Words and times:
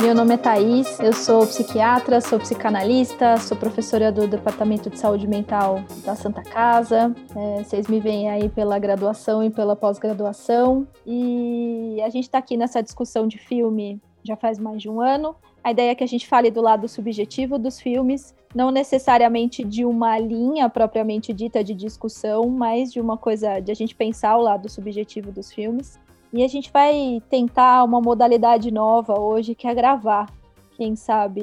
Meu 0.00 0.14
nome 0.14 0.34
é 0.34 0.36
Thaís, 0.36 1.00
eu 1.00 1.12
sou 1.12 1.46
psiquiatra, 1.46 2.20
sou 2.20 2.38
psicanalista, 2.38 3.38
sou 3.38 3.56
professora 3.56 4.12
do 4.12 4.26
Departamento 4.28 4.90
de 4.90 4.98
Saúde 4.98 5.26
Mental 5.26 5.82
da 6.04 6.14
Santa 6.14 6.42
Casa. 6.42 7.14
É, 7.34 7.62
vocês 7.64 7.86
me 7.88 7.98
veem 7.98 8.30
aí 8.30 8.48
pela 8.48 8.78
graduação 8.78 9.42
e 9.42 9.50
pela 9.50 9.74
pós-graduação. 9.74 10.86
E 11.06 12.00
a 12.04 12.10
gente 12.10 12.24
está 12.24 12.38
aqui 12.38 12.56
nessa 12.56 12.82
discussão 12.82 13.26
de 13.26 13.38
filme 13.38 14.00
já 14.26 14.36
faz 14.36 14.58
mais 14.58 14.82
de 14.82 14.90
um 14.90 15.00
ano. 15.00 15.36
A 15.62 15.70
ideia 15.70 15.90
é 15.90 15.94
que 15.94 16.04
a 16.04 16.08
gente 16.08 16.26
fale 16.26 16.50
do 16.50 16.60
lado 16.60 16.88
subjetivo 16.88 17.58
dos 17.58 17.80
filmes, 17.80 18.34
não 18.54 18.70
necessariamente 18.70 19.64
de 19.64 19.84
uma 19.84 20.18
linha 20.18 20.68
propriamente 20.68 21.32
dita 21.32 21.62
de 21.62 21.74
discussão, 21.74 22.48
mas 22.48 22.92
de 22.92 23.00
uma 23.00 23.16
coisa 23.16 23.60
de 23.60 23.70
a 23.70 23.74
gente 23.74 23.94
pensar 23.94 24.36
o 24.36 24.42
lado 24.42 24.68
subjetivo 24.68 25.32
dos 25.32 25.52
filmes. 25.52 25.98
E 26.36 26.44
a 26.44 26.48
gente 26.48 26.70
vai 26.70 27.22
tentar 27.30 27.82
uma 27.82 27.98
modalidade 27.98 28.70
nova 28.70 29.18
hoje, 29.18 29.54
que 29.54 29.66
é 29.66 29.74
gravar. 29.74 30.30
Quem 30.76 30.94
sabe 30.94 31.40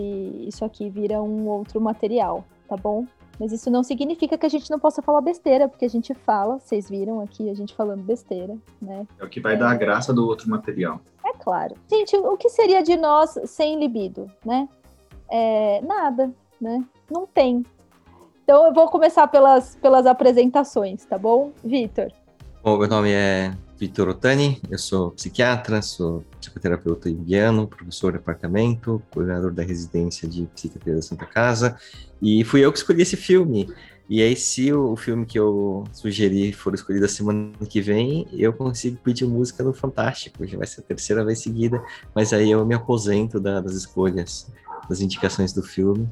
isso 0.48 0.64
aqui 0.64 0.88
vira 0.88 1.20
um 1.20 1.48
outro 1.48 1.82
material, 1.82 2.46
tá 2.70 2.78
bom? 2.78 3.04
Mas 3.40 3.52
isso 3.52 3.72
não 3.72 3.82
significa 3.82 4.38
que 4.38 4.46
a 4.46 4.50
gente 4.50 4.70
não 4.70 4.78
possa 4.78 5.02
falar 5.02 5.22
besteira, 5.22 5.68
porque 5.68 5.86
a 5.86 5.90
gente 5.90 6.14
fala, 6.14 6.60
vocês 6.60 6.88
viram 6.88 7.22
aqui 7.22 7.50
a 7.50 7.56
gente 7.56 7.74
falando 7.74 8.04
besteira, 8.04 8.56
né? 8.80 9.08
É 9.20 9.26
o 9.26 9.30
que 9.30 9.40
vai 9.40 9.56
é... 9.56 9.58
dar 9.58 9.72
a 9.72 9.76
graça 9.76 10.14
do 10.14 10.28
outro 10.28 10.48
material. 10.48 11.02
É 11.26 11.34
claro. 11.40 11.74
Gente, 11.90 12.16
o 12.16 12.38
que 12.38 12.50
seria 12.50 12.84
de 12.84 12.96
nós 12.96 13.36
sem 13.46 13.80
libido, 13.80 14.32
né? 14.46 14.70
É, 15.28 15.82
nada, 15.82 16.32
né? 16.62 16.86
Não 17.10 17.26
tem. 17.26 17.66
Então 18.44 18.68
eu 18.68 18.72
vou 18.72 18.88
começar 18.88 19.28
pelas, 19.28 19.76
pelas 19.78 20.06
apresentações, 20.06 21.04
tá 21.04 21.18
bom? 21.18 21.52
Vitor. 21.64 22.12
Bom, 22.62 22.78
meu 22.78 22.88
nome 22.88 23.12
é 23.12 23.52
Vitor 23.78 24.08
Otani, 24.08 24.62
eu 24.70 24.78
sou 24.78 25.12
psiquiatra, 25.12 25.82
sou 25.82 26.24
psicoterapeuta 26.40 27.10
junguiano, 27.10 27.68
professor 27.68 28.12
de 28.12 28.20
departamento, 28.20 29.02
coordenador 29.12 29.52
da 29.52 29.64
residência 29.64 30.28
de 30.28 30.46
psiquiatria 30.54 30.96
da 30.96 31.02
Santa 31.02 31.26
Casa, 31.26 31.76
e 32.22 32.44
fui 32.44 32.62
eu 32.62 32.72
que 32.72 32.78
escolhi 32.78 33.02
esse 33.02 33.18
filme. 33.18 33.68
E 34.10 34.22
aí, 34.22 34.36
se 34.36 34.72
o 34.72 34.96
filme 34.96 35.26
que 35.26 35.40
eu 35.40 35.86
sugeri 35.92 36.54
for 36.54 36.74
escolhido 36.76 37.06
a 37.06 37.10
semana 37.10 37.52
que 37.68 37.82
vem, 37.82 38.28
eu 38.34 38.54
consigo 38.54 38.98
pedir 38.98 39.26
música 39.26 39.64
no 39.64 39.74
Fantástico, 39.74 40.46
já 40.46 40.58
vai 40.58 40.68
ser 40.68 40.82
a 40.82 40.84
terceira 40.84 41.26
vez 41.26 41.40
seguida, 41.40 41.84
mas 42.14 42.32
aí 42.32 42.52
eu 42.52 42.66
me 42.66 42.76
aposento 42.76 43.40
da, 43.40 43.60
das 43.60 43.74
escolhas, 43.74 44.52
das 44.88 45.02
indicações 45.02 45.52
do 45.52 45.64
filme, 45.64 46.08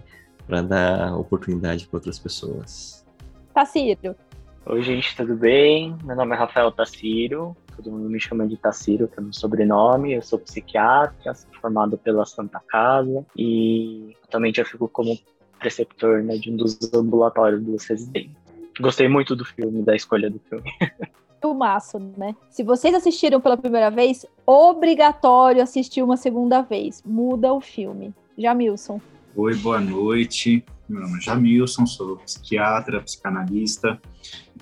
para 0.48 0.62
dar 0.62 1.16
oportunidade 1.16 1.86
para 1.88 1.98
outras 1.98 2.18
pessoas. 2.18 3.06
Tacírio. 3.54 4.16
Oi, 4.64 4.84
gente, 4.84 5.16
tudo 5.16 5.36
bem? 5.36 5.98
Meu 6.04 6.16
nome 6.16 6.36
é 6.36 6.38
Rafael 6.38 6.72
Taciro, 6.72 7.58
todo 7.76 7.92
mundo 7.92 8.08
me 8.08 8.20
chama 8.20 8.48
de 8.48 8.56
Taciro, 8.56 9.08
que 9.08 9.20
é 9.20 9.22
meu 9.22 9.34
sobrenome. 9.34 10.14
Eu 10.14 10.22
sou 10.22 10.38
psiquiatra, 10.38 11.34
sou 11.34 11.50
formado 11.60 11.98
pela 11.98 12.24
Santa 12.26 12.62
Casa 12.68 13.26
e 13.36 14.16
atualmente 14.24 14.60
eu 14.60 14.66
fico 14.66 14.88
como 14.88 15.18
preceptor 15.60 16.22
né, 16.22 16.38
de 16.38 16.52
um 16.52 16.58
dos 16.58 16.78
ambulatórios 16.94 17.64
dos 17.64 17.86
residentes. 17.86 18.36
Gostei 18.80 19.08
muito 19.08 19.36
do 19.36 19.44
filme, 19.44 19.82
da 19.82 19.96
escolha 19.96 20.30
do 20.30 20.40
filme. 20.48 20.72
Filmaço, 21.42 21.98
né? 22.16 22.36
Se 22.52 22.62
vocês 22.64 22.94
assistiram 22.94 23.42
pela 23.42 23.58
primeira 23.58 23.90
vez, 23.90 24.28
obrigatório 24.46 25.64
assistir 25.64 26.04
uma 26.04 26.16
segunda 26.16 26.62
vez. 26.62 27.02
Muda 27.04 27.52
o 27.52 27.60
filme. 27.60 28.14
Jamilson. 28.38 29.02
Oi, 29.36 29.56
boa 29.56 29.80
noite. 29.80 30.64
Meu 30.92 31.00
nome 31.04 31.20
é 31.20 31.22
Jamilson, 31.22 31.86
sou 31.86 32.18
psiquiatra, 32.18 33.02
psicanalista, 33.02 33.98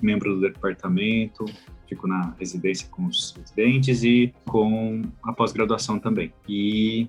membro 0.00 0.36
do 0.36 0.40
departamento, 0.42 1.44
fico 1.88 2.06
na 2.06 2.32
residência 2.38 2.88
com 2.88 3.06
os 3.06 3.34
residentes 3.36 4.04
e 4.04 4.32
com 4.46 5.02
a 5.24 5.32
pós-graduação 5.32 5.98
também. 5.98 6.32
E 6.48 7.08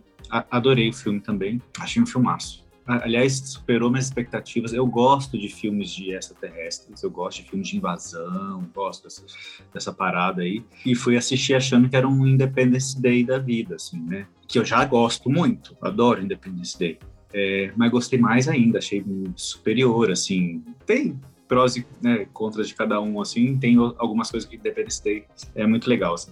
adorei 0.49 0.89
o 0.89 0.93
filme 0.93 1.19
também, 1.19 1.61
achei 1.79 2.01
um 2.01 2.05
filmaço. 2.07 2.65
Aliás, 2.83 3.33
superou 3.33 3.91
minhas 3.91 4.05
expectativas. 4.05 4.73
Eu 4.73 4.87
gosto 4.87 5.37
de 5.37 5.49
filmes 5.49 5.91
de 5.91 6.13
extraterrestres, 6.15 7.03
eu 7.03 7.11
gosto 7.11 7.43
de 7.43 7.49
filmes 7.51 7.67
de 7.67 7.77
invasão, 7.77 8.67
gosto 8.73 9.03
dessa, 9.03 9.23
dessa 9.71 9.93
parada 9.93 10.41
aí. 10.41 10.65
E 10.83 10.95
fui 10.95 11.15
assistir 11.15 11.53
achando 11.53 11.87
que 11.87 11.95
era 11.95 12.07
um 12.07 12.25
Independence 12.25 12.99
Day 12.99 13.23
da 13.23 13.37
vida, 13.37 13.75
assim, 13.75 14.01
né? 14.01 14.25
Que 14.47 14.57
eu 14.57 14.65
já 14.65 14.83
gosto 14.83 15.29
muito, 15.29 15.77
adoro 15.79 16.23
Independence 16.23 16.77
Day. 16.77 16.97
É, 17.33 17.71
mas 17.75 17.91
gostei 17.91 18.19
mais 18.19 18.47
ainda, 18.47 18.79
achei 18.79 19.03
superior, 19.35 20.11
assim. 20.11 20.63
Tem 20.85 21.19
prós 21.47 21.75
e 21.75 21.85
né, 22.01 22.27
contras 22.31 22.69
de 22.69 22.75
cada 22.75 23.01
um, 23.01 23.19
assim, 23.19 23.57
tem 23.57 23.75
algumas 23.97 24.31
coisas 24.31 24.49
que 24.49 24.55
Independence 24.55 25.03
Day 25.03 25.25
é 25.53 25.67
muito 25.67 25.89
legal, 25.89 26.13
assim. 26.13 26.31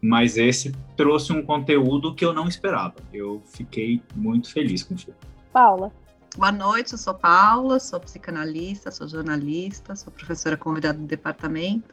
Mas 0.00 0.36
esse 0.36 0.72
trouxe 0.96 1.32
um 1.32 1.42
conteúdo 1.42 2.14
que 2.14 2.24
eu 2.24 2.32
não 2.32 2.48
esperava. 2.48 2.94
Eu 3.12 3.42
fiquei 3.46 4.02
muito 4.14 4.52
feliz 4.52 4.82
com 4.82 4.94
o 4.94 4.98
filme. 4.98 5.18
Paula. 5.52 5.92
Boa 6.36 6.52
noite, 6.52 6.92
eu 6.92 6.98
sou 6.98 7.14
Paula, 7.14 7.80
sou 7.80 7.98
psicanalista, 7.98 8.90
sou 8.90 9.08
jornalista, 9.08 9.96
sou 9.96 10.12
professora 10.12 10.56
convidada 10.56 10.98
do 10.98 11.06
departamento. 11.06 11.88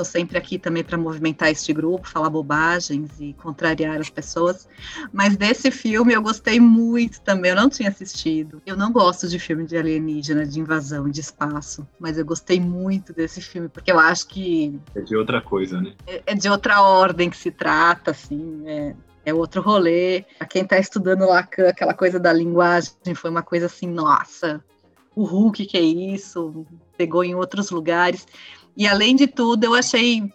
Estou 0.00 0.04
sempre 0.12 0.38
aqui 0.38 0.58
também 0.58 0.82
para 0.82 0.96
movimentar 0.96 1.50
este 1.50 1.74
grupo, 1.74 2.08
falar 2.08 2.30
bobagens 2.30 3.20
e 3.20 3.34
contrariar 3.34 4.00
as 4.00 4.08
pessoas. 4.08 4.66
Mas 5.12 5.36
desse 5.36 5.70
filme 5.70 6.14
eu 6.14 6.22
gostei 6.22 6.58
muito 6.58 7.20
também. 7.20 7.50
Eu 7.50 7.56
não 7.56 7.68
tinha 7.68 7.90
assistido. 7.90 8.62
Eu 8.64 8.78
não 8.78 8.90
gosto 8.90 9.28
de 9.28 9.38
filme 9.38 9.66
de 9.66 9.76
alienígena, 9.76 10.46
de 10.46 10.58
invasão, 10.58 11.06
de 11.06 11.20
espaço. 11.20 11.86
Mas 11.98 12.16
eu 12.16 12.24
gostei 12.24 12.58
muito 12.58 13.12
desse 13.12 13.42
filme, 13.42 13.68
porque 13.68 13.92
eu 13.92 13.98
acho 13.98 14.26
que. 14.28 14.80
É 14.94 15.02
de 15.02 15.14
outra 15.14 15.42
coisa, 15.42 15.78
né? 15.82 15.92
É, 16.06 16.22
é 16.24 16.34
de 16.34 16.48
outra 16.48 16.80
ordem 16.80 17.28
que 17.28 17.36
se 17.36 17.50
trata, 17.50 18.12
assim. 18.12 18.62
É, 18.66 18.94
é 19.26 19.34
outro 19.34 19.60
rolê. 19.60 20.24
A 20.38 20.46
quem 20.46 20.62
está 20.62 20.78
estudando 20.78 21.26
Lacan, 21.26 21.68
aquela 21.68 21.92
coisa 21.92 22.18
da 22.18 22.32
linguagem 22.32 23.14
foi 23.14 23.28
uma 23.28 23.42
coisa 23.42 23.66
assim, 23.66 23.86
nossa, 23.86 24.64
o 25.14 25.24
Hulk, 25.24 25.66
que 25.66 25.76
é 25.76 25.82
isso? 25.82 26.64
Pegou 26.96 27.22
em 27.22 27.34
outros 27.34 27.70
lugares. 27.70 28.26
E 28.80 28.86
além 28.86 29.14
de 29.14 29.26
tudo, 29.26 29.64
eu 29.64 29.74
achei 29.74 30.32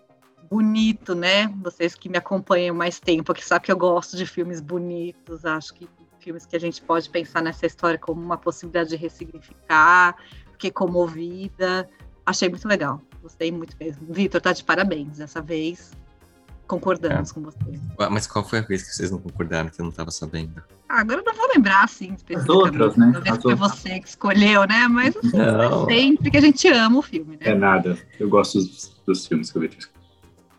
bonito, 0.51 1.16
né? 1.16 1.47
Vocês 1.63 1.95
que 1.95 2.07
me 2.07 2.16
acompanham 2.19 2.75
mais 2.75 3.00
tempo, 3.00 3.33
que 3.33 3.44
sabem 3.44 3.66
que 3.66 3.72
eu 3.72 3.75
gosto 3.75 4.16
de 4.16 4.23
filmes 4.23 4.61
bonitos, 4.61 5.44
acho 5.45 5.73
que 5.73 5.89
filmes 6.19 6.45
que 6.45 6.55
a 6.55 6.59
gente 6.59 6.79
pode 6.79 7.09
pensar 7.09 7.41
nessa 7.41 7.66
história 7.66 7.97
como 7.97 8.22
uma 8.22 8.38
possibilidade 8.38 8.91
de 8.91 8.97
ressignificar, 8.97 10.16
fiquei 10.51 10.69
comovida, 10.69 11.89
achei 12.23 12.47
muito 12.47 12.67
legal, 12.67 13.01
gostei 13.19 13.51
muito 13.51 13.75
mesmo. 13.79 14.13
Vitor, 14.13 14.39
tá 14.39 14.53
de 14.53 14.63
parabéns, 14.63 15.17
dessa 15.17 15.41
vez 15.41 15.91
concordamos 16.67 17.31
é. 17.31 17.33
com 17.33 17.41
você. 17.41 17.57
Mas 18.11 18.27
qual 18.27 18.47
foi 18.47 18.59
a 18.59 18.61
vez 18.61 18.83
que 18.83 18.95
vocês 18.95 19.11
não 19.11 19.19
concordaram, 19.19 19.69
que 19.69 19.79
eu 19.79 19.83
não 19.83 19.89
estava 19.89 20.11
sabendo? 20.11 20.61
Ah, 20.89 21.01
agora 21.01 21.21
eu 21.21 21.25
não 21.25 21.33
vou 21.33 21.47
lembrar, 21.53 21.83
assim, 21.83 22.15
As 22.35 22.47
outras, 22.49 22.95
né? 22.95 23.11
Talvez 23.13 23.41
foi 23.41 23.55
você 23.55 23.99
que 23.99 24.07
escolheu, 24.07 24.67
né? 24.67 24.87
Mas 24.87 25.15
assim, 25.15 25.37
não. 25.37 25.85
sempre 25.85 26.31
que 26.31 26.37
a 26.37 26.41
gente 26.41 26.67
ama 26.67 26.99
o 26.99 27.01
filme, 27.01 27.37
né? 27.37 27.47
É 27.47 27.55
nada. 27.55 27.97
Eu 28.19 28.29
gosto 28.29 28.59
dos, 28.59 29.01
dos 29.05 29.25
filmes 29.25 29.51
que 29.51 29.57
eu 29.57 29.61
vi. 29.61 29.69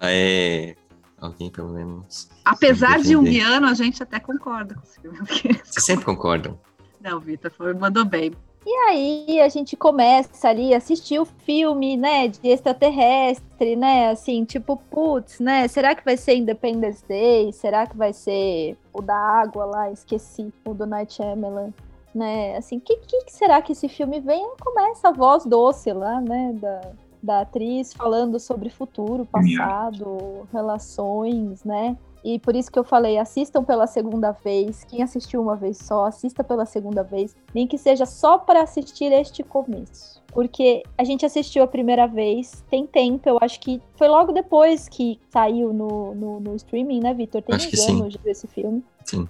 Ah, 0.01 0.11
é. 0.11 0.75
Alguém, 1.19 1.51
pelo 1.51 1.73
menos. 1.73 2.29
Apesar 2.45 3.01
de 3.01 3.17
um 3.17 3.25
guiano, 3.25 3.67
a 3.67 3.75
gente 3.75 4.03
até 4.03 4.21
concorda 4.21 4.75
com 4.75 4.83
os 4.83 4.97
filmes. 4.97 5.21
Vocês 5.65 5.85
sempre 5.85 6.05
concordam. 6.05 6.61
Não, 7.01 7.21
Vitor, 7.21 7.53
mandou 7.79 8.05
bem. 8.05 8.33
E 8.67 8.75
aí 8.89 9.41
a 9.41 9.49
gente 9.49 9.77
começa 9.77 10.49
ali 10.49 10.75
a 10.75 10.79
assistir 10.79 11.21
o 11.21 11.25
filme, 11.25 11.97
né, 11.97 12.27
de 12.27 12.49
extraterrestre, 12.49 13.77
né, 13.77 14.11
assim, 14.11 14.45
tipo, 14.45 14.77
putz, 14.91 15.39
né, 15.39 15.69
será 15.69 15.95
que 15.95 16.05
vai 16.05 16.17
ser 16.17 16.35
Independence 16.35 17.05
Day? 17.07 17.53
Será 17.53 17.87
que 17.87 17.97
vai 17.97 18.13
ser 18.13 18.77
o 18.93 19.01
da 19.01 19.15
água 19.15 19.67
lá? 19.67 19.93
Esqueci, 19.93 20.53
o 20.65 20.75
do 20.75 20.85
Night 20.85 21.15
Shyamalan, 21.15 21.73
né, 22.13 22.57
assim, 22.57 22.81
que, 22.81 22.97
que 22.97 23.33
será 23.33 23.63
que 23.63 23.71
esse 23.71 23.89
filme 23.89 24.19
vem? 24.19 24.45
E 24.45 24.57
começa 24.61 25.11
a 25.11 25.13
voz 25.13 25.47
doce 25.47 25.93
lá, 25.93 26.21
né, 26.21 26.53
da, 26.61 26.81
da 27.23 27.41
atriz 27.43 27.93
falando 27.93 28.41
sobre 28.41 28.69
futuro, 28.69 29.25
passado, 29.27 30.49
relações, 30.53 31.63
né, 31.63 31.97
e 32.27 32.41
por 32.41 32.57
isso 32.57 32.73
que 32.73 32.79
eu 32.79 32.83
falei, 32.83 33.19
assistam 33.19 33.63
pela 33.63 33.87
segunda 33.87 34.33
vez. 34.33 34.83
Quem 34.83 35.01
assistiu 35.01 35.41
uma 35.41 35.55
vez 35.55 35.79
só, 35.79 36.07
assista 36.07 36.43
pela 36.43 36.67
segunda 36.67 37.05
vez, 37.05 37.37
nem 37.55 37.69
que 37.69 37.79
seja 37.79 38.05
só 38.05 38.37
para 38.37 38.63
assistir 38.63 39.13
este 39.13 39.45
começo. 39.45 40.21
Porque 40.33 40.83
a 40.99 41.05
gente 41.05 41.25
assistiu 41.25 41.63
a 41.63 41.69
primeira 41.69 42.05
vez, 42.09 42.65
tem 42.69 42.85
tempo, 42.85 43.29
eu 43.29 43.39
acho 43.41 43.61
que 43.61 43.81
foi 43.95 44.09
logo 44.09 44.33
depois 44.33 44.89
que 44.89 45.21
saiu 45.31 45.73
no, 45.73 46.17
no, 46.17 46.41
no 46.41 46.57
streaming, 46.57 46.99
né, 46.99 47.15
Vitor? 47.15 47.43
Tem 47.43 47.55
acho 47.55 47.93
anos 47.93 48.15
de 48.15 48.29
esse 48.29 48.49
filme. 48.49 48.83
Sim. 49.05 49.29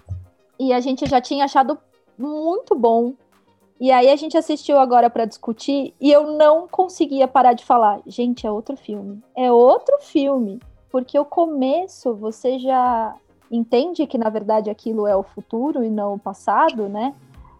E 0.58 0.72
a 0.72 0.80
gente 0.80 1.04
já 1.04 1.20
tinha 1.20 1.44
achado 1.44 1.78
muito 2.16 2.74
bom. 2.74 3.12
E 3.78 3.92
aí 3.92 4.08
a 4.08 4.16
gente 4.16 4.38
assistiu 4.38 4.78
agora 4.78 5.10
para 5.10 5.26
discutir 5.26 5.92
e 6.00 6.10
eu 6.10 6.32
não 6.38 6.66
conseguia 6.66 7.28
parar 7.28 7.52
de 7.52 7.62
falar, 7.62 8.00
gente, 8.06 8.46
é 8.46 8.50
outro 8.50 8.74
filme. 8.74 9.22
É 9.36 9.52
outro 9.52 9.98
filme 10.00 10.58
porque 10.90 11.18
o 11.18 11.24
começo 11.24 12.14
você 12.14 12.58
já 12.58 13.14
entende 13.50 14.06
que 14.06 14.18
na 14.18 14.28
verdade 14.28 14.70
aquilo 14.70 15.06
é 15.06 15.14
o 15.14 15.22
futuro 15.22 15.84
e 15.84 15.90
não 15.90 16.14
o 16.14 16.18
passado, 16.18 16.88
né? 16.88 17.14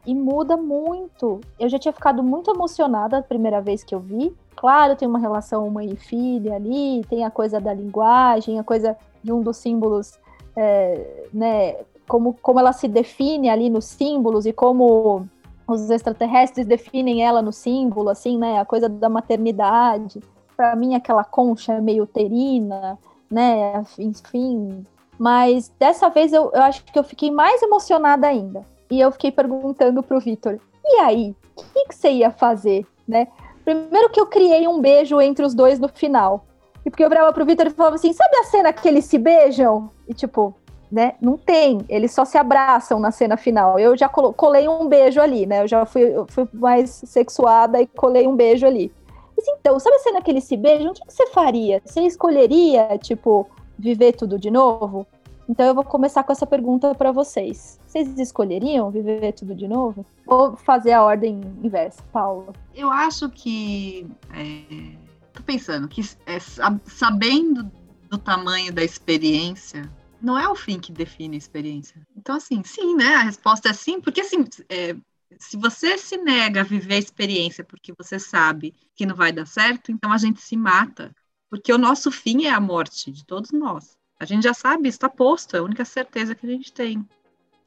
E 0.04 0.14
muda 0.14 0.56
muito. 0.56 1.40
Eu 1.58 1.68
já 1.68 1.78
tinha 1.78 1.92
ficado 1.92 2.22
muito 2.22 2.50
emocionada 2.50 3.18
a 3.18 3.22
primeira 3.22 3.60
vez 3.60 3.82
que 3.82 3.94
eu 3.94 4.00
vi. 4.00 4.34
Claro, 4.54 4.96
tem 4.96 5.06
uma 5.06 5.18
relação 5.18 5.68
mãe 5.68 5.90
e 5.92 5.96
filha 5.96 6.54
ali, 6.54 7.04
tem 7.08 7.24
a 7.24 7.30
coisa 7.30 7.60
da 7.60 7.74
linguagem, 7.74 8.58
a 8.58 8.64
coisa 8.64 8.96
de 9.22 9.32
um 9.32 9.42
dos 9.42 9.56
símbolos, 9.56 10.18
é, 10.56 11.26
né? 11.32 11.76
como, 12.06 12.34
como 12.34 12.60
ela 12.60 12.72
se 12.72 12.88
define 12.88 13.48
ali 13.48 13.68
nos 13.68 13.84
símbolos 13.84 14.46
e 14.46 14.52
como 14.52 15.26
os 15.66 15.90
extraterrestres 15.90 16.66
definem 16.66 17.22
ela 17.22 17.42
no 17.42 17.52
símbolo, 17.52 18.08
assim, 18.08 18.38
né? 18.38 18.58
A 18.58 18.64
coisa 18.64 18.88
da 18.88 19.08
maternidade. 19.08 20.20
Para 20.56 20.76
mim, 20.76 20.94
aquela 20.94 21.24
concha 21.24 21.80
meio 21.80 22.04
uterina, 22.04 22.98
né? 23.30 23.84
Enfim. 23.98 24.84
Mas 25.18 25.72
dessa 25.78 26.08
vez 26.08 26.32
eu, 26.32 26.50
eu 26.52 26.62
acho 26.62 26.84
que 26.84 26.98
eu 26.98 27.04
fiquei 27.04 27.30
mais 27.30 27.62
emocionada 27.62 28.26
ainda. 28.26 28.64
E 28.90 29.00
eu 29.00 29.10
fiquei 29.10 29.32
perguntando 29.32 30.02
pro 30.02 30.20
Vitor: 30.20 30.58
e 30.84 31.00
aí? 31.00 31.34
O 31.56 31.62
que, 31.62 31.86
que 31.88 31.94
você 31.94 32.10
ia 32.10 32.30
fazer, 32.30 32.86
né? 33.08 33.28
Primeiro 33.64 34.10
que 34.10 34.20
eu 34.20 34.26
criei 34.26 34.68
um 34.68 34.80
beijo 34.80 35.20
entre 35.20 35.44
os 35.44 35.54
dois 35.54 35.78
no 35.78 35.88
final. 35.88 36.44
E 36.84 36.90
porque 36.90 37.04
eu 37.04 37.08
virava 37.08 37.32
pro 37.32 37.44
Vitor 37.44 37.66
e 37.66 37.70
falava 37.70 37.96
assim: 37.96 38.12
sabe 38.12 38.36
a 38.36 38.44
cena 38.44 38.72
que 38.72 38.86
eles 38.86 39.06
se 39.06 39.18
beijam? 39.18 39.90
E 40.06 40.14
tipo, 40.14 40.54
né? 40.90 41.14
Não 41.20 41.36
tem. 41.36 41.80
Eles 41.88 42.12
só 42.12 42.24
se 42.24 42.38
abraçam 42.38 43.00
na 43.00 43.10
cena 43.10 43.36
final. 43.36 43.78
Eu 43.78 43.96
já 43.96 44.08
colei 44.08 44.68
um 44.68 44.86
beijo 44.86 45.20
ali, 45.20 45.46
né? 45.46 45.62
Eu 45.62 45.68
já 45.68 45.84
fui, 45.84 46.02
eu 46.02 46.26
fui 46.28 46.46
mais 46.52 46.90
sexuada 46.90 47.80
e 47.80 47.86
colei 47.86 48.26
um 48.26 48.36
beijo 48.36 48.66
ali. 48.66 48.92
Mas 49.36 49.46
então, 49.48 49.78
sabe 49.78 49.96
a 49.96 50.00
cena 50.00 50.22
que 50.22 50.30
eles 50.30 50.44
se 50.44 50.56
beijam? 50.56 50.90
O 50.90 50.94
que 50.94 51.12
você 51.12 51.26
faria? 51.26 51.82
Você 51.84 52.00
escolheria, 52.02 52.98
tipo, 52.98 53.48
viver 53.78 54.12
tudo 54.12 54.38
de 54.38 54.50
novo? 54.50 55.06
Então 55.48 55.64
eu 55.64 55.74
vou 55.74 55.84
começar 55.84 56.24
com 56.24 56.32
essa 56.32 56.46
pergunta 56.46 56.94
para 56.94 57.12
vocês. 57.12 57.78
Vocês 57.86 58.18
escolheriam 58.18 58.90
viver 58.90 59.32
tudo 59.32 59.54
de 59.54 59.68
novo? 59.68 60.04
Ou 60.26 60.56
fazer 60.56 60.92
a 60.92 61.04
ordem 61.04 61.40
inversa, 61.62 62.02
Paula? 62.12 62.52
Eu 62.74 62.90
acho 62.90 63.28
que. 63.30 64.08
É, 64.34 64.96
tô 65.32 65.42
pensando 65.42 65.86
que 65.86 66.02
é, 66.26 66.38
sabendo 66.84 67.70
do 68.10 68.18
tamanho 68.18 68.72
da 68.72 68.82
experiência, 68.82 69.88
não 70.20 70.38
é 70.38 70.48
o 70.48 70.56
fim 70.56 70.80
que 70.80 70.90
define 70.90 71.36
a 71.36 71.38
experiência. 71.38 72.00
Então, 72.16 72.36
assim, 72.36 72.62
sim, 72.64 72.96
né? 72.96 73.14
A 73.14 73.22
resposta 73.22 73.68
é 73.68 73.72
sim, 73.72 74.00
porque 74.00 74.22
assim, 74.22 74.44
é, 74.68 74.96
se 75.38 75.56
você 75.56 75.98
se 75.98 76.16
nega 76.16 76.60
a 76.60 76.64
viver 76.64 76.94
a 76.94 76.98
experiência 76.98 77.64
porque 77.64 77.92
você 77.96 78.18
sabe 78.18 78.74
que 78.94 79.06
não 79.06 79.14
vai 79.14 79.32
dar 79.32 79.46
certo, 79.46 79.90
então 79.90 80.12
a 80.12 80.18
gente 80.18 80.40
se 80.40 80.56
mata. 80.56 81.14
Porque 81.48 81.72
o 81.72 81.78
nosso 81.78 82.10
fim 82.10 82.44
é 82.44 82.50
a 82.50 82.60
morte 82.60 83.10
de 83.10 83.24
todos 83.24 83.50
nós. 83.52 83.96
A 84.18 84.24
gente 84.24 84.44
já 84.44 84.54
sabe, 84.54 84.88
está 84.88 85.08
posto, 85.08 85.56
é 85.56 85.58
a 85.58 85.62
única 85.62 85.84
certeza 85.84 86.34
que 86.34 86.46
a 86.46 86.50
gente 86.50 86.72
tem. 86.72 87.06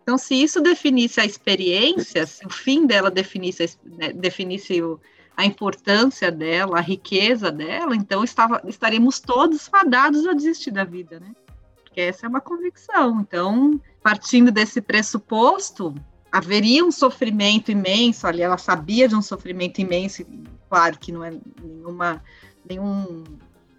Então, 0.02 0.18
se 0.18 0.36
isso 0.36 0.60
definisse 0.60 1.22
a 1.22 1.26
experiência, 1.26 2.26
se 2.26 2.46
o 2.46 2.50
fim 2.50 2.88
dela 2.88 3.12
definisse, 3.12 3.78
né, 3.86 4.12
definisse 4.12 4.82
o, 4.82 5.00
a 5.38 5.46
importância 5.46 6.32
dela, 6.32 6.80
a 6.80 6.82
riqueza 6.82 7.52
dela, 7.52 7.96
então 7.96 8.24
estava, 8.24 8.62
estaríamos 8.66 9.20
todos 9.20 9.68
fadados 9.68 10.26
a 10.26 10.34
desistir 10.34 10.72
da 10.72 10.84
vida, 10.84 11.20
né? 11.20 11.32
Porque 11.84 12.02
essa 12.02 12.26
é 12.26 12.30
uma 12.30 12.42
convicção. 12.42 13.22
Então, 13.22 13.80
partindo 14.02 14.52
desse 14.52 14.82
pressuposto, 14.82 15.94
haveria 16.32 16.84
um 16.86 16.92
sofrimento 16.92 17.72
imenso 17.72 18.28
ali, 18.28 18.42
ela 18.42 18.58
sabia 18.58 19.08
de 19.08 19.16
um 19.16 19.22
sofrimento 19.22 19.80
imenso, 19.80 20.24
claro 20.70 20.98
que 21.00 21.12
não 21.12 21.24
é 21.24 21.32
nenhuma, 21.62 22.24
nenhum 22.68 23.24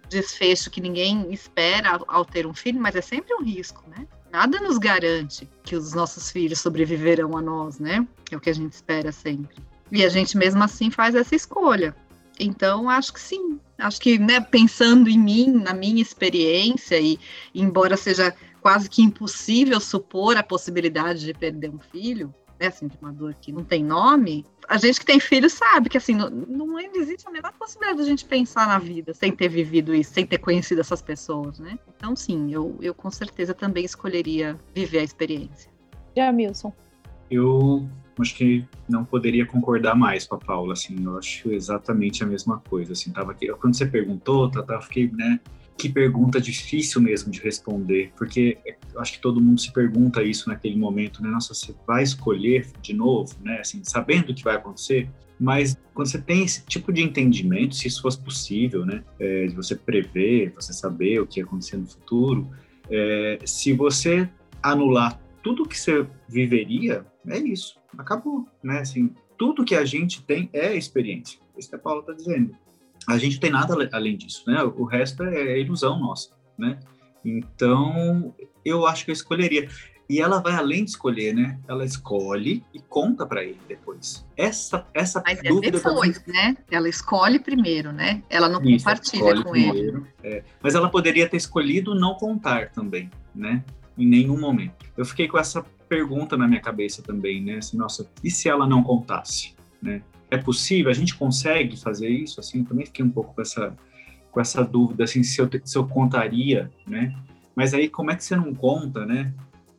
desfecho 0.09 0.69
que 0.69 0.81
ninguém 0.81 1.31
espera 1.31 1.91
ao, 1.91 2.05
ao, 2.07 2.25
ter 2.25 2.45
um 2.45 2.53
filho, 2.53 2.79
mas 2.79 2.95
é 2.95 3.01
sempre 3.01 3.33
um 3.33 3.43
risco, 3.43 3.83
né? 3.89 4.05
Nada 4.31 4.59
nos 4.59 4.77
garante 4.77 5.49
que 5.63 5.75
os 5.75 5.93
nossos 5.93 6.31
filhos 6.31 6.59
sobreviverão 6.59 7.37
a 7.37 7.41
nós, 7.41 7.79
né? 7.79 8.05
É 8.29 8.35
o 8.35 8.39
que 8.39 8.49
a 8.49 8.53
gente 8.53 8.73
espera 8.73 9.11
sempre. 9.11 9.57
E 9.91 10.05
a 10.05 10.09
gente 10.09 10.37
mesmo 10.37 10.63
assim 10.63 10.89
faz 10.89 11.15
essa 11.15 11.35
escolha. 11.35 11.95
Então, 12.39 12.89
acho 12.89 13.13
que 13.13 13.19
sim. 13.19 13.59
Acho 13.77 13.99
que, 13.99 14.17
né, 14.17 14.39
pensando 14.39 15.09
em 15.09 15.19
mim, 15.19 15.51
na 15.51 15.73
minha 15.73 16.01
experiência, 16.01 16.99
e, 16.99 17.19
embora 17.53 17.97
seja 17.97 18.33
quase 18.61 18.89
que 18.89 19.01
impossível 19.01 19.79
supor 19.79 20.37
a 20.37 20.43
possibilidade 20.43 21.25
de 21.25 21.33
perder 21.33 21.69
um 21.69 21.79
filho, 21.79 22.33
né, 22.61 22.67
assim, 22.67 22.87
de 22.87 22.95
uma 23.01 23.11
dor 23.11 23.33
que 23.33 23.51
não 23.51 23.63
tem 23.63 23.83
nome, 23.83 24.45
a 24.69 24.77
gente 24.77 24.99
que 24.99 25.05
tem 25.05 25.19
filho 25.19 25.49
sabe 25.49 25.89
que 25.89 25.97
assim, 25.97 26.13
não, 26.13 26.29
não 26.29 26.79
existe 26.79 27.27
a 27.27 27.31
menor 27.31 27.51
possibilidade 27.53 27.97
de 27.97 28.03
a 28.03 28.07
gente 28.07 28.23
pensar 28.23 28.67
na 28.67 28.77
vida 28.77 29.15
sem 29.15 29.31
ter 29.31 29.49
vivido 29.49 29.95
isso, 29.95 30.13
sem 30.13 30.27
ter 30.27 30.37
conhecido 30.37 30.79
essas 30.79 31.01
pessoas, 31.01 31.57
né? 31.59 31.79
Então, 31.97 32.15
sim, 32.15 32.53
eu, 32.53 32.77
eu 32.79 32.93
com 32.93 33.09
certeza 33.09 33.55
também 33.55 33.83
escolheria 33.83 34.55
viver 34.75 34.99
a 34.99 35.03
experiência. 35.03 35.71
Jamilson. 36.15 36.71
Eu 37.31 37.89
acho 38.19 38.35
que 38.35 38.63
não 38.87 39.03
poderia 39.03 39.45
concordar 39.45 39.95
mais 39.95 40.27
com 40.27 40.35
a 40.35 40.37
Paula, 40.37 40.73
assim, 40.73 41.03
eu 41.03 41.17
acho 41.17 41.51
exatamente 41.51 42.23
a 42.23 42.27
mesma 42.27 42.61
coisa, 42.69 42.93
assim, 42.93 43.11
tava 43.11 43.31
aqui, 43.31 43.47
quando 43.53 43.75
você 43.75 43.87
perguntou, 43.87 44.51
tá, 44.51 44.61
tá, 44.61 44.79
fiquei, 44.81 45.09
né, 45.11 45.39
que 45.77 45.89
pergunta 45.89 46.39
difícil 46.39 47.01
mesmo 47.01 47.31
de 47.31 47.39
responder, 47.41 48.11
porque 48.17 48.57
eu 48.93 49.01
acho 49.01 49.13
que 49.13 49.19
todo 49.19 49.41
mundo 49.41 49.59
se 49.59 49.71
pergunta 49.71 50.21
isso 50.23 50.47
naquele 50.49 50.75
momento, 50.75 51.23
né? 51.23 51.29
Nossa, 51.29 51.53
você 51.53 51.73
vai 51.87 52.03
escolher 52.03 52.67
de 52.81 52.93
novo, 52.93 53.35
né? 53.43 53.59
Assim, 53.59 53.81
sabendo 53.83 54.31
o 54.31 54.35
que 54.35 54.43
vai 54.43 54.55
acontecer, 54.55 55.09
mas 55.39 55.75
quando 55.93 56.07
você 56.07 56.21
tem 56.21 56.43
esse 56.43 56.63
tipo 56.65 56.93
de 56.93 57.01
entendimento, 57.01 57.75
se 57.75 57.87
isso 57.87 58.01
fosse 58.01 58.19
possível, 58.19 58.85
né? 58.85 59.03
É, 59.19 59.47
de 59.47 59.55
você 59.55 59.75
prever, 59.75 60.53
você 60.53 60.71
saber 60.71 61.19
o 61.19 61.25
que 61.25 61.39
ia 61.39 61.45
acontecer 61.45 61.77
no 61.77 61.87
futuro, 61.87 62.49
é, 62.89 63.39
se 63.43 63.73
você 63.73 64.29
anular 64.61 65.19
tudo 65.41 65.67
que 65.67 65.79
você 65.79 66.05
viveria, 66.29 67.03
é 67.27 67.39
isso, 67.39 67.79
acabou, 67.97 68.47
né? 68.63 68.79
Assim, 68.79 69.11
tudo 69.35 69.65
que 69.65 69.73
a 69.73 69.83
gente 69.83 70.21
tem 70.23 70.47
é 70.53 70.75
experiência. 70.75 71.39
Isso 71.57 71.69
que 71.69 71.75
a 71.75 71.79
Paula 71.79 72.01
está 72.01 72.13
dizendo 72.13 72.55
a 73.07 73.17
gente 73.17 73.33
não 73.33 73.39
tem 73.41 73.51
nada 73.51 73.89
além 73.93 74.17
disso, 74.17 74.43
né? 74.47 74.63
O 74.63 74.83
resto 74.83 75.23
é 75.23 75.59
ilusão 75.59 75.99
nossa, 75.99 76.29
né? 76.57 76.79
Então, 77.23 78.33
eu 78.63 78.85
acho 78.85 79.05
que 79.05 79.11
eu 79.11 79.13
escolheria. 79.13 79.67
E 80.09 80.19
ela 80.19 80.41
vai 80.41 80.53
além 80.53 80.83
de 80.83 80.91
escolher, 80.91 81.33
né? 81.33 81.57
Ela 81.67 81.85
escolhe 81.85 82.63
e 82.73 82.79
conta 82.81 83.25
para 83.25 83.43
ele 83.45 83.57
depois. 83.65 84.25
Essa, 84.35 84.85
essa 84.93 85.23
Mas 85.25 85.39
é 85.39 85.47
dúvida 85.47 85.77
é 85.77 85.79
depois, 85.79 86.19
também... 86.19 86.41
né? 86.41 86.57
Ela 86.69 86.89
escolhe 86.89 87.39
primeiro, 87.39 87.93
né? 87.93 88.21
Ela 88.29 88.49
não 88.49 88.61
Isso, 88.61 88.83
compartilha 88.83 89.41
com 89.41 89.51
primeiro, 89.51 90.05
ele. 90.21 90.35
É. 90.35 90.43
Mas 90.61 90.75
ela 90.75 90.89
poderia 90.89 91.29
ter 91.29 91.37
escolhido 91.37 91.95
não 91.95 92.15
contar 92.15 92.71
também, 92.71 93.09
né? 93.33 93.63
Em 93.97 94.05
nenhum 94.05 94.37
momento. 94.37 94.85
Eu 94.97 95.05
fiquei 95.05 95.29
com 95.29 95.37
essa 95.37 95.63
pergunta 95.87 96.35
na 96.35 96.45
minha 96.45 96.61
cabeça 96.61 97.01
também, 97.01 97.41
né? 97.41 97.59
Assim, 97.59 97.77
nossa, 97.77 98.09
e 98.21 98.29
se 98.29 98.49
ela 98.49 98.67
não 98.67 98.83
contasse, 98.83 99.55
né? 99.81 100.01
É 100.31 100.37
possível? 100.37 100.89
A 100.89 100.93
gente 100.93 101.15
consegue 101.15 101.77
fazer 101.77 102.09
isso? 102.09 102.39
Assim, 102.39 102.59
eu 102.59 102.65
também 102.65 102.85
fiquei 102.85 103.03
um 103.03 103.09
pouco 103.09 103.35
com 103.35 103.41
essa, 103.41 103.75
com 104.31 104.39
essa 104.39 104.63
dúvida, 104.63 105.03
assim, 105.03 105.21
se 105.21 105.39
eu, 105.39 105.49
se 105.63 105.77
eu 105.77 105.85
contaria, 105.85 106.71
né? 106.87 107.13
Mas 107.53 107.73
aí, 107.73 107.89
como 107.89 108.09
é 108.09 108.15
que 108.15 108.23
você 108.23 108.35
não 108.35 108.55
conta, 108.55 109.05
né? 109.05 109.33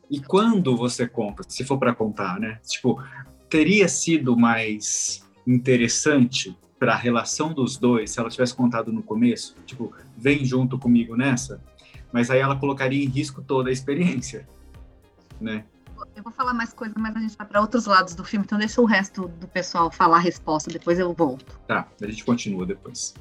E 0.09 0.19
quando 0.19 0.77
você 0.77 1.07
conta, 1.07 1.43
se 1.47 1.63
for 1.63 1.79
para 1.79 1.93
contar, 1.95 2.39
né? 2.39 2.59
Tipo, 2.67 3.03
teria 3.49 3.87
sido 3.87 4.37
mais 4.37 5.27
interessante 5.45 6.55
para 6.77 6.93
a 6.93 6.97
relação 6.97 7.51
dos 7.51 7.77
dois 7.77 8.11
se 8.11 8.19
ela 8.19 8.29
tivesse 8.29 8.53
contado 8.53 8.93
no 8.93 9.01
começo? 9.01 9.55
Tipo, 9.65 9.91
vem 10.15 10.45
junto 10.45 10.77
comigo 10.77 11.15
nessa? 11.17 11.59
Mas 12.11 12.29
aí 12.29 12.39
ela 12.39 12.55
colocaria 12.55 13.03
em 13.03 13.07
risco 13.07 13.41
toda 13.41 13.69
a 13.69 13.73
experiência, 13.73 14.47
né? 15.41 15.65
Eu 16.15 16.23
vou 16.23 16.31
falar 16.31 16.53
mais 16.53 16.73
coisas, 16.73 16.95
mas 16.97 17.15
a 17.15 17.19
gente 17.19 17.37
vai 17.37 17.47
para 17.47 17.61
outros 17.61 17.85
lados 17.85 18.15
do 18.15 18.23
filme, 18.23 18.45
então 18.45 18.57
deixa 18.57 18.81
o 18.81 18.85
resto 18.85 19.27
do 19.27 19.47
pessoal 19.47 19.91
falar 19.91 20.17
a 20.17 20.19
resposta, 20.19 20.71
depois 20.71 20.99
eu 20.99 21.13
volto. 21.13 21.59
Tá, 21.67 21.87
a 22.01 22.05
gente 22.05 22.23
continua 22.23 22.65
depois. 22.65 23.13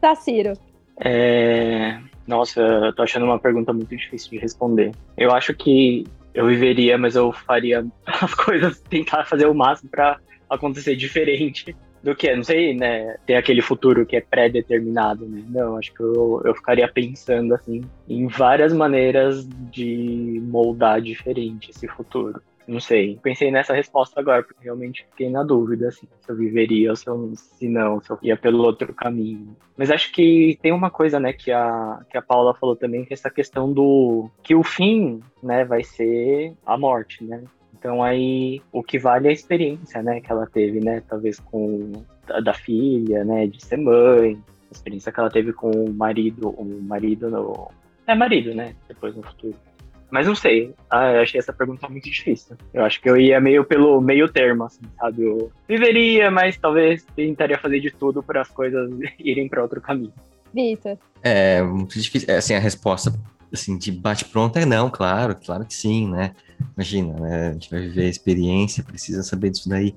Tá, 0.00 0.14
Ciro. 0.14 0.52
É... 0.98 2.00
Nossa, 2.26 2.60
eu 2.60 2.94
tô 2.94 3.02
achando 3.02 3.24
uma 3.24 3.38
pergunta 3.38 3.72
muito 3.72 3.96
difícil 3.96 4.30
de 4.30 4.38
responder. 4.38 4.92
Eu 5.16 5.32
acho 5.32 5.54
que 5.54 6.04
eu 6.34 6.46
viveria, 6.46 6.96
mas 6.96 7.16
eu 7.16 7.32
faria 7.32 7.84
as 8.06 8.34
coisas, 8.34 8.80
tentar 8.80 9.24
fazer 9.24 9.46
o 9.46 9.54
máximo 9.54 9.90
para 9.90 10.18
acontecer 10.48 10.96
diferente 10.96 11.76
do 12.02 12.14
que, 12.14 12.34
não 12.34 12.42
sei, 12.42 12.74
né, 12.74 13.16
tem 13.26 13.36
aquele 13.36 13.60
futuro 13.60 14.06
que 14.06 14.16
é 14.16 14.20
pré-determinado, 14.20 15.26
né? 15.26 15.44
Não, 15.48 15.76
acho 15.76 15.92
que 15.92 16.00
eu, 16.00 16.40
eu 16.44 16.54
ficaria 16.54 16.88
pensando, 16.88 17.54
assim, 17.54 17.82
em 18.08 18.26
várias 18.26 18.72
maneiras 18.72 19.46
de 19.70 20.40
moldar 20.44 21.00
diferente 21.00 21.70
esse 21.70 21.86
futuro. 21.86 22.40
Não 22.66 22.78
sei, 22.78 23.18
pensei 23.20 23.50
nessa 23.50 23.74
resposta 23.74 24.20
agora, 24.20 24.44
porque 24.44 24.62
realmente 24.62 25.04
fiquei 25.10 25.28
na 25.28 25.42
dúvida, 25.42 25.88
assim, 25.88 26.06
se 26.20 26.30
eu 26.30 26.36
viveria 26.36 26.90
ou 26.90 26.96
se, 26.96 27.08
eu, 27.08 27.32
se 27.34 27.68
não, 27.68 28.00
se 28.00 28.10
eu 28.10 28.18
ia 28.22 28.36
pelo 28.36 28.62
outro 28.62 28.94
caminho. 28.94 29.56
Mas 29.76 29.90
acho 29.90 30.12
que 30.12 30.56
tem 30.62 30.70
uma 30.70 30.88
coisa, 30.88 31.18
né, 31.18 31.32
que 31.32 31.50
a, 31.50 32.00
que 32.08 32.16
a 32.16 32.22
Paula 32.22 32.54
falou 32.54 32.76
também, 32.76 33.04
que 33.04 33.12
é 33.12 33.14
essa 33.14 33.30
questão 33.30 33.72
do... 33.72 34.30
que 34.42 34.54
o 34.54 34.62
fim, 34.62 35.20
né, 35.42 35.64
vai 35.64 35.82
ser 35.82 36.54
a 36.64 36.78
morte, 36.78 37.24
né? 37.24 37.42
Então 37.78 38.02
aí 38.02 38.60
o 38.72 38.82
que 38.82 38.98
vale 38.98 39.26
é 39.26 39.30
a 39.30 39.32
experiência, 39.32 40.02
né, 40.02 40.20
que 40.20 40.30
ela 40.30 40.46
teve, 40.46 40.80
né, 40.80 41.02
talvez 41.08 41.38
com 41.40 41.92
a 42.28 42.40
da 42.40 42.52
filha, 42.52 43.24
né, 43.24 43.46
de 43.46 43.64
ser 43.64 43.76
mãe, 43.76 44.38
a 44.70 44.72
experiência 44.72 45.10
que 45.10 45.20
ela 45.20 45.30
teve 45.30 45.52
com 45.52 45.70
o 45.70 45.92
marido, 45.92 46.50
o 46.50 46.82
marido 46.82 47.30
no 47.30 47.70
é 48.06 48.14
marido, 48.14 48.54
né, 48.54 48.74
depois 48.88 49.14
no 49.14 49.22
futuro. 49.22 49.54
Mas 50.10 50.26
não 50.26 50.34
sei, 50.34 50.74
ah, 50.90 51.12
eu 51.12 51.22
achei 51.22 51.38
essa 51.38 51.52
pergunta 51.52 51.88
muito 51.88 52.10
difícil. 52.10 52.56
Eu 52.74 52.84
acho 52.84 53.00
que 53.00 53.08
eu 53.08 53.16
ia 53.16 53.40
meio 53.40 53.64
pelo 53.64 54.00
meio 54.00 54.28
termo, 54.28 54.64
assim, 54.64 54.80
sabe? 54.98 55.22
Eu 55.22 55.52
viveria, 55.68 56.30
mas 56.32 56.58
talvez 56.58 57.06
tentaria 57.14 57.56
fazer 57.56 57.78
de 57.78 57.92
tudo 57.92 58.20
para 58.20 58.40
as 58.40 58.48
coisas 58.48 58.90
irem 59.20 59.48
para 59.48 59.62
outro 59.62 59.80
caminho. 59.80 60.12
Vitor. 60.52 60.98
É 61.22 61.62
muito 61.62 61.96
difícil. 61.96 62.28
É, 62.28 62.38
assim, 62.38 62.54
a 62.54 62.58
resposta 62.58 63.12
assim, 63.52 63.76
de 63.76 63.90
bate-pronto 63.92 64.58
é 64.58 64.64
não, 64.64 64.90
claro, 64.90 65.36
claro 65.36 65.64
que 65.64 65.74
sim, 65.74 66.08
né? 66.08 66.32
Imagina, 66.76 67.14
né? 67.14 67.48
A 67.48 67.52
gente 67.52 67.70
vai 67.70 67.80
viver 67.80 68.06
a 68.06 68.08
experiência, 68.08 68.84
precisa 68.84 69.22
saber 69.22 69.50
disso 69.50 69.68
daí. 69.68 69.94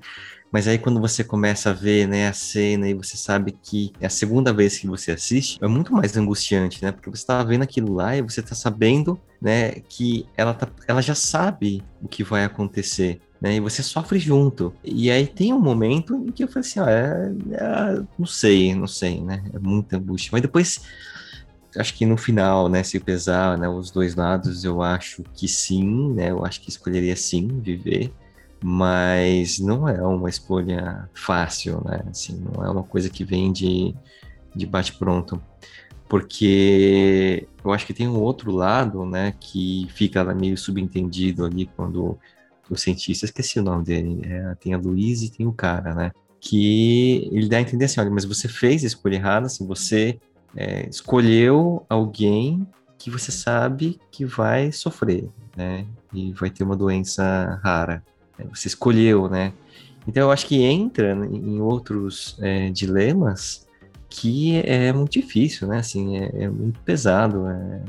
Mas 0.54 0.68
aí 0.68 0.78
quando 0.78 1.00
você 1.00 1.24
começa 1.24 1.70
a 1.70 1.72
ver, 1.72 2.06
né, 2.06 2.28
a 2.28 2.32
cena 2.32 2.88
e 2.88 2.94
você 2.94 3.16
sabe 3.16 3.58
que 3.60 3.92
é 4.00 4.06
a 4.06 4.08
segunda 4.08 4.52
vez 4.52 4.78
que 4.78 4.86
você 4.86 5.10
assiste, 5.10 5.58
é 5.60 5.66
muito 5.66 5.92
mais 5.92 6.16
angustiante, 6.16 6.80
né? 6.80 6.92
Porque 6.92 7.10
você 7.10 7.26
tá 7.26 7.42
vendo 7.42 7.62
aquilo 7.62 7.92
lá 7.92 8.16
e 8.16 8.22
você 8.22 8.40
tá 8.40 8.54
sabendo, 8.54 9.20
né, 9.42 9.72
que 9.88 10.26
ela, 10.36 10.54
tá, 10.54 10.68
ela 10.86 11.02
já 11.02 11.14
sabe 11.14 11.82
o 12.00 12.06
que 12.06 12.22
vai 12.22 12.44
acontecer. 12.44 13.20
Né, 13.40 13.56
e 13.56 13.60
você 13.60 13.82
sofre 13.82 14.20
junto. 14.20 14.72
E 14.84 15.10
aí 15.10 15.26
tem 15.26 15.52
um 15.52 15.60
momento 15.60 16.14
em 16.14 16.30
que 16.30 16.44
eu 16.44 16.48
falei 16.48 16.60
assim, 16.60 16.78
ó, 16.78 16.88
é, 16.88 17.32
é, 17.52 18.02
não 18.16 18.24
sei, 18.24 18.76
não 18.76 18.86
sei, 18.86 19.20
né? 19.20 19.42
É 19.52 19.58
muita 19.58 19.96
angústia. 19.96 20.30
Mas 20.32 20.40
depois 20.40 20.80
acho 21.76 21.94
que 21.94 22.06
no 22.06 22.16
final, 22.16 22.68
né, 22.68 22.82
se 22.82 22.98
pesar, 23.00 23.58
né, 23.58 23.68
os 23.68 23.90
dois 23.90 24.14
lados, 24.14 24.64
eu 24.64 24.82
acho 24.82 25.22
que 25.34 25.48
sim, 25.48 26.12
né, 26.12 26.30
eu 26.30 26.44
acho 26.44 26.60
que 26.60 26.68
escolheria 26.68 27.16
sim 27.16 27.48
viver, 27.60 28.12
mas 28.62 29.58
não 29.58 29.88
é 29.88 30.00
uma 30.02 30.28
escolha 30.28 31.08
fácil, 31.12 31.82
né? 31.84 32.02
Assim, 32.08 32.40
não 32.40 32.64
é 32.64 32.70
uma 32.70 32.82
coisa 32.82 33.10
que 33.10 33.22
vem 33.24 33.52
de, 33.52 33.94
de 34.56 34.64
bate-pronto. 34.64 35.40
Porque 36.08 37.46
eu 37.64 37.72
acho 37.72 37.86
que 37.86 37.94
tem 37.94 38.08
um 38.08 38.20
outro 38.20 38.52
lado, 38.52 39.04
né, 39.04 39.34
que 39.38 39.86
fica 39.90 40.24
meio 40.34 40.56
subentendido 40.56 41.44
ali 41.44 41.66
quando 41.76 42.18
o 42.70 42.76
cientista, 42.76 43.26
esqueci 43.26 43.58
o 43.60 43.62
nome 43.62 43.84
dele, 43.84 44.22
é, 44.24 44.54
tem 44.54 44.72
a 44.72 44.78
Luiz 44.78 45.22
e 45.22 45.30
tem 45.30 45.46
o 45.46 45.52
cara, 45.52 45.94
né? 45.94 46.12
Que 46.40 47.28
ele 47.32 47.48
dá 47.48 47.58
a 47.58 47.60
entender 47.60 47.86
assim: 47.86 48.00
olha, 48.00 48.10
mas 48.10 48.24
você 48.24 48.48
fez 48.48 48.84
a 48.84 48.86
escolha 48.86 49.16
errada, 49.16 49.46
assim, 49.46 49.66
você 49.66 50.18
é, 50.56 50.88
escolheu 50.88 51.84
alguém 51.88 52.66
que 52.98 53.10
você 53.10 53.30
sabe 53.30 54.00
que 54.10 54.24
vai 54.24 54.72
sofrer, 54.72 55.28
né? 55.56 55.86
E 56.12 56.32
vai 56.32 56.50
ter 56.50 56.64
uma 56.64 56.76
doença 56.76 57.60
rara. 57.62 58.02
É, 58.38 58.44
você 58.44 58.68
escolheu, 58.68 59.28
né? 59.28 59.52
Então 60.06 60.24
eu 60.24 60.30
acho 60.30 60.46
que 60.46 60.62
entra 60.62 61.12
em 61.12 61.60
outros 61.60 62.36
é, 62.40 62.70
dilemas 62.70 63.66
que 64.08 64.56
é 64.60 64.92
muito 64.92 65.12
difícil, 65.12 65.66
né? 65.66 65.78
Assim, 65.78 66.18
é, 66.18 66.44
é 66.44 66.48
muito 66.48 66.78
pesado. 66.80 67.48
É... 67.48 67.82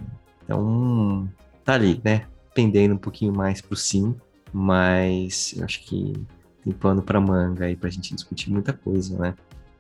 Então 0.43 1.29
tá 1.63 1.74
ali, 1.74 2.01
né? 2.03 2.25
Pendendo 2.53 2.95
um 2.95 2.98
pouquinho 2.98 3.34
mais 3.34 3.62
pro 3.62 3.75
sim, 3.75 4.15
mas 4.51 5.53
eu 5.55 5.65
acho 5.65 5.84
que 5.86 6.13
tem 6.63 6.74
pano 6.74 7.01
para 7.01 7.19
manga 7.19 7.65
aí 7.65 7.75
pra 7.75 7.89
gente 7.89 8.15
discutir 8.15 8.50
muita 8.50 8.74
coisa, 8.74 9.17
né? 9.17 9.36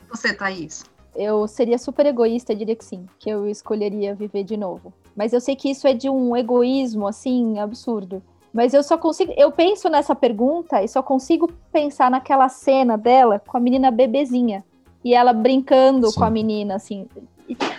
Você, 0.09 0.33
Thaís? 0.33 0.83
Eu 1.15 1.47
seria 1.47 1.77
super 1.77 2.05
egoísta 2.05 2.53
e 2.53 2.55
diria 2.55 2.75
que 2.75 2.83
sim, 2.83 3.05
que 3.19 3.29
eu 3.29 3.47
escolheria 3.47 4.13
viver 4.13 4.43
de 4.43 4.57
novo. 4.57 4.93
Mas 5.15 5.31
eu 5.31 5.39
sei 5.39 5.55
que 5.55 5.69
isso 5.69 5.87
é 5.87 5.93
de 5.93 6.09
um 6.09 6.35
egoísmo, 6.35 7.07
assim, 7.07 7.57
absurdo. 7.59 8.21
Mas 8.53 8.73
eu 8.73 8.83
só 8.83 8.97
consigo. 8.97 9.33
Eu 9.35 9.51
penso 9.51 9.89
nessa 9.89 10.15
pergunta 10.15 10.81
e 10.81 10.87
só 10.87 11.01
consigo 11.03 11.51
pensar 11.71 12.09
naquela 12.09 12.47
cena 12.47 12.97
dela 12.97 13.41
com 13.45 13.57
a 13.57 13.59
menina 13.59 13.91
bebezinha. 13.91 14.63
E 15.03 15.13
ela 15.13 15.33
brincando 15.33 16.09
Sim. 16.09 16.19
com 16.19 16.25
a 16.25 16.29
menina, 16.29 16.75
assim. 16.75 17.07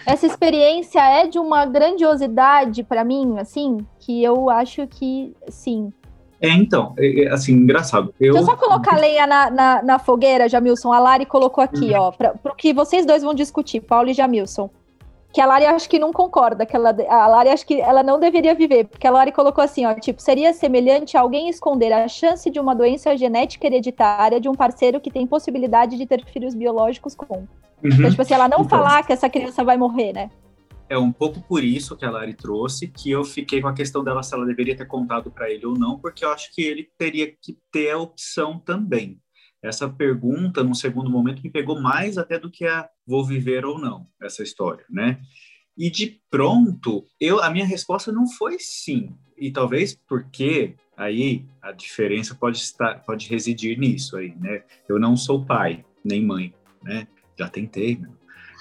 Essa 0.07 0.27
experiência 0.27 1.01
é 1.01 1.27
de 1.27 1.39
uma 1.39 1.67
grandiosidade 1.67 2.85
para 2.85 3.03
mim, 3.05 3.39
assim, 3.39 3.79
que 3.99 4.23
eu 4.23 4.49
acho 4.49 4.87
que 4.87 5.35
sim. 5.49 5.93
É, 6.41 6.49
então, 6.51 6.95
é, 6.99 7.25
é, 7.25 7.33
assim, 7.33 7.53
engraçado. 7.53 8.15
Eu... 8.21 8.35
Deixa 8.35 8.51
eu 8.51 8.57
só 8.57 8.57
colocar 8.57 8.97
lenha 9.01 9.27
na, 9.27 9.51
na, 9.51 9.83
na 9.83 9.99
fogueira, 9.99 10.49
Jamilson. 10.49 10.93
A 10.93 10.99
Lari 10.99 11.27
colocou 11.27 11.63
aqui, 11.63 11.93
uhum. 11.93 12.01
ó, 12.01 12.13
para 12.13 12.35
o 12.45 12.55
que 12.55 12.73
vocês 12.73 13.07
dois 13.07 13.23
vão 13.23 13.35
discutir, 13.35 13.81
Paulo 13.81 14.11
e 14.11 14.15
Jamilson 14.15 14.71
que 15.37 15.41
a 15.43 15.45
Lari 15.45 15.67
acho 15.67 15.87
que 15.91 15.99
não 15.99 16.15
concorda, 16.15 16.65
que 16.65 16.75
ela, 16.75 16.97
a 17.11 17.27
Lari 17.27 17.51
acho 17.51 17.67
que 17.67 17.79
ela 17.79 18.03
não 18.03 18.19
deveria 18.19 18.55
viver, 18.55 18.87
porque 18.87 19.07
a 19.07 19.11
Lari 19.11 19.31
colocou 19.31 19.63
assim, 19.63 19.85
ó, 19.85 19.93
tipo, 19.93 20.23
seria 20.23 20.55
semelhante 20.55 21.15
a 21.15 21.21
alguém 21.21 21.51
esconder 21.51 21.93
a 21.93 22.09
chance 22.09 22.49
de 22.49 22.59
uma 22.59 22.75
doença 22.75 23.15
genética 23.19 23.67
hereditária 23.67 24.41
de 24.41 24.49
um 24.49 24.55
parceiro 24.55 24.99
que 24.99 25.11
tem 25.11 25.27
possibilidade 25.27 25.99
de 25.99 26.07
ter 26.07 26.25
filhos 26.25 26.55
biológicos 26.55 27.15
com. 27.15 27.35
Uhum. 27.35 27.47
Então, 27.85 28.09
tipo 28.09 28.23
assim, 28.23 28.33
ela 28.33 28.49
não 28.49 28.61
então, 28.63 28.69
falar 28.71 29.05
que 29.05 29.13
essa 29.13 29.29
criança 29.29 29.63
vai 29.63 29.77
morrer, 29.77 30.15
né? 30.15 30.31
É 30.89 30.97
um 30.97 31.11
pouco 31.11 31.41
por 31.41 31.65
isso 31.65 31.97
que 31.97 32.05
a 32.05 32.11
Lari 32.11 32.35
trouxe, 32.35 32.87
que 32.87 33.11
eu 33.11 33.25
fiquei 33.25 33.61
com 33.61 33.69
a 33.69 33.75
questão 33.75 34.05
dela 34.05 34.23
se 34.23 34.35
ela 34.35 34.47
deveria 34.47 34.77
ter 34.77 34.87
contado 34.87 35.31
para 35.31 35.51
ele 35.51 35.67
ou 35.67 35.77
não, 35.77 35.99
porque 35.99 36.25
eu 36.25 36.31
acho 36.31 36.55
que 36.55 36.63
ele 36.63 36.89
teria 36.97 37.27
que 37.27 37.59
ter 37.73 37.91
a 37.91 37.99
opção 37.99 38.59
também. 38.59 39.21
Essa 39.63 39.89
pergunta, 39.89 40.63
num 40.63 40.75
segundo 40.75 41.11
momento, 41.11 41.43
me 41.43 41.51
pegou 41.51 41.81
mais 41.81 42.17
até 42.17 42.39
do 42.39 42.51
que 42.51 42.65
a 42.65 42.89
vou 43.05 43.25
viver 43.25 43.65
ou 43.65 43.79
não, 43.79 44.07
essa 44.23 44.43
história, 44.43 44.85
né? 44.89 45.21
E 45.77 45.91
de 45.91 46.21
pronto, 46.31 47.05
eu, 47.21 47.43
a 47.43 47.51
minha 47.51 47.67
resposta 47.67 48.13
não 48.13 48.29
foi 48.29 48.59
sim. 48.61 49.15
E 49.37 49.51
talvez 49.51 49.99
porque 50.09 50.77
aí 50.97 51.45
a 51.61 51.73
diferença 51.73 52.35
pode 52.35 52.59
estar, 52.59 53.05
pode 53.05 53.29
residir 53.29 53.79
nisso 53.79 54.17
aí, 54.17 54.35
né? 54.37 54.63
Eu 54.89 55.01
não 55.01 55.17
sou 55.17 55.45
pai 55.45 55.85
nem 56.05 56.25
mãe, 56.25 56.55
né? 56.83 57.09
Já 57.37 57.49
tentei? 57.49 58.01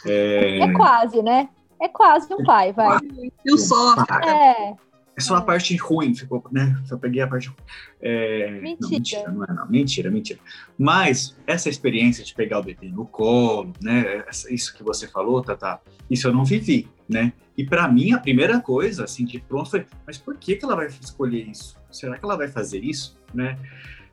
É... 0.06 0.60
é 0.60 0.74
quase, 0.74 1.22
né? 1.22 1.50
É 1.82 1.88
quase 1.88 2.34
um 2.34 2.44
pai, 2.44 2.72
vai. 2.74 3.00
Eu 3.46 3.58
sou. 3.58 3.94
É. 4.24 4.76
É 5.18 5.22
só 5.22 5.36
a 5.38 5.42
parte 5.42 5.74
ruim, 5.78 6.14
ficou, 6.14 6.44
né? 6.52 6.78
Só 6.86 6.98
peguei 6.98 7.22
a 7.22 7.28
parte 7.28 7.48
ruim. 7.48 7.58
É... 8.02 8.60
Mentira. 8.60 8.78
Não, 8.82 8.90
mentira, 8.90 9.32
não 9.32 9.44
é 9.46 9.54
não. 9.54 9.70
Mentira, 9.70 10.12
mentira. 10.12 10.40
Mas 10.78 11.38
essa 11.48 11.70
experiência 11.70 12.24
de 12.24 12.34
pegar 12.34 12.60
o 12.60 12.64
bebê 12.64 12.90
no 12.90 13.06
colo, 13.06 13.72
né? 13.82 14.26
Isso 14.50 14.76
que 14.76 14.84
você 14.84 15.08
falou, 15.08 15.42
Tata, 15.42 15.80
isso 16.10 16.28
eu 16.28 16.34
não 16.34 16.44
vivi, 16.44 16.90
né? 17.08 17.32
E 17.58 17.66
para 17.66 17.88
mim, 17.88 18.12
a 18.12 18.20
primeira 18.20 18.60
coisa, 18.60 19.06
assim, 19.06 19.24
de 19.24 19.40
pronto, 19.40 19.70
foi, 19.70 19.86
mas 20.06 20.18
por 20.18 20.36
que, 20.36 20.58
que 20.58 20.66
ela 20.66 20.76
vai 20.76 20.88
escolher 20.88 21.48
isso? 21.50 21.78
Será 21.90 22.18
que 22.18 22.26
ela 22.26 22.36
vai 22.36 22.50
fazer 22.50 22.84
isso, 22.84 23.18
né? 23.34 23.58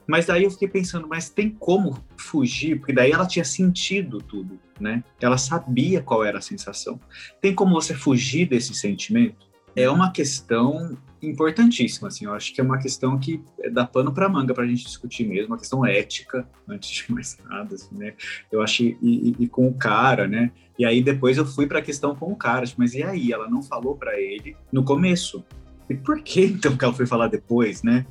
Mas 0.07 0.27
daí 0.27 0.45
eu 0.45 0.51
fiquei 0.51 0.69
pensando, 0.69 1.07
mas 1.09 1.31
tem 1.31 1.51
como 1.51 2.03
fugir? 2.17 2.79
Porque 2.79 2.93
daí 2.93 3.13
ela 3.13 3.27
tinha 3.27 3.45
sentido 3.45 4.19
tudo, 4.19 4.59
né? 4.81 5.03
Ela 5.21 5.39
sabia 5.39 6.03
qual 6.03 6.25
era 6.25 6.39
a 6.39 6.43
sensação. 6.43 7.01
Tem 7.41 7.55
como 7.55 7.75
você 7.75 7.95
fugir 7.95 8.49
desse 8.49 8.75
sentimento? 8.75 9.53
é 9.75 9.89
uma 9.89 10.11
questão 10.11 10.97
importantíssima, 11.23 12.09
assim, 12.09 12.25
eu 12.25 12.35
acho 12.35 12.53
que 12.53 12.61
é 12.61 12.65
uma 12.65 12.79
questão 12.79 13.19
que 13.19 13.43
dá 13.73 13.87
pano 13.87 14.13
para 14.13 14.29
manga 14.29 14.53
para 14.53 14.65
a 14.65 14.67
gente 14.67 14.85
discutir 14.85 15.27
mesmo, 15.27 15.53
uma 15.53 15.59
questão 15.59 15.87
ética, 15.87 16.47
antes 16.69 16.91
de 16.91 17.05
mais 17.13 17.39
nada, 17.49 17.75
assim, 17.75 17.97
né? 17.97 18.15
Eu 18.51 18.61
acho, 18.61 18.83
e, 18.83 18.97
e, 19.01 19.37
e, 19.39 19.49
com 19.49 19.69
o 19.69 19.75
cara, 19.75 20.27
né? 20.27 20.51
E 20.79 20.85
aí 20.85 21.03
depois 21.03 21.37
eu 21.37 21.47
fui 21.47 21.67
para 21.67 21.79
a 21.79 21.83
questão 21.83 22.15
com 22.15 22.33
o 22.33 22.37
cara, 22.37 22.67
tipo, 22.67 22.81
mas 22.81 22.95
e 22.95 23.03
aí? 23.03 23.33
Ela 23.33 23.49
não 23.49 23.63
falou 23.63 23.97
para 23.97 24.19
ele 24.21 24.57
no 24.73 24.85
começo. 24.85 25.45
E 25.89 25.95
por 25.95 26.21
que 26.23 26.45
então 26.45 26.77
que 26.77 26.85
ela 26.85 26.95
foi 26.95 27.07
falar 27.07 27.29
depois, 27.29 27.83
né? 27.83 28.05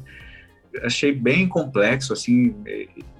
Achei 0.83 1.11
bem 1.11 1.47
complexo, 1.47 2.13
assim, 2.13 2.55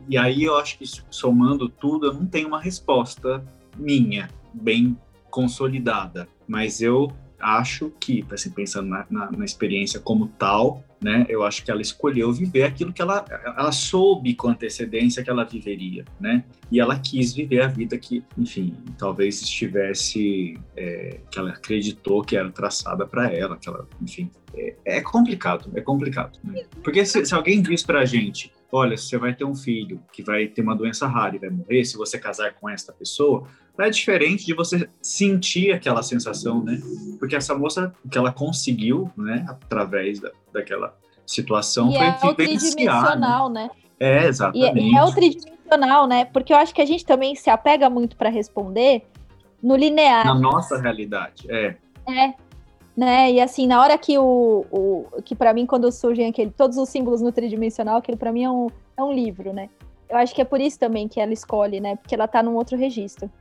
e 0.08 0.17
aí 0.17 0.43
eu 0.43 0.58
acho 0.58 0.77
que 0.77 0.86
somando 1.10 1.67
tudo, 1.67 2.08
eu 2.08 2.13
não 2.13 2.25
tenho 2.25 2.48
uma 2.48 2.60
resposta 2.60 3.43
minha, 3.77 4.29
bem 4.53 4.98
consolidada, 5.29 6.27
mas 6.48 6.81
eu 6.81 7.12
acho 7.41 7.91
que, 8.00 8.25
assim, 8.31 8.50
pensando 8.51 8.88
na, 8.88 9.05
na, 9.10 9.31
na, 9.31 9.45
experiência 9.45 10.00
como 10.00 10.27
tal, 10.27 10.83
né, 11.01 11.25
eu 11.27 11.43
acho 11.43 11.63
que 11.63 11.71
ela 11.71 11.81
escolheu 11.81 12.31
viver 12.31 12.63
aquilo 12.63 12.93
que 12.93 13.01
ela, 13.01 13.25
ela 13.57 13.71
soube 13.71 14.36
com 14.36 14.48
antecedência 14.48 15.24
que 15.24 15.29
ela 15.29 15.43
viveria, 15.43 16.05
né, 16.19 16.43
e 16.71 16.79
ela 16.79 16.98
quis 17.00 17.33
viver 17.33 17.62
a 17.62 17.67
vida 17.67 17.98
que, 17.98 18.24
enfim, 18.38 18.75
talvez 18.98 19.41
estivesse, 19.41 20.57
é, 20.75 21.19
que 21.29 21.39
ela 21.39 21.50
acreditou 21.50 22.21
que 22.21 22.36
era 22.36 22.51
traçada 22.51 23.05
para 23.05 23.31
ela, 23.33 23.57
que 23.57 23.67
ela, 23.67 23.88
enfim, 24.01 24.29
é, 24.53 24.75
é, 24.86 25.01
complicado, 25.01 25.71
é 25.74 25.81
complicado, 25.81 26.39
né? 26.43 26.63
porque 26.83 27.05
se, 27.05 27.25
se 27.25 27.33
alguém 27.33 27.62
diz 27.62 27.83
para 27.83 28.01
a 28.01 28.05
gente, 28.05 28.51
olha, 28.71 28.98
você 28.98 29.17
vai 29.17 29.33
ter 29.33 29.43
um 29.43 29.55
filho 29.55 30.01
que 30.12 30.24
vai 30.24 30.48
ter 30.48 30.62
uma 30.62 30.75
doença 30.75 31.07
rara 31.07 31.36
e 31.36 31.39
vai 31.39 31.50
morrer, 31.50 31.83
se 31.83 31.98
você 31.98 32.17
casar 32.17 32.53
com 32.53 32.69
esta 32.69 32.93
pessoa, 32.93 33.48
é 33.78 33.90
diferente 33.90 34.46
de 34.46 34.54
você 34.54 34.90
sentir 35.01 35.72
aquela 35.72 36.04
sensação, 36.04 36.63
né? 36.63 36.80
Porque 37.20 37.36
essa 37.36 37.56
moça, 37.56 37.94
o 38.04 38.10
que 38.10 38.18
ela 38.18 38.32
conseguiu, 38.32 39.10
né, 39.18 39.46
através 39.48 40.20
da, 40.20 40.32
daquela 40.54 40.96
situação, 41.25 41.92
e 41.92 42.20
foi 42.20 42.32
é 42.32 42.34
tridimensional, 42.34 43.50
né? 43.50 43.63
né? 43.63 43.70
É, 44.00 44.28
exatamente. 44.28 44.80
E 44.80 44.98
é, 44.98 45.00
é 45.00 45.12
tridimensional, 45.12 46.08
né? 46.08 46.25
Porque 46.25 46.54
eu 46.54 46.58
acho 46.58 46.74
que 46.74 46.82
a 46.82 46.86
gente 46.86 47.06
também 47.06 47.36
se 47.36 47.50
apega 47.50 47.90
muito 47.90 48.16
para 48.16 48.30
responder 48.30 49.04
no 49.62 49.75
linear. 49.75 50.25
Na 50.25 50.36
nossa 50.36 50.78
realidade, 50.78 51.46
é. 51.50 51.75
É, 52.08 52.34
né? 52.96 53.32
E 53.32 53.40
assim, 53.40 53.68
na 53.68 53.82
hora 53.82 53.98
que 53.98 54.18
o, 54.18 54.66
o 54.72 55.22
que 55.24 55.36
para 55.36 55.54
mim 55.54 55.66
quando 55.66 55.92
surgem 55.92 56.28
aquele 56.28 56.51
todos 56.51 56.78
os 56.78 56.90
símbolos 56.90 57.22
no 57.22 57.32
tridimensional, 57.32 57.98
aquilo 57.98 58.18
para 58.18 58.32
mim 58.32 58.44
é 58.44 58.50
um, 58.50 58.68
é 58.98 59.04
um 59.04 59.13
livro, 59.13 59.54
né? 59.54 59.70
Eu 60.10 60.18
acho 60.18 60.36
que 60.36 60.42
é 60.42 60.46
por 60.46 60.60
isso 60.60 60.78
também 60.78 61.08
que 61.08 61.22
ela 61.22 61.32
escolhe, 61.32 61.80
né? 61.80 61.96
Porque 61.96 62.13
ela 62.13 62.28
tá 62.28 62.44
num 62.44 62.56
outro 62.56 62.78
registro. 62.78 63.32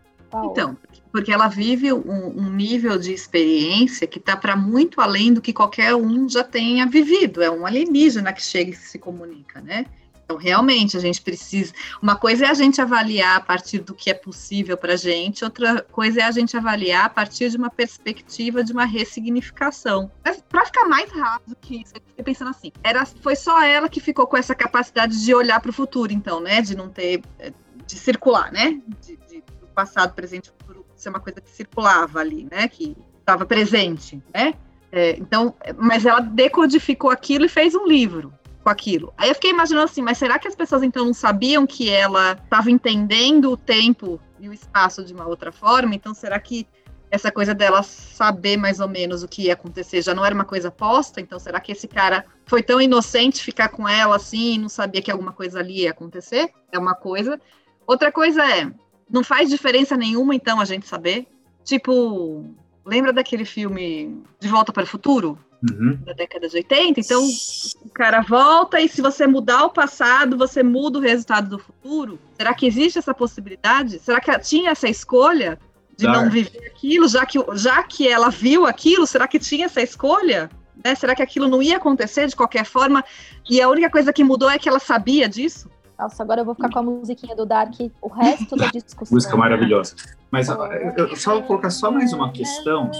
Então, 0.44 0.76
porque 1.10 1.32
ela 1.32 1.48
vive 1.48 1.92
um, 1.92 2.38
um 2.38 2.50
nível 2.50 2.98
de 2.98 3.12
experiência 3.12 4.06
que 4.06 4.18
está 4.18 4.36
para 4.36 4.56
muito 4.56 5.00
além 5.00 5.32
do 5.32 5.40
que 5.40 5.52
qualquer 5.52 5.94
um 5.94 6.28
já 6.28 6.44
tenha 6.44 6.86
vivido. 6.86 7.42
É 7.42 7.50
um 7.50 7.66
alienígena 7.66 8.32
que 8.32 8.42
chega 8.42 8.70
e 8.70 8.74
se 8.74 8.98
comunica, 8.98 9.60
né? 9.60 9.86
Então, 10.30 10.38
realmente, 10.38 10.96
a 10.96 11.00
gente 11.00 11.20
precisa. 11.20 11.72
Uma 12.00 12.14
coisa 12.14 12.46
é 12.46 12.48
a 12.48 12.54
gente 12.54 12.80
avaliar 12.80 13.38
a 13.38 13.40
partir 13.40 13.80
do 13.80 13.92
que 13.92 14.08
é 14.08 14.14
possível 14.14 14.76
para 14.76 14.92
a 14.92 14.96
gente, 14.96 15.44
outra 15.44 15.82
coisa 15.90 16.20
é 16.20 16.22
a 16.22 16.30
gente 16.30 16.56
avaliar 16.56 17.06
a 17.06 17.08
partir 17.08 17.50
de 17.50 17.56
uma 17.56 17.68
perspectiva 17.68 18.62
de 18.62 18.72
uma 18.72 18.84
ressignificação. 18.84 20.08
Para 20.48 20.64
ficar 20.64 20.84
mais 20.84 21.10
rápido 21.10 21.56
que 21.60 21.82
isso, 21.82 21.94
eu 21.96 22.02
fiquei 22.06 22.24
pensando 22.24 22.50
assim: 22.50 22.70
era, 22.84 23.04
foi 23.04 23.34
só 23.34 23.60
ela 23.60 23.88
que 23.88 23.98
ficou 23.98 24.24
com 24.28 24.36
essa 24.36 24.54
capacidade 24.54 25.20
de 25.20 25.34
olhar 25.34 25.58
para 25.58 25.70
o 25.70 25.74
futuro, 25.74 26.12
então, 26.12 26.38
né? 26.38 26.62
De 26.62 26.76
não 26.76 26.88
ter. 26.88 27.22
de 27.84 27.98
circular, 27.98 28.52
né? 28.52 28.80
De, 29.04 29.18
passado, 29.80 30.14
presente 30.14 30.46
e 30.46 30.50
futuro 30.50 30.84
ser 30.94 31.08
uma 31.08 31.20
coisa 31.20 31.40
que 31.40 31.48
circulava 31.48 32.20
ali, 32.20 32.46
né? 32.50 32.68
Que 32.68 32.94
estava 33.18 33.46
presente, 33.46 34.22
né? 34.34 34.54
É, 34.92 35.16
então, 35.18 35.54
mas 35.78 36.04
ela 36.04 36.20
decodificou 36.20 37.10
aquilo 37.10 37.44
e 37.44 37.48
fez 37.48 37.74
um 37.74 37.86
livro 37.86 38.32
com 38.62 38.68
aquilo. 38.68 39.14
Aí 39.16 39.30
eu 39.30 39.34
fiquei 39.34 39.50
imaginando 39.50 39.84
assim, 39.84 40.02
mas 40.02 40.18
será 40.18 40.38
que 40.38 40.48
as 40.48 40.54
pessoas 40.54 40.82
então 40.82 41.06
não 41.06 41.14
sabiam 41.14 41.66
que 41.66 41.88
ela 41.88 42.32
estava 42.32 42.70
entendendo 42.70 43.52
o 43.52 43.56
tempo 43.56 44.20
e 44.38 44.48
o 44.48 44.52
espaço 44.52 45.02
de 45.02 45.14
uma 45.14 45.26
outra 45.26 45.50
forma? 45.50 45.94
Então, 45.94 46.12
será 46.12 46.38
que 46.38 46.66
essa 47.10 47.32
coisa 47.32 47.54
dela 47.54 47.82
saber 47.82 48.56
mais 48.56 48.78
ou 48.80 48.88
menos 48.88 49.22
o 49.22 49.28
que 49.28 49.42
ia 49.44 49.54
acontecer 49.54 50.02
já 50.02 50.14
não 50.14 50.24
era 50.24 50.34
uma 50.34 50.44
coisa 50.44 50.70
posta? 50.70 51.20
Então, 51.20 51.38
será 51.38 51.58
que 51.60 51.72
esse 51.72 51.88
cara 51.88 52.26
foi 52.44 52.62
tão 52.62 52.80
inocente 52.80 53.42
ficar 53.42 53.70
com 53.70 53.88
ela 53.88 54.16
assim 54.16 54.54
e 54.54 54.58
não 54.58 54.68
sabia 54.68 55.00
que 55.00 55.10
alguma 55.10 55.32
coisa 55.32 55.60
ali 55.60 55.82
ia 55.82 55.92
acontecer? 55.92 56.50
É 56.70 56.78
uma 56.78 56.94
coisa. 56.94 57.40
Outra 57.86 58.12
coisa 58.12 58.44
é, 58.44 58.70
não 59.10 59.24
faz 59.24 59.48
diferença 59.48 59.96
nenhuma 59.96 60.34
então 60.34 60.60
a 60.60 60.64
gente 60.64 60.86
saber? 60.86 61.26
Tipo, 61.64 62.44
lembra 62.84 63.12
daquele 63.12 63.44
filme 63.44 64.22
De 64.40 64.48
Volta 64.48 64.72
para 64.72 64.84
o 64.84 64.86
Futuro? 64.86 65.38
Uhum. 65.62 65.98
da 66.06 66.14
década 66.14 66.48
de 66.48 66.56
80. 66.56 67.00
Então, 67.00 67.22
o 67.22 67.90
cara 67.90 68.22
volta 68.22 68.80
e 68.80 68.88
se 68.88 69.02
você 69.02 69.26
mudar 69.26 69.66
o 69.66 69.70
passado, 69.70 70.38
você 70.38 70.62
muda 70.62 70.98
o 70.98 71.02
resultado 71.02 71.50
do 71.50 71.58
futuro. 71.58 72.18
Será 72.34 72.54
que 72.54 72.66
existe 72.66 72.98
essa 72.98 73.12
possibilidade? 73.12 73.98
Será 73.98 74.22
que 74.22 74.38
tinha 74.38 74.70
essa 74.70 74.88
escolha 74.88 75.58
de 75.98 76.06
Dar. 76.06 76.12
não 76.14 76.30
viver 76.30 76.66
aquilo, 76.66 77.06
já 77.06 77.26
que, 77.26 77.38
já 77.54 77.82
que 77.82 78.08
ela 78.08 78.30
viu 78.30 78.66
aquilo? 78.66 79.06
Será 79.06 79.28
que 79.28 79.38
tinha 79.38 79.66
essa 79.66 79.82
escolha? 79.82 80.50
Né? 80.82 80.94
Será 80.94 81.14
que 81.14 81.22
aquilo 81.22 81.46
não 81.46 81.62
ia 81.62 81.76
acontecer 81.76 82.26
de 82.26 82.34
qualquer 82.34 82.64
forma? 82.64 83.04
E 83.48 83.60
a 83.60 83.68
única 83.68 83.90
coisa 83.90 84.14
que 84.14 84.24
mudou 84.24 84.48
é 84.48 84.58
que 84.58 84.68
ela 84.68 84.78
sabia 84.78 85.28
disso? 85.28 85.68
Nossa, 86.00 86.22
agora 86.22 86.40
eu 86.40 86.46
vou 86.46 86.54
ficar 86.54 86.70
com 86.70 86.78
a 86.78 86.82
musiquinha 86.82 87.36
do 87.36 87.44
Dark 87.44 87.74
o 88.00 88.08
resto 88.08 88.56
da 88.56 88.68
discussão. 88.72 89.14
Música 89.14 89.36
maravilhosa. 89.36 89.94
Mas 90.30 90.48
eu, 90.48 90.56
eu 90.96 91.16
só 91.16 91.34
vou 91.34 91.42
colocar 91.42 91.68
só 91.68 91.90
mais 91.90 92.14
uma 92.14 92.32
questão, 92.32 92.90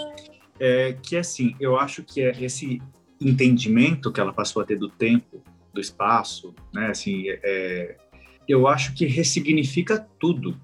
é, 0.59 0.95
que 1.03 1.17
assim, 1.17 1.57
eu 1.59 1.79
acho 1.79 2.03
que 2.03 2.21
é 2.21 2.33
esse 2.45 2.83
entendimento 3.19 4.13
que 4.13 4.21
ela 4.21 4.35
passou 4.35 4.61
a 4.61 4.67
ter 4.67 4.77
do 4.77 4.91
tempo, 4.91 5.43
do 5.73 5.81
espaço, 5.81 6.55
né? 6.75 6.89
Assim, 6.89 7.25
é, 7.27 7.97
eu 8.47 8.69
acho 8.69 8.95
que 8.95 9.07
ressignifica 9.07 10.07
tudo. 10.19 10.61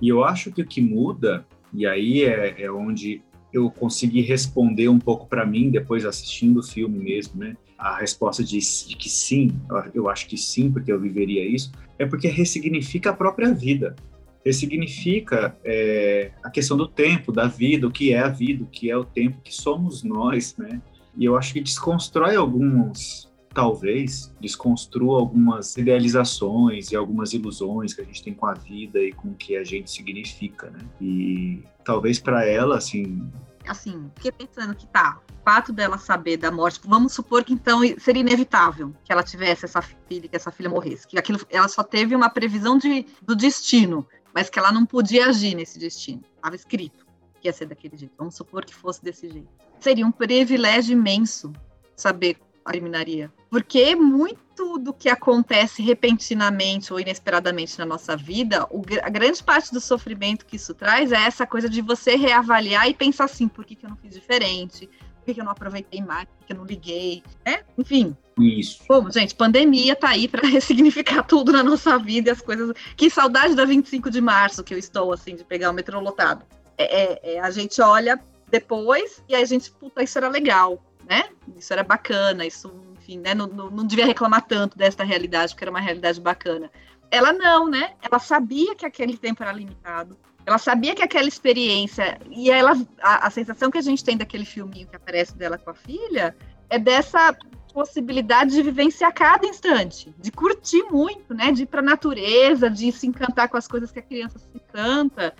E 0.00 0.08
eu 0.08 0.22
acho 0.22 0.52
que 0.52 0.62
o 0.62 0.66
que 0.66 0.80
muda, 0.80 1.44
e 1.74 1.86
aí 1.88 2.22
é, 2.22 2.62
é 2.62 2.70
onde 2.70 3.20
eu 3.52 3.70
consegui 3.70 4.20
responder 4.20 4.88
um 4.88 4.98
pouco 4.98 5.26
para 5.26 5.44
mim 5.44 5.70
depois 5.70 6.04
assistindo 6.04 6.60
o 6.60 6.62
filme 6.62 6.98
mesmo, 6.98 7.40
né? 7.40 7.56
A 7.78 7.96
resposta 7.96 8.44
de, 8.44 8.58
de 8.58 8.96
que 8.96 9.08
sim, 9.08 9.52
eu 9.94 10.08
acho 10.08 10.26
que 10.26 10.36
sim, 10.36 10.70
porque 10.70 10.92
eu 10.92 11.00
viveria 11.00 11.44
isso, 11.46 11.72
é 11.98 12.04
porque 12.04 12.28
ressignifica 12.28 13.10
a 13.10 13.12
própria 13.12 13.52
vida. 13.52 13.96
Ressignifica 14.44 15.56
é, 15.64 16.30
a 16.42 16.50
questão 16.50 16.76
do 16.76 16.86
tempo, 16.86 17.32
da 17.32 17.46
vida, 17.46 17.86
o 17.86 17.90
que 17.90 18.12
é 18.12 18.20
a 18.20 18.28
vida, 18.28 18.64
o 18.64 18.66
que 18.66 18.90
é 18.90 18.96
o 18.96 19.04
tempo, 19.04 19.40
que 19.42 19.54
somos 19.54 20.02
nós, 20.02 20.56
né? 20.56 20.80
E 21.16 21.24
eu 21.24 21.36
acho 21.36 21.52
que 21.52 21.60
desconstrói 21.60 22.36
alguns, 22.36 23.29
talvez, 23.52 24.32
desconstrua 24.40 25.18
algumas 25.18 25.76
idealizações 25.76 26.92
e 26.92 26.96
algumas 26.96 27.32
ilusões 27.32 27.92
que 27.92 28.00
a 28.00 28.04
gente 28.04 28.22
tem 28.22 28.32
com 28.32 28.46
a 28.46 28.54
vida 28.54 29.00
e 29.00 29.12
com 29.12 29.28
o 29.28 29.34
que 29.34 29.56
a 29.56 29.64
gente 29.64 29.90
significa, 29.90 30.70
né? 30.70 30.80
E 31.00 31.62
talvez 31.84 32.18
para 32.18 32.44
ela, 32.44 32.76
assim, 32.76 33.28
Assim, 33.68 34.10
fiquei 34.16 34.32
pensando 34.32 34.74
que 34.74 34.86
tá, 34.86 35.20
o 35.38 35.44
fato 35.44 35.72
dela 35.72 35.98
saber 35.98 36.38
da 36.38 36.50
morte, 36.50 36.80
vamos 36.84 37.12
supor 37.12 37.44
que 37.44 37.52
então 37.52 37.80
seria 37.98 38.20
inevitável 38.20 38.94
que 39.04 39.12
ela 39.12 39.22
tivesse 39.22 39.66
essa 39.66 39.82
filha, 39.82 40.28
que 40.28 40.34
essa 40.34 40.50
filha 40.50 40.70
morresse, 40.70 41.06
que 41.06 41.18
aquilo, 41.18 41.38
ela 41.50 41.68
só 41.68 41.82
teve 41.82 42.16
uma 42.16 42.30
previsão 42.30 42.78
de, 42.78 43.06
do 43.22 43.36
destino, 43.36 44.06
mas 44.34 44.48
que 44.48 44.58
ela 44.58 44.72
não 44.72 44.86
podia 44.86 45.26
agir 45.26 45.54
nesse 45.54 45.78
destino. 45.78 46.22
Estava 46.36 46.56
escrito 46.56 47.06
que 47.40 47.48
ia 47.48 47.52
ser 47.52 47.66
daquele 47.66 47.96
jeito. 47.96 48.14
Vamos 48.18 48.34
supor 48.34 48.64
que 48.64 48.74
fosse 48.74 49.02
desse 49.04 49.28
jeito. 49.28 49.48
Seria 49.78 50.06
um 50.06 50.12
privilégio 50.12 50.92
imenso 50.94 51.52
saber 51.94 52.36
a 52.64 52.72
terminaria. 52.72 53.32
Porque 53.50 53.94
muito 53.96 54.78
do 54.78 54.92
que 54.92 55.08
acontece 55.08 55.82
repentinamente 55.82 56.92
ou 56.92 57.00
inesperadamente 57.00 57.78
na 57.78 57.86
nossa 57.86 58.16
vida, 58.16 58.66
o, 58.70 58.82
a 59.02 59.08
grande 59.08 59.42
parte 59.42 59.72
do 59.72 59.80
sofrimento 59.80 60.46
que 60.46 60.56
isso 60.56 60.74
traz 60.74 61.12
é 61.12 61.16
essa 61.24 61.46
coisa 61.46 61.68
de 61.68 61.80
você 61.80 62.16
reavaliar 62.16 62.88
e 62.88 62.94
pensar 62.94 63.24
assim, 63.24 63.48
por 63.48 63.64
que, 63.64 63.74
que 63.74 63.86
eu 63.86 63.90
não 63.90 63.96
fiz 63.96 64.14
diferente? 64.14 64.86
Por 64.86 65.24
que, 65.26 65.34
que 65.34 65.40
eu 65.40 65.44
não 65.44 65.52
aproveitei 65.52 66.00
mais? 66.02 66.26
Por 66.26 66.38
que, 66.38 66.44
que 66.46 66.52
eu 66.52 66.56
não 66.56 66.64
liguei? 66.64 67.22
né? 67.44 67.60
Enfim, 67.76 68.16
isso. 68.38 68.82
Bom, 68.88 69.10
gente, 69.10 69.34
pandemia 69.34 69.94
tá 69.94 70.10
aí 70.10 70.26
para 70.28 70.46
ressignificar 70.48 71.22
tudo 71.22 71.52
na 71.52 71.62
nossa 71.62 71.98
vida 71.98 72.30
e 72.30 72.32
as 72.32 72.40
coisas. 72.40 72.74
Que 72.96 73.10
saudade 73.10 73.54
da 73.54 73.64
25 73.64 74.10
de 74.10 74.20
março 74.20 74.64
que 74.64 74.72
eu 74.74 74.78
estou, 74.78 75.12
assim, 75.12 75.34
de 75.34 75.44
pegar 75.44 75.70
o 75.70 75.74
metrô 75.74 76.00
lotado. 76.00 76.44
É, 76.78 77.02
é- 77.02 77.34
é, 77.34 77.40
a 77.40 77.50
gente 77.50 77.80
olha 77.82 78.18
depois 78.50 79.22
e 79.28 79.34
aí 79.34 79.42
a 79.42 79.46
gente, 79.46 79.70
puta, 79.70 80.02
isso 80.02 80.16
era 80.18 80.28
legal, 80.28 80.82
né? 81.08 81.24
Isso 81.56 81.72
era 81.72 81.82
bacana, 81.82 82.46
isso, 82.46 82.72
enfim, 82.98 83.18
né? 83.18 83.34
Não, 83.34 83.46
não, 83.46 83.70
não 83.70 83.86
devia 83.86 84.06
reclamar 84.06 84.46
tanto 84.46 84.76
desta 84.76 85.04
realidade, 85.04 85.52
porque 85.52 85.64
era 85.64 85.70
uma 85.70 85.80
realidade 85.80 86.20
bacana. 86.20 86.70
Ela 87.10 87.32
não, 87.32 87.68
né? 87.68 87.94
Ela 88.02 88.18
sabia 88.18 88.74
que 88.74 88.86
aquele 88.86 89.16
tempo 89.16 89.42
era 89.42 89.52
limitado. 89.52 90.16
Ela 90.46 90.58
sabia 90.58 90.94
que 90.94 91.02
aquela 91.02 91.28
experiência 91.28 92.18
e 92.30 92.50
ela 92.50 92.72
a, 93.02 93.26
a 93.26 93.30
sensação 93.30 93.70
que 93.70 93.78
a 93.78 93.82
gente 93.82 94.02
tem 94.02 94.16
daquele 94.16 94.44
filminho 94.44 94.86
que 94.86 94.96
aparece 94.96 95.36
dela 95.36 95.58
com 95.58 95.70
a 95.70 95.74
filha 95.74 96.34
é 96.68 96.78
dessa 96.78 97.36
possibilidade 97.72 98.52
de 98.52 98.62
vivenciar 98.62 99.12
cada 99.12 99.46
instante, 99.46 100.14
de 100.18 100.32
curtir 100.32 100.82
muito, 100.90 101.34
né? 101.34 101.52
De 101.52 101.64
ir 101.64 101.66
para 101.66 101.80
a 101.80 101.84
natureza, 101.84 102.70
de 102.70 102.90
se 102.90 103.06
encantar 103.06 103.48
com 103.48 103.56
as 103.56 103.68
coisas 103.68 103.90
que 103.92 103.98
a 103.98 104.02
criança 104.02 104.38
se 104.38 104.48
encanta. 104.54 105.34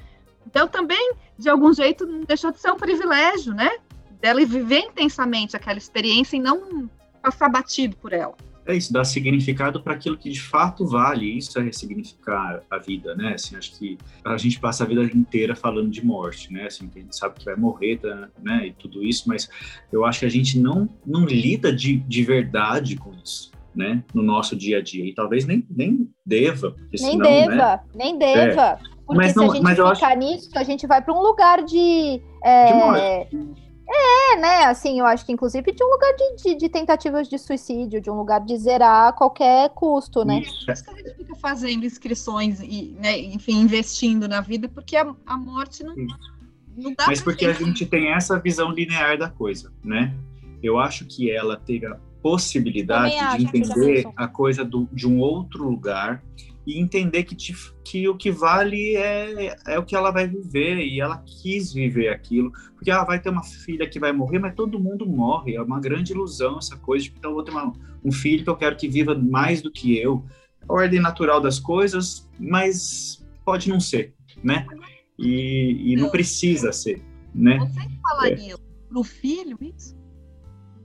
Então 0.47 0.69
também, 0.69 1.15
de 1.39 1.49
algum 1.49 1.73
jeito, 1.73 2.07
não 2.07 2.21
deixou 2.21 2.51
de 2.51 2.61
ser 2.61 2.71
um 2.71 2.77
privilégio, 2.77 3.55
né? 3.55 3.71
Dela 4.21 4.45
viver 4.45 4.81
intensamente 4.81 5.57
aquela 5.57 5.79
experiência 5.79 6.37
e 6.37 6.41
não 6.41 6.89
passar 7.23 7.49
batido 7.49 7.97
por 7.97 8.13
ela. 8.13 8.35
É 8.67 8.77
isso, 8.77 8.93
dar 8.93 9.05
significado 9.05 9.83
para 9.83 9.95
aquilo 9.95 10.17
que 10.17 10.31
de 10.31 10.41
fato 10.41 10.87
vale. 10.87 11.27
Isso 11.39 11.59
é 11.59 11.63
ressignificar 11.63 12.61
a 12.71 12.79
vida, 12.79 13.15
né? 13.17 13.33
Assim, 13.35 13.57
acho 13.57 13.77
que 13.79 13.99
a 14.25 14.37
gente 14.37 14.61
passa 14.61 14.85
a 14.85 14.87
vida 14.87 15.03
inteira 15.03 15.57
falando 15.57 15.91
de 15.91 16.05
morte, 16.05 16.53
né? 16.53 16.67
Assim, 16.67 16.89
a 16.95 16.99
gente 16.99 17.17
sabe 17.17 17.37
que 17.39 17.45
vai 17.47 17.57
morrer, 17.57 17.97
tá, 17.99 18.29
né? 18.41 18.67
E 18.69 18.73
tudo 18.73 19.03
isso, 19.03 19.25
mas 19.29 19.49
eu 19.91 20.05
acho 20.05 20.21
que 20.21 20.27
a 20.27 20.31
gente 20.31 20.59
não, 20.59 20.89
não 21.05 21.25
lida 21.25 21.73
de, 21.73 21.97
de 21.97 22.23
verdade 22.23 22.97
com 22.97 23.13
isso, 23.25 23.51
né? 23.75 24.05
No 24.15 24.23
nosso 24.23 24.55
dia 24.55 24.79
a 24.79 24.83
dia. 24.83 25.05
E 25.07 25.15
talvez 25.15 25.47
nem, 25.47 25.67
nem 25.69 26.09
deva. 26.25 26.71
Porque 26.73 26.97
Nem 27.03 27.13
senão, 27.13 27.31
deva, 27.31 27.57
Né? 27.57 27.81
nem 27.95 28.19
deva. 28.19 28.79
Porque 29.07 29.17
Mas 29.17 29.33
se 29.33 29.37
não- 29.39 29.51
a 29.51 29.55
gente 29.57 29.95
ficar 29.97 30.17
nisso, 30.17 30.51
a 30.55 30.63
gente 30.63 30.87
vai 30.87 31.03
para 31.03 31.15
um 31.15 31.21
lugar 31.23 31.65
de. 31.65 32.21
é, 32.45 32.67
De 32.67 32.75
morte. 32.75 33.70
É, 33.93 34.37
né? 34.37 34.65
Assim, 34.67 35.01
eu 35.01 35.07
acho 35.07 35.27
que 35.27 35.33
inclusive 35.33 35.73
de 35.73 35.83
um 35.83 35.89
lugar 35.89 36.15
de, 36.15 36.37
de, 36.37 36.55
de 36.55 36.69
tentativas 36.69 37.29
de 37.29 37.37
suicídio, 37.39 38.01
de 38.01 38.09
um 38.09 38.15
lugar 38.15 38.41
de 38.41 38.57
zerar 38.57 39.09
a 39.09 39.13
qualquer 39.13 39.71
custo, 39.71 40.25
né? 40.25 40.41
Isso. 40.41 40.65
Por 40.65 40.73
isso 40.73 40.85
que 40.85 40.91
a 40.91 40.95
gente 40.97 41.17
fica 41.17 41.35
fazendo 41.35 41.85
inscrições 41.85 42.61
e, 42.61 42.97
né, 43.01 43.19
enfim, 43.19 43.61
investindo 43.61 44.29
na 44.29 44.41
vida, 44.41 44.69
porque 44.69 44.97
a, 44.97 45.13
a 45.27 45.37
morte 45.37 45.83
não, 45.83 45.97
não 46.77 46.95
dá 46.95 47.07
Mas 47.09 47.21
porque 47.21 47.45
a 47.47 47.53
gente 47.53 47.85
tem 47.85 48.13
essa 48.13 48.39
visão 48.39 48.71
linear 48.71 49.19
da 49.19 49.29
coisa, 49.29 49.73
né? 49.83 50.15
Eu 50.63 50.79
acho 50.79 51.05
que 51.07 51.31
ela 51.31 51.57
teve 51.57 51.87
a 51.87 51.97
possibilidade 52.23 53.15
de 53.37 53.45
entender 53.45 54.07
a 54.15 54.29
coisa 54.29 54.65
do, 54.65 54.89
de 54.93 55.09
um 55.09 55.19
outro 55.19 55.65
lugar 55.65 56.23
e 56.67 56.79
entender 56.79 57.25
que, 57.25 57.35
te- 57.35 57.55
que 57.85 58.09
o 58.09 58.17
que 58.17 58.31
vale 58.31 58.95
é, 58.97 59.57
é 59.67 59.79
o 59.79 59.85
que 59.85 59.97
ela 59.97 60.11
vai 60.11 60.29
viver 60.29 60.79
e 60.79 61.01
ela 61.01 61.19
quis 61.19 61.73
viver 61.73 62.09
aquilo, 62.11 62.53
porque 62.75 62.91
ela 62.91 63.05
vai 63.05 63.19
ter 63.21 63.31
uma 63.31 63.43
filha 63.43 63.89
que 63.89 63.99
vai 63.99 64.13
morrer, 64.13 64.39
mas 64.39 64.55
todo 64.55 64.79
mundo 64.79 65.07
morre, 65.07 65.55
é 65.57 65.63
uma 65.63 65.81
grande 65.81 66.13
ilusão 66.13 66.59
essa 66.59 66.77
coisa 66.77 67.05
de 67.05 67.15
então 67.17 67.31
eu 67.31 67.35
vou 67.35 67.43
ter 67.45 67.51
uma- 67.51 67.73
um 68.05 68.13
filho 68.13 68.45
que 68.45 68.51
eu 68.51 68.57
quero 68.57 68.77
que 68.77 68.89
viva 68.89 69.15
mais 69.15 69.63
do 69.63 69.71
que 69.71 69.97
eu. 69.99 70.25
A 70.69 70.73
ordem 70.73 71.01
natural 71.01 71.41
das 71.41 71.59
coisas, 71.59 72.29
mas 72.39 73.27
pode 73.45 73.69
não 73.69 73.81
ser, 73.81 74.15
né? 74.45 74.67
E, 75.19 75.93
e 75.93 75.97
não 75.97 76.11
precisa 76.11 76.73
ser, 76.73 77.03
né? 77.35 77.59
Vocês 77.59 77.87
falariam 78.03 78.59
pro 78.89 79.03
filho 79.03 79.59
isso? 79.61 79.99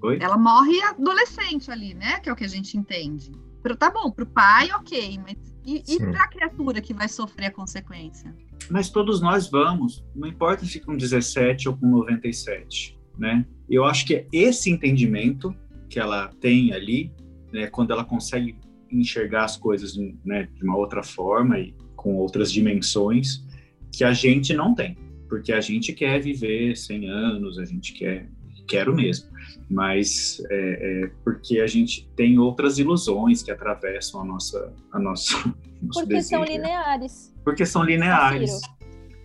Oi? 0.01 0.19
Ela 0.21 0.37
morre 0.37 0.81
adolescente 0.81 1.71
ali, 1.71 1.93
né? 1.93 2.19
Que 2.19 2.29
é 2.29 2.33
o 2.33 2.35
que 2.35 2.43
a 2.43 2.47
gente 2.49 2.77
entende. 2.77 3.31
Pro, 3.63 3.75
tá 3.75 3.89
bom, 3.89 4.11
pro 4.11 4.25
pai, 4.25 4.69
ok, 4.73 5.19
mas 5.25 5.54
e, 5.65 5.81
e 5.87 5.97
Sim. 5.97 6.11
pra 6.11 6.27
criatura 6.27 6.79
que 6.81 6.93
vai 6.93 7.07
sofrer 7.09 7.47
a 7.47 7.51
consequência? 7.51 8.35
Mas 8.69 8.89
todos 8.89 9.21
nós 9.21 9.49
vamos, 9.49 10.05
não 10.15 10.27
importa 10.27 10.65
se 10.65 10.79
com 10.79 10.95
17 10.95 11.69
ou 11.69 11.77
com 11.77 11.87
97, 11.87 12.97
né? 13.17 13.45
Eu 13.69 13.83
acho 13.83 14.05
que 14.05 14.15
é 14.15 14.27
esse 14.31 14.69
entendimento 14.69 15.55
que 15.89 15.99
ela 15.99 16.27
tem 16.39 16.71
ali, 16.73 17.11
né, 17.51 17.67
quando 17.67 17.91
ela 17.91 18.03
consegue 18.03 18.55
enxergar 18.91 19.45
as 19.45 19.57
coisas 19.57 19.95
né, 20.23 20.47
de 20.53 20.63
uma 20.63 20.77
outra 20.77 21.03
forma 21.03 21.59
e 21.59 21.73
com 21.95 22.15
outras 22.15 22.51
dimensões 22.51 23.43
que 23.91 24.03
a 24.03 24.13
gente 24.13 24.53
não 24.53 24.75
tem, 24.75 24.97
porque 25.27 25.51
a 25.51 25.61
gente 25.61 25.93
quer 25.93 26.19
viver 26.19 26.75
100 26.75 27.09
anos, 27.09 27.57
a 27.57 27.65
gente 27.65 27.93
quer, 27.93 28.29
quero 28.67 28.93
mesmo, 28.93 29.29
mas 29.69 30.41
é, 30.49 31.03
é 31.03 31.11
porque 31.23 31.59
a 31.59 31.67
gente 31.67 32.07
tem 32.15 32.37
outras 32.37 32.77
ilusões 32.77 33.41
que 33.41 33.51
atravessam 33.51 34.21
a 34.21 34.25
nossa, 34.25 34.73
a 34.91 34.99
nossa 34.99 35.35
nosso 35.81 35.99
porque 35.99 36.15
desejo. 36.15 36.29
são 36.29 36.43
lineares. 36.43 37.35
Porque 37.43 37.65
são 37.65 37.83
lineares. 37.83 38.61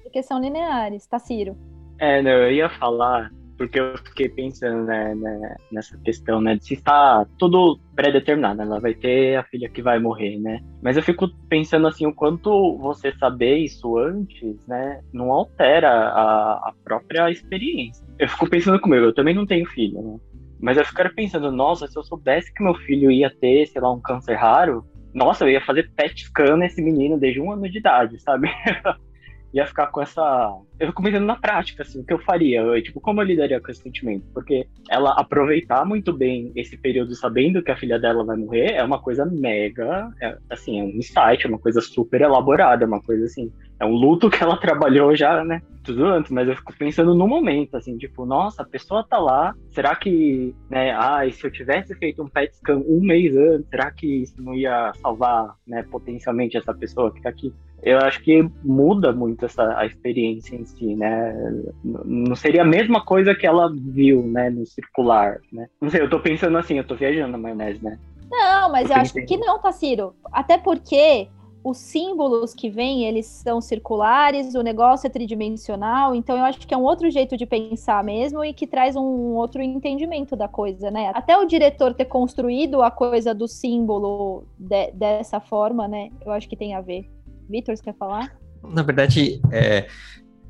Porque 0.03 0.23
são 0.23 0.41
lineares, 0.41 1.07
tá, 1.07 1.19
Ciro? 1.19 1.57
É, 1.99 2.23
não, 2.23 2.31
eu 2.31 2.53
ia 2.53 2.71
falar 2.71 3.31
porque 3.61 3.79
eu 3.79 3.95
fiquei 3.99 4.27
pensando 4.27 4.87
né, 4.87 5.15
né, 5.15 5.55
nessa 5.71 5.95
questão, 5.99 6.41
né, 6.41 6.57
de 6.57 6.65
se 6.65 6.73
está 6.73 7.27
tudo 7.39 7.79
pré-determinado, 7.95 8.63
ela 8.63 8.81
vai 8.81 8.95
ter 8.95 9.37
a 9.37 9.45
filha 9.45 9.69
que 9.69 9.83
vai 9.83 9.99
morrer, 9.99 10.39
né? 10.39 10.61
Mas 10.83 10.97
eu 10.97 11.03
fico 11.03 11.29
pensando 11.47 11.87
assim, 11.87 12.07
o 12.07 12.15
quanto 12.15 12.79
você 12.79 13.13
saber 13.19 13.59
isso 13.59 13.99
antes, 13.99 14.67
né, 14.67 15.03
não 15.13 15.31
altera 15.31 15.91
a, 15.91 16.53
a 16.71 16.75
própria 16.83 17.31
experiência. 17.31 18.03
Eu 18.19 18.31
fico 18.31 18.49
pensando 18.49 18.81
comigo, 18.81 19.05
eu 19.05 19.15
também 19.15 19.35
não 19.35 19.45
tenho 19.45 19.67
filho, 19.67 20.01
né? 20.01 20.17
Mas 20.59 20.79
eu 20.79 20.85
fico 20.87 21.15
pensando, 21.15 21.53
nossa, 21.53 21.87
se 21.87 21.99
eu 21.99 22.03
soubesse 22.03 22.51
que 22.55 22.65
meu 22.65 22.75
filho 22.75 23.11
ia 23.11 23.29
ter, 23.29 23.67
sei 23.67 23.83
lá, 23.83 23.93
um 23.93 24.01
câncer 24.01 24.37
raro, 24.37 24.87
nossa, 25.13 25.45
eu 25.45 25.51
ia 25.51 25.61
fazer 25.61 25.91
PET 25.95 26.25
scan 26.25 26.57
nesse 26.57 26.81
menino 26.81 27.19
desde 27.19 27.43
um 27.43 27.53
ano 27.53 27.69
de 27.69 27.77
idade, 27.77 28.19
sabe? 28.23 28.49
ia 29.53 29.67
ficar 29.67 29.89
com 29.89 30.01
essa. 30.01 30.57
Eu 30.79 30.89
fico 30.89 31.03
pensando 31.03 31.27
na 31.27 31.37
prática, 31.37 31.83
assim, 31.83 32.01
o 32.01 32.05
que 32.05 32.13
eu 32.13 32.19
faria, 32.19 32.61
eu, 32.61 32.83
tipo, 32.83 33.01
como 33.01 33.21
eu 33.21 33.27
lidaria 33.27 33.61
com 33.61 33.71
esse 33.71 33.83
sentimento? 33.83 34.25
Porque 34.33 34.67
ela 34.89 35.13
aproveitar 35.13 35.85
muito 35.85 36.13
bem 36.13 36.53
esse 36.55 36.77
período 36.77 37.15
sabendo 37.15 37.63
que 37.63 37.71
a 37.71 37.77
filha 37.77 37.99
dela 37.99 38.25
vai 38.25 38.37
morrer 38.37 38.73
é 38.73 38.83
uma 38.83 39.01
coisa 39.01 39.27
mega, 39.27 40.09
é, 40.21 40.37
assim, 40.49 40.81
é 40.81 40.85
um 40.85 40.89
insight, 40.91 41.45
é 41.45 41.49
uma 41.49 41.59
coisa 41.59 41.81
super 41.81 42.21
elaborada, 42.21 42.85
é 42.85 42.87
uma 42.87 43.03
coisa 43.03 43.25
assim, 43.25 43.53
é 43.79 43.85
um 43.85 43.93
luto 43.93 44.31
que 44.31 44.43
ela 44.43 44.57
trabalhou 44.61 45.15
já, 45.15 45.45
né, 45.45 45.61
tudo 45.83 46.05
antes, 46.05 46.31
mas 46.31 46.49
eu 46.49 46.57
fico 46.57 46.73
pensando 46.77 47.15
no 47.15 47.27
momento, 47.27 47.77
assim, 47.77 47.97
tipo, 47.97 48.25
nossa, 48.25 48.63
a 48.63 48.67
pessoa 48.67 49.05
tá 49.05 49.19
lá, 49.19 49.55
será 49.71 49.95
que, 49.97 50.55
né, 50.69 50.93
ah, 50.93 51.21
se 51.31 51.45
eu 51.45 51.51
tivesse 51.51 51.95
feito 51.97 52.23
um 52.23 52.29
PET 52.29 52.55
scan 52.57 52.79
um 52.87 53.01
mês 53.01 53.35
antes, 53.37 53.69
será 53.69 53.91
que 53.91 54.23
isso 54.23 54.41
não 54.41 54.55
ia 54.55 54.93
salvar, 55.01 55.55
né, 55.67 55.83
potencialmente 55.91 56.57
essa 56.57 56.73
pessoa 56.75 57.13
que 57.13 57.21
tá 57.23 57.31
aqui? 57.31 57.53
Eu 57.83 57.99
acho 57.99 58.23
que 58.23 58.49
muda 58.63 59.13
muito 59.13 59.45
essa 59.45 59.77
a 59.79 59.87
experiência 59.87 60.57
em 60.57 60.65
si, 60.65 60.95
né? 60.95 61.35
Não 61.83 62.37
seria 62.37 62.63
a 62.63 62.67
mesma 62.67 63.05
coisa 63.05 63.35
que 63.35 63.47
ela 63.47 63.73
viu, 63.75 64.23
né, 64.23 64.51
no 64.51 64.67
circular, 64.67 65.39
né? 65.53 65.69
Não 65.81 65.91
sei, 65.91 66.03
eu 66.03 66.11
tô 66.11 66.21
pensando 66.21 66.57
assim, 66.59 66.79
eu 66.79 66.87
tô 66.87 66.95
viajando 66.95 67.33
na 67.33 67.39
maionese, 67.39 67.83
né? 67.83 67.99
Não, 68.31 68.71
mas 68.71 68.89
eu, 68.89 68.97
eu 68.97 69.03
acho 69.03 69.15
que 69.15 69.37
não, 69.37 69.59
Taciro. 69.61 70.15
Até 70.33 70.57
porque 70.57 71.29
os 71.63 71.79
símbolos 71.79 72.55
que 72.55 72.71
vêm, 72.71 73.05
eles 73.05 73.27
são 73.27 73.61
circulares, 73.61 74.55
o 74.55 74.63
negócio 74.63 75.07
é 75.07 75.11
tridimensional, 75.11 76.15
então 76.15 76.37
eu 76.37 76.45
acho 76.45 76.67
que 76.67 76.73
é 76.73 76.77
um 76.77 76.85
outro 76.85 77.11
jeito 77.11 77.37
de 77.37 77.45
pensar 77.45 78.03
mesmo 78.03 78.45
e 78.45 78.55
que 78.55 78.67
traz 78.67 78.97
um 78.97 79.35
outro 79.35 79.61
entendimento 79.61 80.35
da 80.35 80.49
coisa, 80.49 80.91
né? 80.91 81.13
Até 81.15 81.37
o 81.37 81.45
diretor 81.45 81.93
ter 81.95 82.07
construído 82.07 82.83
a 82.83 82.91
coisa 82.91 83.35
do 83.35 83.47
símbolo 83.47 84.45
de, 84.59 84.91
dessa 84.93 85.39
forma, 85.39 85.87
né? 85.87 86.11
Eu 86.25 86.33
acho 86.33 86.49
que 86.49 86.57
tem 86.57 86.75
a 86.75 86.81
ver. 86.81 87.11
Vitor, 87.51 87.77
você 87.77 87.83
quer 87.83 87.97
falar? 87.97 88.39
Na 88.63 88.83
verdade, 88.83 89.41
é, 89.51 89.89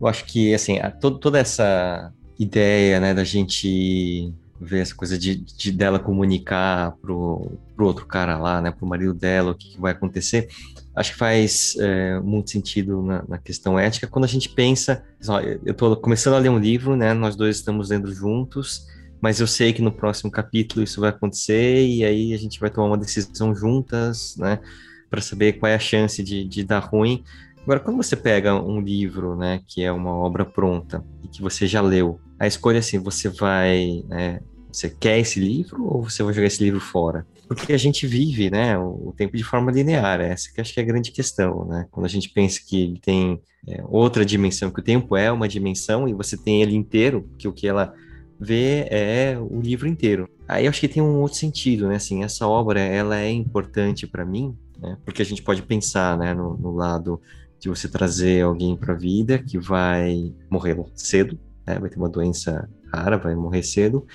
eu 0.00 0.06
acho 0.06 0.24
que 0.26 0.54
assim, 0.54 0.78
a, 0.78 0.90
todo, 0.90 1.18
toda 1.18 1.38
essa 1.38 2.12
ideia 2.38 3.00
né, 3.00 3.14
da 3.14 3.24
gente 3.24 4.32
ver 4.60 4.80
essa 4.80 4.94
coisa 4.94 5.18
de, 5.18 5.36
de 5.36 5.72
dela 5.72 5.98
comunicar 5.98 6.92
pro, 7.00 7.52
pro 7.74 7.86
outro 7.86 8.06
cara 8.06 8.36
lá, 8.36 8.60
né, 8.60 8.70
pro 8.70 8.86
marido 8.86 9.14
dela, 9.14 9.52
o 9.52 9.54
que, 9.54 9.70
que 9.70 9.80
vai 9.80 9.92
acontecer, 9.92 10.48
acho 10.94 11.12
que 11.12 11.18
faz 11.18 11.76
é, 11.80 12.20
muito 12.20 12.50
sentido 12.50 13.02
na, 13.02 13.24
na, 13.26 13.38
questão 13.38 13.78
ética 13.78 14.06
quando 14.06 14.26
a 14.26 14.28
gente 14.28 14.50
pensa, 14.50 15.02
ó, 15.26 15.40
eu 15.40 15.72
estou 15.72 15.96
começando 15.96 16.34
a 16.34 16.38
ler 16.38 16.50
um 16.50 16.58
livro, 16.58 16.94
né, 16.94 17.14
nós 17.14 17.36
dois 17.36 17.56
estamos 17.56 17.88
lendo 17.88 18.12
juntos, 18.12 18.86
mas 19.22 19.40
eu 19.40 19.46
sei 19.46 19.72
que 19.72 19.80
no 19.80 19.92
próximo 19.92 20.30
capítulo 20.30 20.82
isso 20.82 21.00
vai 21.00 21.08
acontecer 21.08 21.86
e 21.86 22.04
aí 22.04 22.34
a 22.34 22.38
gente 22.38 22.60
vai 22.60 22.68
tomar 22.68 22.88
uma 22.88 22.98
decisão 22.98 23.54
juntas, 23.54 24.36
né, 24.36 24.58
para 25.10 25.20
saber 25.20 25.54
qual 25.54 25.70
é 25.70 25.74
a 25.74 25.78
chance 25.78 26.22
de, 26.22 26.44
de 26.44 26.64
dar 26.64 26.78
ruim. 26.78 27.24
Agora, 27.62 27.80
quando 27.80 27.96
você 27.96 28.16
pega 28.16 28.54
um 28.54 28.80
livro, 28.80 29.36
né, 29.36 29.60
que 29.66 29.82
é 29.82 29.92
uma 29.92 30.14
obra 30.14 30.44
pronta 30.44 31.04
e 31.22 31.28
que 31.28 31.42
você 31.42 31.66
já 31.66 31.80
leu, 31.80 32.18
a 32.38 32.46
escolha 32.46 32.76
é 32.76 32.78
assim, 32.78 32.98
você 32.98 33.28
vai, 33.28 34.02
né, 34.08 34.40
você 34.72 34.88
quer 34.88 35.18
esse 35.18 35.38
livro 35.38 35.84
ou 35.84 36.02
você 36.08 36.22
vai 36.22 36.32
jogar 36.32 36.46
esse 36.46 36.62
livro 36.62 36.80
fora? 36.80 37.26
Porque 37.46 37.72
a 37.72 37.78
gente 37.78 38.06
vive, 38.06 38.50
né, 38.50 38.78
o, 38.78 39.12
tempo 39.16 39.36
de 39.36 39.42
forma 39.42 39.72
linear, 39.72 40.20
essa 40.20 40.52
que 40.52 40.60
acho 40.60 40.72
que 40.72 40.80
é 40.80 40.82
a 40.82 40.86
grande 40.86 41.10
questão, 41.10 41.64
né? 41.64 41.86
Quando 41.90 42.06
a 42.06 42.08
gente 42.08 42.28
pensa 42.30 42.60
que 42.64 42.94
tem 43.02 43.40
é, 43.66 43.82
outra 43.88 44.24
dimensão, 44.24 44.70
que 44.70 44.80
o 44.80 44.84
tempo 44.84 45.16
é 45.16 45.30
uma 45.32 45.48
dimensão 45.48 46.08
e 46.08 46.14
você 46.14 46.36
tem 46.36 46.62
ele 46.62 46.76
inteiro, 46.76 47.28
que 47.36 47.48
o 47.48 47.52
que 47.52 47.66
ela 47.66 47.92
vê 48.38 48.86
é 48.88 49.36
o 49.38 49.60
livro 49.60 49.88
inteiro. 49.88 50.28
Aí 50.48 50.64
eu 50.64 50.70
acho 50.70 50.80
que 50.80 50.88
tem 50.88 51.02
um 51.02 51.20
outro 51.20 51.38
sentido, 51.38 51.88
né? 51.88 51.96
Assim, 51.96 52.22
essa 52.22 52.46
obra, 52.46 52.80
ela 52.80 53.18
é 53.18 53.30
importante 53.30 54.06
para 54.06 54.24
mim 54.24 54.56
né? 54.80 54.96
Porque 55.04 55.22
a 55.22 55.24
gente 55.24 55.42
pode 55.42 55.62
pensar, 55.62 56.16
né, 56.16 56.34
no, 56.34 56.56
no 56.56 56.72
lado 56.72 57.20
de 57.58 57.68
você 57.68 57.88
trazer 57.88 58.42
alguém 58.42 58.76
para 58.76 58.94
a 58.94 58.96
vida 58.96 59.38
que 59.38 59.58
vai 59.58 60.34
morrer 60.48 60.76
cedo, 60.94 61.38
né? 61.66 61.78
vai 61.78 61.90
ter 61.90 61.96
uma 61.96 62.08
doença 62.08 62.68
rara, 62.92 63.18
vai 63.18 63.34
morrer 63.34 63.62
cedo. 63.62 64.06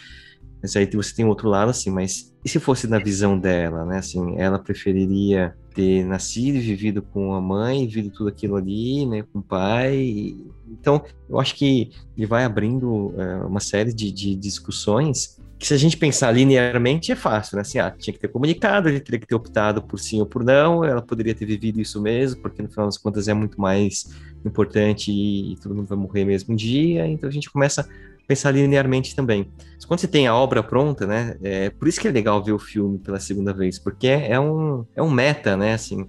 Mas 0.61 0.75
aí 0.75 0.89
você 0.91 1.13
tem 1.13 1.25
outro 1.25 1.47
lado, 1.47 1.69
assim, 1.69 1.91
mas 1.91 2.33
e 2.43 2.49
se 2.49 2.59
fosse 2.59 2.87
na 2.87 2.97
visão 2.97 3.37
dela, 3.37 3.85
né? 3.85 3.99
Assim, 3.99 4.35
ela 4.37 4.57
preferiria 4.57 5.55
ter 5.75 6.03
nascido 6.05 6.55
e 6.55 6.59
vivido 6.59 7.03
com 7.03 7.35
a 7.35 7.41
mãe, 7.41 7.85
vivido 7.85 8.09
tudo 8.09 8.29
aquilo 8.29 8.55
ali, 8.55 9.05
né, 9.05 9.23
com 9.31 9.39
o 9.39 9.43
pai. 9.43 10.35
Então, 10.67 11.03
eu 11.29 11.39
acho 11.39 11.53
que 11.55 11.91
ele 12.17 12.25
vai 12.25 12.45
abrindo 12.45 13.13
é, 13.17 13.45
uma 13.45 13.59
série 13.59 13.93
de, 13.93 14.11
de 14.11 14.35
discussões 14.35 15.37
que 15.57 15.65
se 15.67 15.73
a 15.73 15.77
gente 15.77 15.97
pensar 15.97 16.31
linearmente 16.31 17.11
é 17.11 17.15
fácil, 17.15 17.55
né? 17.55 17.61
Assim, 17.61 17.79
ah, 17.79 17.89
tinha 17.91 18.13
que 18.13 18.19
ter 18.19 18.27
comunicado, 18.27 18.89
ele 18.89 18.99
teria 18.99 19.19
que 19.19 19.27
ter 19.27 19.35
optado 19.35 19.81
por 19.81 19.99
sim 19.99 20.19
ou 20.19 20.25
por 20.25 20.43
não, 20.43 20.83
ela 20.83 21.01
poderia 21.01 21.33
ter 21.33 21.45
vivido 21.45 21.79
isso 21.79 22.01
mesmo, 22.01 22.41
porque 22.41 22.61
no 22.61 22.69
final 22.69 22.85
das 22.85 22.97
contas 22.97 23.27
é 23.27 23.33
muito 23.33 23.59
mais 23.59 24.09
importante 24.45 25.11
e, 25.11 25.53
e 25.53 25.55
todo 25.57 25.73
mundo 25.73 25.87
vai 25.87 25.97
morrer 25.97 26.25
mesmo 26.25 26.53
um 26.53 26.55
dia, 26.55 27.07
então 27.07 27.29
a 27.29 27.31
gente 27.31 27.49
começa 27.49 27.81
a 27.81 28.27
pensar 28.27 28.51
linearmente 28.51 29.15
também. 29.15 29.49
Mas 29.75 29.85
quando 29.85 29.99
você 29.99 30.07
tem 30.07 30.27
a 30.27 30.35
obra 30.35 30.61
pronta, 30.61 31.07
né, 31.07 31.37
é 31.41 31.69
por 31.69 31.87
isso 31.87 32.01
que 32.01 32.07
é 32.07 32.11
legal 32.11 32.43
ver 32.43 32.51
o 32.51 32.59
filme 32.59 32.99
pela 32.99 33.19
segunda 33.19 33.53
vez, 33.53 33.79
porque 33.79 34.07
é, 34.07 34.31
é 34.31 34.39
um, 34.39 34.85
é 34.93 35.01
um 35.01 35.09
meta, 35.09 35.55
né, 35.55 35.73
assim, 35.73 36.07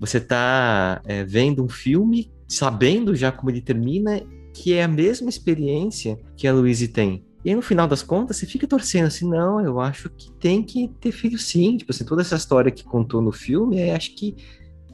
você 0.00 0.20
tá 0.20 1.00
é, 1.04 1.24
vendo 1.24 1.64
um 1.64 1.68
filme, 1.68 2.32
sabendo 2.48 3.14
já 3.14 3.30
como 3.30 3.50
ele 3.50 3.60
termina, 3.60 4.20
que 4.52 4.74
é 4.74 4.82
a 4.82 4.88
mesma 4.88 5.28
experiência 5.28 6.18
que 6.36 6.48
a 6.48 6.52
Louise 6.52 6.88
tem. 6.88 7.24
E 7.48 7.50
aí, 7.50 7.56
no 7.56 7.62
final 7.62 7.88
das 7.88 8.02
contas, 8.02 8.36
você 8.36 8.44
fica 8.44 8.66
torcendo 8.66 9.06
assim, 9.06 9.26
não, 9.26 9.58
eu 9.58 9.80
acho 9.80 10.10
que 10.10 10.30
tem 10.32 10.62
que 10.62 10.86
ter 11.00 11.10
filho 11.10 11.38
sim. 11.38 11.78
Tipo 11.78 11.92
assim, 11.92 12.04
toda 12.04 12.20
essa 12.20 12.36
história 12.36 12.70
que 12.70 12.84
contou 12.84 13.22
no 13.22 13.32
filme, 13.32 13.80
eu 13.88 13.96
acho 13.96 14.14
que, 14.14 14.36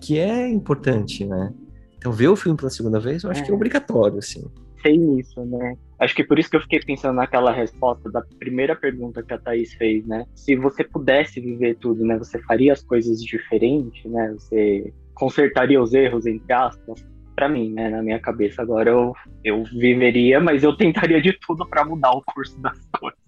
que 0.00 0.20
é 0.20 0.48
importante, 0.48 1.24
né? 1.24 1.52
Então, 1.98 2.12
ver 2.12 2.28
o 2.28 2.36
filme 2.36 2.56
pela 2.56 2.70
segunda 2.70 3.00
vez, 3.00 3.24
eu 3.24 3.30
acho 3.32 3.42
é. 3.42 3.44
que 3.44 3.50
é 3.50 3.54
obrigatório, 3.54 4.18
assim. 4.18 4.44
Sei 4.82 4.94
isso, 5.18 5.44
né? 5.44 5.76
Acho 5.98 6.14
que 6.14 6.22
por 6.22 6.38
isso 6.38 6.48
que 6.48 6.56
eu 6.56 6.60
fiquei 6.60 6.78
pensando 6.78 7.16
naquela 7.16 7.50
resposta 7.50 8.08
da 8.08 8.22
primeira 8.38 8.76
pergunta 8.76 9.20
que 9.20 9.34
a 9.34 9.38
Thaís 9.38 9.74
fez, 9.74 10.06
né? 10.06 10.24
Se 10.36 10.54
você 10.54 10.84
pudesse 10.84 11.40
viver 11.40 11.74
tudo, 11.78 12.06
né? 12.06 12.16
Você 12.18 12.38
faria 12.42 12.72
as 12.72 12.84
coisas 12.84 13.20
diferente, 13.20 14.06
né? 14.08 14.32
Você 14.32 14.94
consertaria 15.12 15.82
os 15.82 15.92
erros, 15.92 16.24
entre 16.24 16.52
aspas 16.52 17.04
para 17.34 17.48
mim, 17.48 17.70
né? 17.70 17.88
Na 17.90 18.02
minha 18.02 18.18
cabeça 18.18 18.62
agora 18.62 18.90
eu, 18.90 19.14
eu 19.42 19.64
viveria, 19.64 20.40
mas 20.40 20.62
eu 20.62 20.76
tentaria 20.76 21.20
de 21.20 21.32
tudo 21.32 21.66
para 21.66 21.84
mudar 21.84 22.12
o 22.12 22.22
curso 22.22 22.58
das 22.60 22.78
coisas. 22.98 23.18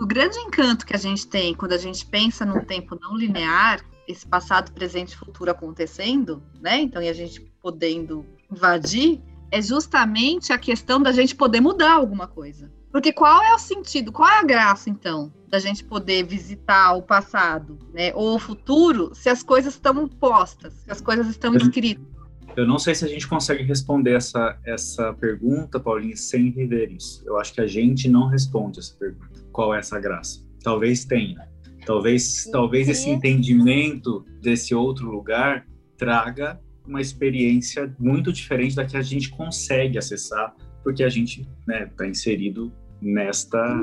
O 0.00 0.06
grande 0.06 0.38
encanto 0.38 0.86
que 0.86 0.94
a 0.94 0.98
gente 0.98 1.26
tem 1.26 1.54
quando 1.54 1.72
a 1.72 1.78
gente 1.78 2.04
pensa 2.06 2.44
num 2.44 2.64
tempo 2.64 2.98
não 3.00 3.16
linear, 3.16 3.80
esse 4.06 4.26
passado, 4.26 4.72
presente 4.72 5.12
e 5.12 5.16
futuro 5.16 5.50
acontecendo, 5.50 6.42
né? 6.60 6.80
Então, 6.80 7.02
e 7.02 7.08
a 7.08 7.12
gente 7.12 7.40
podendo 7.60 8.24
invadir, 8.50 9.20
é 9.50 9.60
justamente 9.60 10.52
a 10.52 10.58
questão 10.58 11.00
da 11.00 11.12
gente 11.12 11.34
poder 11.34 11.60
mudar 11.60 11.92
alguma 11.92 12.26
coisa. 12.26 12.70
Porque 12.92 13.12
qual 13.12 13.42
é 13.42 13.52
o 13.52 13.58
sentido, 13.58 14.12
qual 14.12 14.28
é 14.28 14.38
a 14.38 14.44
graça, 14.44 14.88
então, 14.88 15.32
da 15.48 15.58
gente 15.58 15.84
poder 15.84 16.24
visitar 16.24 16.94
o 16.94 17.02
passado, 17.02 17.78
né? 17.92 18.12
Ou 18.14 18.36
o 18.36 18.38
futuro, 18.38 19.14
se 19.14 19.28
as 19.28 19.42
coisas 19.42 19.74
estão 19.74 20.08
postas, 20.08 20.72
se 20.74 20.90
as 20.90 21.00
coisas 21.00 21.26
estão 21.28 21.54
escritas. 21.54 22.15
Eu 22.56 22.66
não 22.66 22.78
sei 22.78 22.94
se 22.94 23.04
a 23.04 23.08
gente 23.08 23.28
consegue 23.28 23.62
responder 23.62 24.14
essa, 24.14 24.58
essa 24.64 25.12
pergunta, 25.12 25.78
Paulinho, 25.78 26.16
sem 26.16 26.50
viver 26.50 26.90
isso. 26.90 27.22
Eu 27.26 27.38
acho 27.38 27.52
que 27.52 27.60
a 27.60 27.66
gente 27.66 28.08
não 28.08 28.28
responde 28.28 28.78
essa 28.78 28.96
pergunta. 28.96 29.44
Qual 29.52 29.74
é 29.74 29.78
essa 29.78 30.00
graça? 30.00 30.42
Talvez 30.62 31.04
tenha. 31.04 31.46
Talvez, 31.84 32.48
talvez 32.50 32.88
esse 32.88 33.10
entendimento 33.10 34.24
desse 34.40 34.74
outro 34.74 35.08
lugar 35.10 35.66
traga 35.96 36.58
uma 36.86 37.00
experiência 37.00 37.94
muito 37.98 38.32
diferente 38.32 38.74
da 38.74 38.84
que 38.84 38.96
a 38.96 39.02
gente 39.02 39.30
consegue 39.30 39.98
acessar, 39.98 40.54
porque 40.82 41.04
a 41.04 41.08
gente 41.08 41.42
está 41.42 41.52
né, 41.66 41.86
tá 41.96 42.06
inserido 42.06 42.72
nesta 43.00 43.80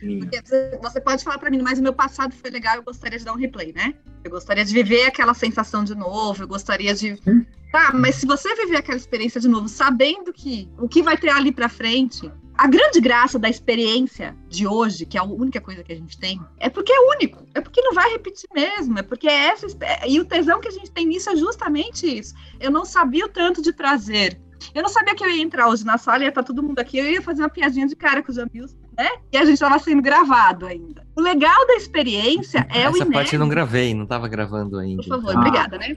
Porque 0.00 0.40
você 0.82 1.00
pode 1.00 1.24
falar 1.24 1.38
para 1.38 1.50
mim, 1.50 1.62
mas 1.62 1.78
o 1.78 1.82
meu 1.82 1.92
passado 1.92 2.34
foi 2.34 2.50
legal, 2.50 2.76
eu 2.76 2.82
gostaria 2.82 3.18
de 3.18 3.24
dar 3.24 3.32
um 3.32 3.36
replay, 3.36 3.72
né? 3.72 3.94
Eu 4.22 4.30
gostaria 4.30 4.64
de 4.64 4.72
viver 4.72 5.06
aquela 5.06 5.34
sensação 5.34 5.84
de 5.84 5.94
novo, 5.94 6.42
eu 6.42 6.48
gostaria 6.48 6.94
de. 6.94 7.16
Tá, 7.72 7.92
mas 7.94 8.16
se 8.16 8.26
você 8.26 8.54
viver 8.54 8.76
aquela 8.76 8.96
experiência 8.96 9.40
de 9.40 9.48
novo, 9.48 9.68
sabendo 9.68 10.32
que 10.32 10.68
o 10.78 10.88
que 10.88 11.02
vai 11.02 11.16
ter 11.16 11.30
ali 11.30 11.50
para 11.50 11.68
frente, 11.68 12.30
a 12.56 12.66
grande 12.66 13.00
graça 13.00 13.38
da 13.38 13.48
experiência 13.48 14.36
de 14.48 14.66
hoje, 14.66 15.04
que 15.04 15.18
é 15.18 15.20
a 15.20 15.24
única 15.24 15.60
coisa 15.60 15.82
que 15.82 15.92
a 15.92 15.96
gente 15.96 16.18
tem, 16.18 16.40
é 16.58 16.68
porque 16.68 16.92
é 16.92 17.00
único, 17.16 17.46
é 17.54 17.60
porque 17.60 17.82
não 17.82 17.92
vai 17.92 18.10
repetir 18.12 18.48
mesmo, 18.54 18.98
é 18.98 19.02
porque 19.02 19.28
é 19.28 19.48
essa 19.48 19.66
e 20.06 20.20
o 20.20 20.24
tesão 20.24 20.60
que 20.60 20.68
a 20.68 20.72
gente 20.72 20.90
tem 20.90 21.06
nisso 21.06 21.28
é 21.30 21.36
justamente 21.36 22.06
isso. 22.06 22.34
Eu 22.60 22.70
não 22.70 22.84
sabia 22.84 23.26
o 23.26 23.28
tanto 23.28 23.60
de 23.60 23.72
prazer. 23.72 24.40
Eu 24.74 24.82
não 24.82 24.88
sabia 24.88 25.14
que 25.14 25.24
eu 25.24 25.30
ia 25.30 25.42
entrar 25.42 25.68
hoje 25.68 25.84
na 25.84 25.98
sala 25.98 26.20
e 26.20 26.22
ia 26.22 26.28
estar 26.30 26.42
todo 26.42 26.62
mundo 26.62 26.78
aqui, 26.78 26.98
eu 26.98 27.10
ia 27.10 27.22
fazer 27.22 27.42
uma 27.42 27.48
piadinha 27.48 27.86
de 27.86 27.94
cara 27.94 28.22
com 28.22 28.32
os 28.32 28.38
amigos 28.38 28.74
né? 28.96 29.08
E 29.32 29.36
a 29.36 29.44
gente 29.44 29.54
estava 29.54 29.78
sendo 29.78 30.00
gravado 30.00 30.66
ainda. 30.66 31.06
O 31.14 31.20
legal 31.20 31.66
da 31.66 31.74
experiência 31.74 32.66
é 32.70 32.80
Essa 32.80 32.90
o 32.92 32.96
inédito. 32.96 33.02
Essa 33.02 33.12
parte 33.12 33.34
eu 33.34 33.40
não 33.40 33.48
gravei, 33.48 33.94
não 33.94 34.04
estava 34.04 34.26
gravando 34.28 34.78
ainda. 34.78 35.02
Por 35.02 35.08
favor, 35.08 35.36
ah. 35.36 35.38
obrigada, 35.38 35.78
né? 35.78 35.96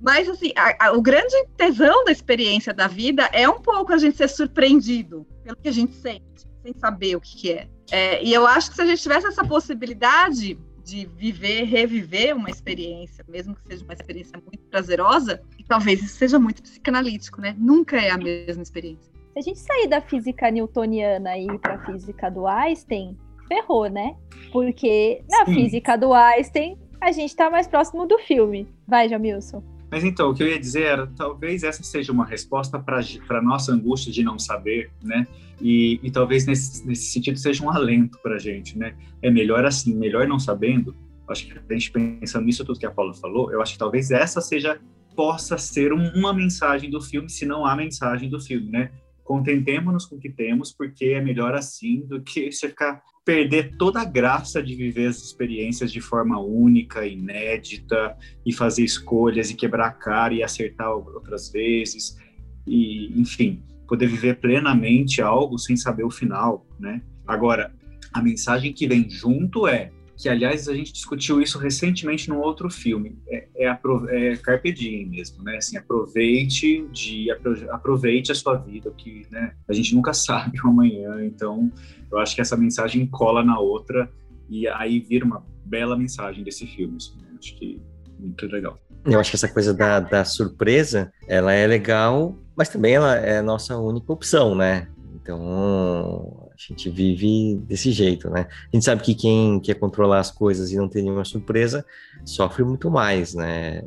Mas, 0.00 0.28
assim, 0.28 0.52
a, 0.56 0.86
a, 0.86 0.92
o 0.92 1.02
grande 1.02 1.34
tesão 1.56 2.04
da 2.04 2.12
experiência 2.12 2.72
da 2.72 2.86
vida 2.86 3.28
é 3.32 3.48
um 3.48 3.60
pouco 3.60 3.92
a 3.92 3.98
gente 3.98 4.16
ser 4.16 4.28
surpreendido 4.28 5.26
pelo 5.44 5.56
que 5.56 5.68
a 5.68 5.72
gente 5.72 5.92
sente, 5.94 6.46
sem 6.62 6.72
saber 6.78 7.16
o 7.16 7.20
que, 7.20 7.36
que 7.36 7.52
é. 7.52 7.68
é. 7.90 8.24
E 8.24 8.32
eu 8.32 8.46
acho 8.46 8.70
que 8.70 8.76
se 8.76 8.82
a 8.82 8.86
gente 8.86 9.02
tivesse 9.02 9.26
essa 9.26 9.44
possibilidade 9.44 10.58
de 10.82 11.06
viver, 11.06 11.64
reviver 11.64 12.34
uma 12.34 12.48
experiência, 12.48 13.24
mesmo 13.28 13.54
que 13.54 13.62
seja 13.68 13.84
uma 13.84 13.92
experiência 13.92 14.40
muito 14.44 14.64
prazerosa, 14.70 15.42
e 15.58 15.64
talvez 15.64 16.02
isso 16.02 16.16
seja 16.16 16.38
muito 16.38 16.62
psicanalítico, 16.62 17.40
né? 17.40 17.54
Nunca 17.58 18.00
é 18.00 18.10
a 18.10 18.16
mesma 18.16 18.62
experiência. 18.62 19.09
Se 19.32 19.38
a 19.38 19.42
gente 19.42 19.60
sair 19.60 19.86
da 19.86 20.00
física 20.00 20.50
newtoniana 20.50 21.38
e 21.38 21.46
ir 21.46 21.58
para 21.58 21.74
a 21.74 21.86
física 21.86 22.28
do 22.28 22.46
Einstein, 22.46 23.16
ferrou, 23.46 23.88
né? 23.88 24.16
Porque 24.52 25.22
na 25.30 25.46
Sim. 25.46 25.54
física 25.54 25.96
do 25.96 26.12
Einstein, 26.12 26.76
a 27.00 27.12
gente 27.12 27.30
está 27.30 27.48
mais 27.48 27.68
próximo 27.68 28.06
do 28.06 28.18
filme. 28.18 28.66
Vai, 28.88 29.08
Jamilson. 29.08 29.62
Mas 29.90 30.04
então, 30.04 30.30
o 30.30 30.34
que 30.34 30.42
eu 30.42 30.48
ia 30.48 30.58
dizer 30.58 30.82
era, 30.82 31.06
talvez 31.06 31.62
essa 31.62 31.82
seja 31.82 32.12
uma 32.12 32.24
resposta 32.24 32.78
para 32.78 33.00
a 33.38 33.42
nossa 33.42 33.72
angústia 33.72 34.12
de 34.12 34.22
não 34.22 34.38
saber, 34.38 34.90
né? 35.02 35.26
E, 35.60 36.00
e 36.02 36.10
talvez 36.10 36.46
nesse, 36.46 36.86
nesse 36.86 37.12
sentido 37.12 37.38
seja 37.38 37.64
um 37.64 37.70
alento 37.70 38.18
para 38.22 38.36
a 38.36 38.38
gente, 38.38 38.78
né? 38.78 38.94
É 39.22 39.30
melhor 39.30 39.64
assim, 39.64 39.94
melhor 39.94 40.26
não 40.26 40.38
sabendo. 40.38 40.94
Acho 41.28 41.46
que 41.46 41.52
a 41.52 41.72
gente 41.72 41.90
pensando 41.92 42.44
nisso 42.44 42.64
tudo 42.64 42.78
que 42.78 42.86
a 42.86 42.90
Paula 42.90 43.14
falou, 43.14 43.52
eu 43.52 43.62
acho 43.62 43.74
que 43.74 43.78
talvez 43.78 44.10
essa 44.10 44.40
seja 44.40 44.80
possa 45.14 45.58
ser 45.58 45.92
uma 45.92 46.32
mensagem 46.32 46.90
do 46.90 47.00
filme, 47.00 47.28
se 47.28 47.44
não 47.46 47.64
a 47.64 47.76
mensagem 47.76 48.28
do 48.28 48.40
filme, 48.40 48.70
né? 48.70 48.90
Contentemos-nos 49.30 50.06
com 50.06 50.16
o 50.16 50.18
que 50.18 50.28
temos, 50.28 50.72
porque 50.72 51.04
é 51.04 51.20
melhor 51.20 51.54
assim 51.54 52.00
do 52.00 52.20
que 52.20 52.50
você 52.50 52.68
ficar 52.68 53.00
perder 53.24 53.76
toda 53.76 54.00
a 54.00 54.04
graça 54.04 54.60
de 54.60 54.74
viver 54.74 55.06
as 55.06 55.22
experiências 55.22 55.92
de 55.92 56.00
forma 56.00 56.40
única, 56.40 57.06
inédita, 57.06 58.16
e 58.44 58.52
fazer 58.52 58.82
escolhas 58.82 59.48
e 59.48 59.54
quebrar 59.54 59.86
a 59.86 59.92
cara 59.92 60.34
e 60.34 60.42
acertar 60.42 60.90
outras 60.90 61.48
vezes, 61.48 62.18
e 62.66 63.20
enfim, 63.20 63.62
poder 63.86 64.08
viver 64.08 64.40
plenamente 64.40 65.22
algo 65.22 65.58
sem 65.58 65.76
saber 65.76 66.02
o 66.02 66.10
final, 66.10 66.66
né? 66.80 67.00
Agora, 67.24 67.72
a 68.12 68.20
mensagem 68.20 68.72
que 68.72 68.88
vem 68.88 69.08
junto 69.08 69.68
é 69.68 69.92
que 70.20 70.28
aliás 70.28 70.68
a 70.68 70.74
gente 70.74 70.92
discutiu 70.92 71.40
isso 71.40 71.58
recentemente 71.58 72.28
num 72.28 72.40
outro 72.40 72.70
filme, 72.70 73.18
é, 73.26 73.48
é, 73.56 73.66
é 74.10 74.36
Carpe 74.36 74.70
Diem 74.70 75.08
mesmo, 75.08 75.42
né? 75.42 75.56
Assim, 75.56 75.78
aproveite 75.78 76.86
de 76.92 77.30
aproveite 77.70 78.30
a 78.30 78.34
sua 78.34 78.56
vida, 78.56 78.92
que 78.96 79.26
né, 79.30 79.54
a 79.66 79.72
gente 79.72 79.94
nunca 79.94 80.12
sabe 80.14 80.60
o 80.62 80.68
amanhã, 80.68 81.24
então 81.24 81.72
eu 82.12 82.18
acho 82.18 82.34
que 82.34 82.40
essa 82.42 82.56
mensagem 82.56 83.06
cola 83.06 83.42
na 83.42 83.58
outra 83.58 84.10
e 84.48 84.68
aí 84.68 85.00
vira 85.00 85.24
uma 85.24 85.42
bela 85.64 85.96
mensagem 85.96 86.44
desse 86.44 86.66
filme, 86.66 86.96
assim, 86.96 87.16
né? 87.22 87.28
acho 87.38 87.56
que 87.56 87.80
muito 88.18 88.46
legal. 88.46 88.78
Eu 89.06 89.18
acho 89.18 89.30
que 89.30 89.36
essa 89.36 89.48
coisa 89.48 89.72
da, 89.72 90.00
da 90.00 90.24
surpresa, 90.26 91.10
ela 91.26 91.54
é 91.54 91.66
legal, 91.66 92.36
mas 92.54 92.68
também 92.68 92.94
ela 92.94 93.16
é 93.16 93.38
a 93.38 93.42
nossa 93.42 93.78
única 93.78 94.12
opção, 94.12 94.54
né? 94.54 94.86
Então, 95.22 96.48
a 96.50 96.56
gente 96.56 96.88
vive 96.88 97.56
desse 97.66 97.92
jeito, 97.92 98.30
né? 98.30 98.46
A 98.50 98.76
gente 98.76 98.84
sabe 98.84 99.02
que 99.02 99.14
quem 99.14 99.60
quer 99.60 99.74
controlar 99.74 100.18
as 100.18 100.30
coisas 100.30 100.72
e 100.72 100.76
não 100.76 100.88
ter 100.88 101.02
nenhuma 101.02 101.24
surpresa 101.24 101.84
sofre 102.24 102.64
muito 102.64 102.90
mais, 102.90 103.34
né? 103.34 103.82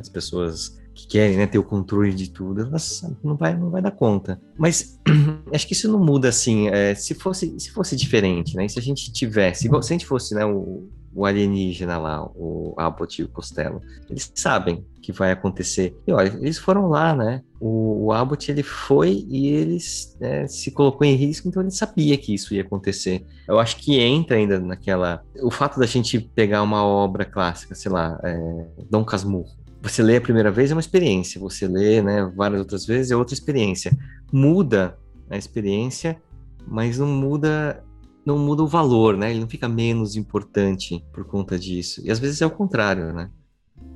As 0.00 0.08
pessoas 0.08 0.76
que 0.96 1.06
querem 1.06 1.36
né, 1.36 1.46
ter 1.46 1.58
o 1.58 1.62
controle 1.62 2.12
de 2.12 2.30
tudo, 2.30 2.62
elas 2.62 3.06
não 3.22 3.36
vai, 3.36 3.54
não 3.54 3.70
vai 3.70 3.82
dar 3.82 3.90
conta. 3.90 4.40
Mas 4.58 4.98
acho 5.52 5.66
que 5.66 5.74
isso 5.74 5.92
não 5.92 6.02
muda 6.02 6.28
assim. 6.30 6.68
É, 6.68 6.94
se 6.94 7.14
fosse 7.14 7.54
se 7.60 7.70
fosse 7.70 7.94
diferente, 7.94 8.56
né? 8.56 8.66
Se 8.66 8.78
a 8.78 8.82
gente 8.82 9.12
tivesse, 9.12 9.68
se 9.68 9.68
a 9.68 9.80
gente 9.82 10.06
fosse 10.06 10.34
né, 10.34 10.44
o, 10.44 10.88
o 11.16 11.24
alienígena 11.24 11.96
lá, 11.96 12.22
o 12.34 12.74
Abbott 12.76 13.22
e 13.22 13.24
o 13.24 13.28
Costello. 13.28 13.80
Eles 14.10 14.30
sabem 14.34 14.84
que 15.00 15.10
vai 15.12 15.32
acontecer. 15.32 15.96
E 16.06 16.12
olha, 16.12 16.28
eles 16.28 16.58
foram 16.58 16.88
lá, 16.88 17.14
né? 17.16 17.42
O, 17.58 18.04
o 18.04 18.12
Abbott 18.12 18.50
ele 18.50 18.62
foi 18.62 19.24
e 19.26 19.46
ele 19.48 19.78
né, 20.20 20.46
se 20.46 20.70
colocou 20.70 21.06
em 21.06 21.14
risco, 21.14 21.48
então 21.48 21.62
ele 21.62 21.70
sabia 21.70 22.18
que 22.18 22.34
isso 22.34 22.52
ia 22.52 22.60
acontecer. 22.60 23.24
Eu 23.48 23.58
acho 23.58 23.78
que 23.78 23.98
entra 23.98 24.36
ainda 24.36 24.60
naquela. 24.60 25.22
O 25.42 25.50
fato 25.50 25.80
da 25.80 25.86
gente 25.86 26.20
pegar 26.20 26.62
uma 26.62 26.84
obra 26.84 27.24
clássica, 27.24 27.74
sei 27.74 27.90
lá, 27.90 28.20
é, 28.22 28.66
Dom 28.90 29.02
Casmurro. 29.02 29.48
Você 29.80 30.02
lê 30.02 30.16
a 30.16 30.20
primeira 30.20 30.50
vez 30.50 30.70
é 30.70 30.74
uma 30.74 30.80
experiência, 30.80 31.40
você 31.40 31.66
lê 31.66 32.02
né, 32.02 32.30
várias 32.36 32.60
outras 32.60 32.84
vezes 32.84 33.10
é 33.10 33.16
outra 33.16 33.32
experiência. 33.32 33.96
Muda 34.30 34.98
a 35.30 35.36
experiência, 35.38 36.20
mas 36.66 36.98
não 36.98 37.06
muda 37.06 37.82
não 38.26 38.36
muda 38.36 38.64
o 38.64 38.66
valor, 38.66 39.16
né? 39.16 39.30
Ele 39.30 39.40
não 39.40 39.48
fica 39.48 39.68
menos 39.68 40.16
importante 40.16 41.02
por 41.12 41.24
conta 41.24 41.56
disso. 41.56 42.02
E 42.04 42.10
às 42.10 42.18
vezes 42.18 42.42
é 42.42 42.46
o 42.46 42.50
contrário, 42.50 43.12
né? 43.12 43.30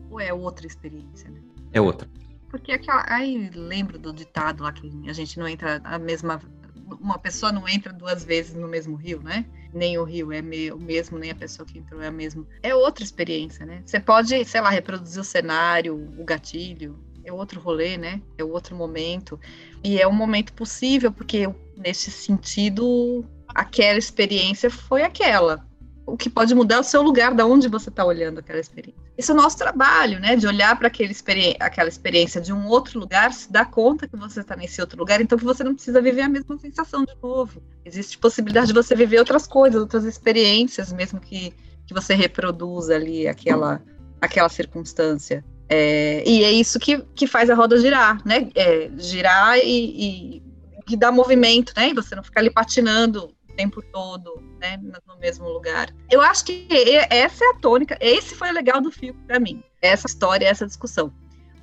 Ou 0.08 0.20
é 0.20 0.32
outra 0.32 0.66
experiência, 0.66 1.28
né? 1.28 1.40
É 1.72 1.80
outra. 1.80 2.08
Porque 2.48 2.72
aquela, 2.72 3.04
aí 3.08 3.50
lembro 3.52 3.98
do 3.98 4.12
ditado 4.12 4.62
lá 4.62 4.72
que 4.72 4.88
a 5.08 5.12
gente 5.12 5.38
não 5.38 5.48
entra 5.48 5.80
a 5.84 5.98
mesma 5.98 6.40
uma 7.00 7.18
pessoa 7.18 7.52
não 7.52 7.68
entra 7.68 7.92
duas 7.92 8.24
vezes 8.24 8.54
no 8.54 8.66
mesmo 8.66 8.96
rio, 8.96 9.22
né? 9.22 9.46
Nem 9.72 9.96
o 9.98 10.04
rio 10.04 10.32
é 10.32 10.40
o 10.72 10.78
mesmo, 10.78 11.18
nem 11.18 11.30
a 11.30 11.34
pessoa 11.34 11.64
que 11.64 11.78
entrou 11.78 12.02
é 12.02 12.08
a 12.08 12.10
mesma. 12.10 12.44
É 12.62 12.74
outra 12.74 13.04
experiência, 13.04 13.64
né? 13.64 13.82
Você 13.86 14.00
pode, 14.00 14.44
sei 14.44 14.60
lá, 14.60 14.70
reproduzir 14.70 15.20
o 15.20 15.24
cenário, 15.24 15.94
o 16.18 16.24
gatilho, 16.24 16.98
é 17.24 17.32
outro 17.32 17.60
rolê, 17.60 17.96
né? 17.96 18.20
É 18.36 18.42
outro 18.42 18.74
momento. 18.74 19.38
E 19.84 20.00
é 20.00 20.08
um 20.08 20.12
momento 20.12 20.52
possível, 20.52 21.12
porque 21.12 21.48
nesse 21.76 22.10
sentido 22.10 23.24
aquela 23.54 23.98
experiência 23.98 24.70
foi 24.70 25.02
aquela. 25.02 25.64
O 26.06 26.16
que 26.16 26.28
pode 26.28 26.54
mudar 26.54 26.76
é 26.76 26.80
o 26.80 26.84
seu 26.84 27.02
lugar, 27.02 27.34
da 27.34 27.46
onde 27.46 27.68
você 27.68 27.88
está 27.88 28.04
olhando 28.04 28.40
aquela 28.40 28.58
experiência. 28.58 29.00
Esse 29.16 29.30
é 29.30 29.34
o 29.34 29.36
nosso 29.36 29.56
trabalho, 29.56 30.18
né? 30.18 30.34
De 30.34 30.46
olhar 30.46 30.76
para 30.76 30.90
experi 31.04 31.56
aquela 31.60 31.88
experiência 31.88 32.40
de 32.40 32.52
um 32.52 32.66
outro 32.66 32.98
lugar, 32.98 33.32
se 33.32 33.50
dar 33.52 33.70
conta 33.70 34.08
que 34.08 34.16
você 34.16 34.40
está 34.40 34.56
nesse 34.56 34.80
outro 34.80 34.98
lugar, 34.98 35.20
então 35.20 35.38
que 35.38 35.44
você 35.44 35.62
não 35.62 35.74
precisa 35.74 36.00
viver 36.00 36.22
a 36.22 36.28
mesma 36.28 36.58
sensação 36.58 37.04
de 37.04 37.14
novo. 37.22 37.62
Existe 37.84 38.18
possibilidade 38.18 38.68
de 38.68 38.72
você 38.72 38.94
viver 38.94 39.18
outras 39.18 39.46
coisas, 39.46 39.80
outras 39.80 40.04
experiências, 40.04 40.92
mesmo 40.92 41.20
que, 41.20 41.52
que 41.86 41.94
você 41.94 42.14
reproduza 42.14 42.96
ali 42.96 43.28
aquela, 43.28 43.80
aquela 44.20 44.48
circunstância. 44.48 45.44
É, 45.68 46.24
e 46.26 46.42
é 46.42 46.50
isso 46.50 46.80
que, 46.80 46.98
que 47.14 47.28
faz 47.28 47.48
a 47.48 47.54
roda 47.54 47.78
girar, 47.78 48.20
né? 48.26 48.48
É, 48.56 48.90
girar 48.96 49.58
e, 49.58 50.38
e 50.38 50.42
que 50.84 50.96
dá 50.96 51.12
movimento, 51.12 51.72
né? 51.76 51.90
E 51.90 51.94
você 51.94 52.16
não 52.16 52.22
ficar 52.24 52.40
ali 52.40 52.50
patinando 52.50 53.32
tempo 53.60 53.82
todo, 53.82 54.42
né, 54.58 54.78
no 55.06 55.18
mesmo 55.18 55.46
lugar. 55.46 55.94
Eu 56.10 56.22
acho 56.22 56.46
que 56.46 56.66
essa 57.10 57.44
é 57.44 57.48
a 57.48 57.54
tônica, 57.54 57.98
esse 58.00 58.34
foi 58.34 58.48
o 58.48 58.54
legal 58.54 58.80
do 58.80 58.90
filme 58.90 59.20
para 59.26 59.38
mim, 59.38 59.62
essa 59.82 60.06
história, 60.06 60.46
essa 60.46 60.66
discussão. 60.66 61.12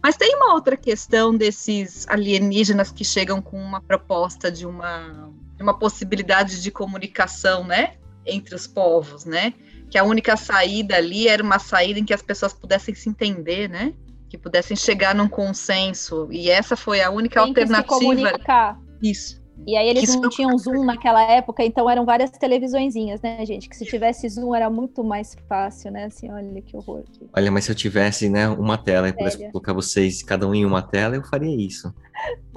Mas 0.01 0.15
tem 0.15 0.36
uma 0.36 0.53
outra 0.53 0.77
questão 0.77 1.36
desses 1.36 2.07
alienígenas 2.07 2.91
que 2.91 3.03
chegam 3.03 3.41
com 3.41 3.60
uma 3.60 3.81
proposta 3.81 4.51
de 4.51 4.65
uma, 4.67 5.31
de 5.55 5.63
uma 5.63 5.77
possibilidade 5.77 6.62
de 6.62 6.69
comunicação, 6.69 7.63
né, 7.63 7.95
entre 8.23 8.53
os 8.53 8.67
povos, 8.67 9.25
né? 9.25 9.53
Que 9.89 9.97
a 9.97 10.03
única 10.03 10.38
saída 10.38 10.97
ali 10.97 11.27
era 11.27 11.41
uma 11.41 11.60
saída 11.60 11.99
em 11.99 12.05
que 12.05 12.13
as 12.13 12.21
pessoas 12.21 12.53
pudessem 12.53 12.93
se 12.93 13.10
entender, 13.10 13.69
né? 13.69 13.93
Que 14.29 14.38
pudessem 14.38 14.75
chegar 14.75 15.15
num 15.15 15.29
consenso. 15.29 16.27
E 16.29 16.49
essa 16.49 16.75
foi 16.75 17.01
a 17.01 17.10
única 17.10 17.39
tem 17.39 17.49
alternativa. 17.49 17.88
Que 17.88 17.93
se 17.93 17.99
comunicar. 17.99 18.79
Isso. 19.01 19.41
E 19.65 19.76
aí 19.76 19.89
eles 19.89 20.15
não 20.15 20.30
tinham 20.30 20.58
zoom 20.58 20.84
naquela 20.86 21.22
época, 21.22 21.63
então 21.63 21.89
eram 21.89 22.06
várias 22.06 22.32
televisõezinhas, 22.32 23.22
né, 23.22 23.46
gente? 23.46 23.67
Que 23.67 23.76
se 23.76 23.86
tivesse 23.86 24.28
zoom 24.30 24.54
era 24.54 24.70
muito 24.70 25.04
mais 25.04 25.36
fácil, 25.48 25.91
né? 25.91 26.06
Assim, 26.06 26.32
olha 26.32 26.62
que 26.62 26.76
horror. 26.76 27.04
Olha, 27.34 27.52
mas 27.52 27.65
se 27.65 27.72
eu 27.72 27.76
tivesse, 27.76 28.30
né, 28.30 28.48
uma 28.48 28.78
tela 28.78 29.10
e 29.10 29.13
pudesse 29.13 29.50
colocar 29.52 29.74
vocês, 29.74 30.22
cada 30.22 30.48
um 30.48 30.54
em 30.54 30.65
uma 30.65 30.82
tela, 30.82 31.15
eu 31.15 31.24
faria 31.24 31.56
isso. 31.56 31.93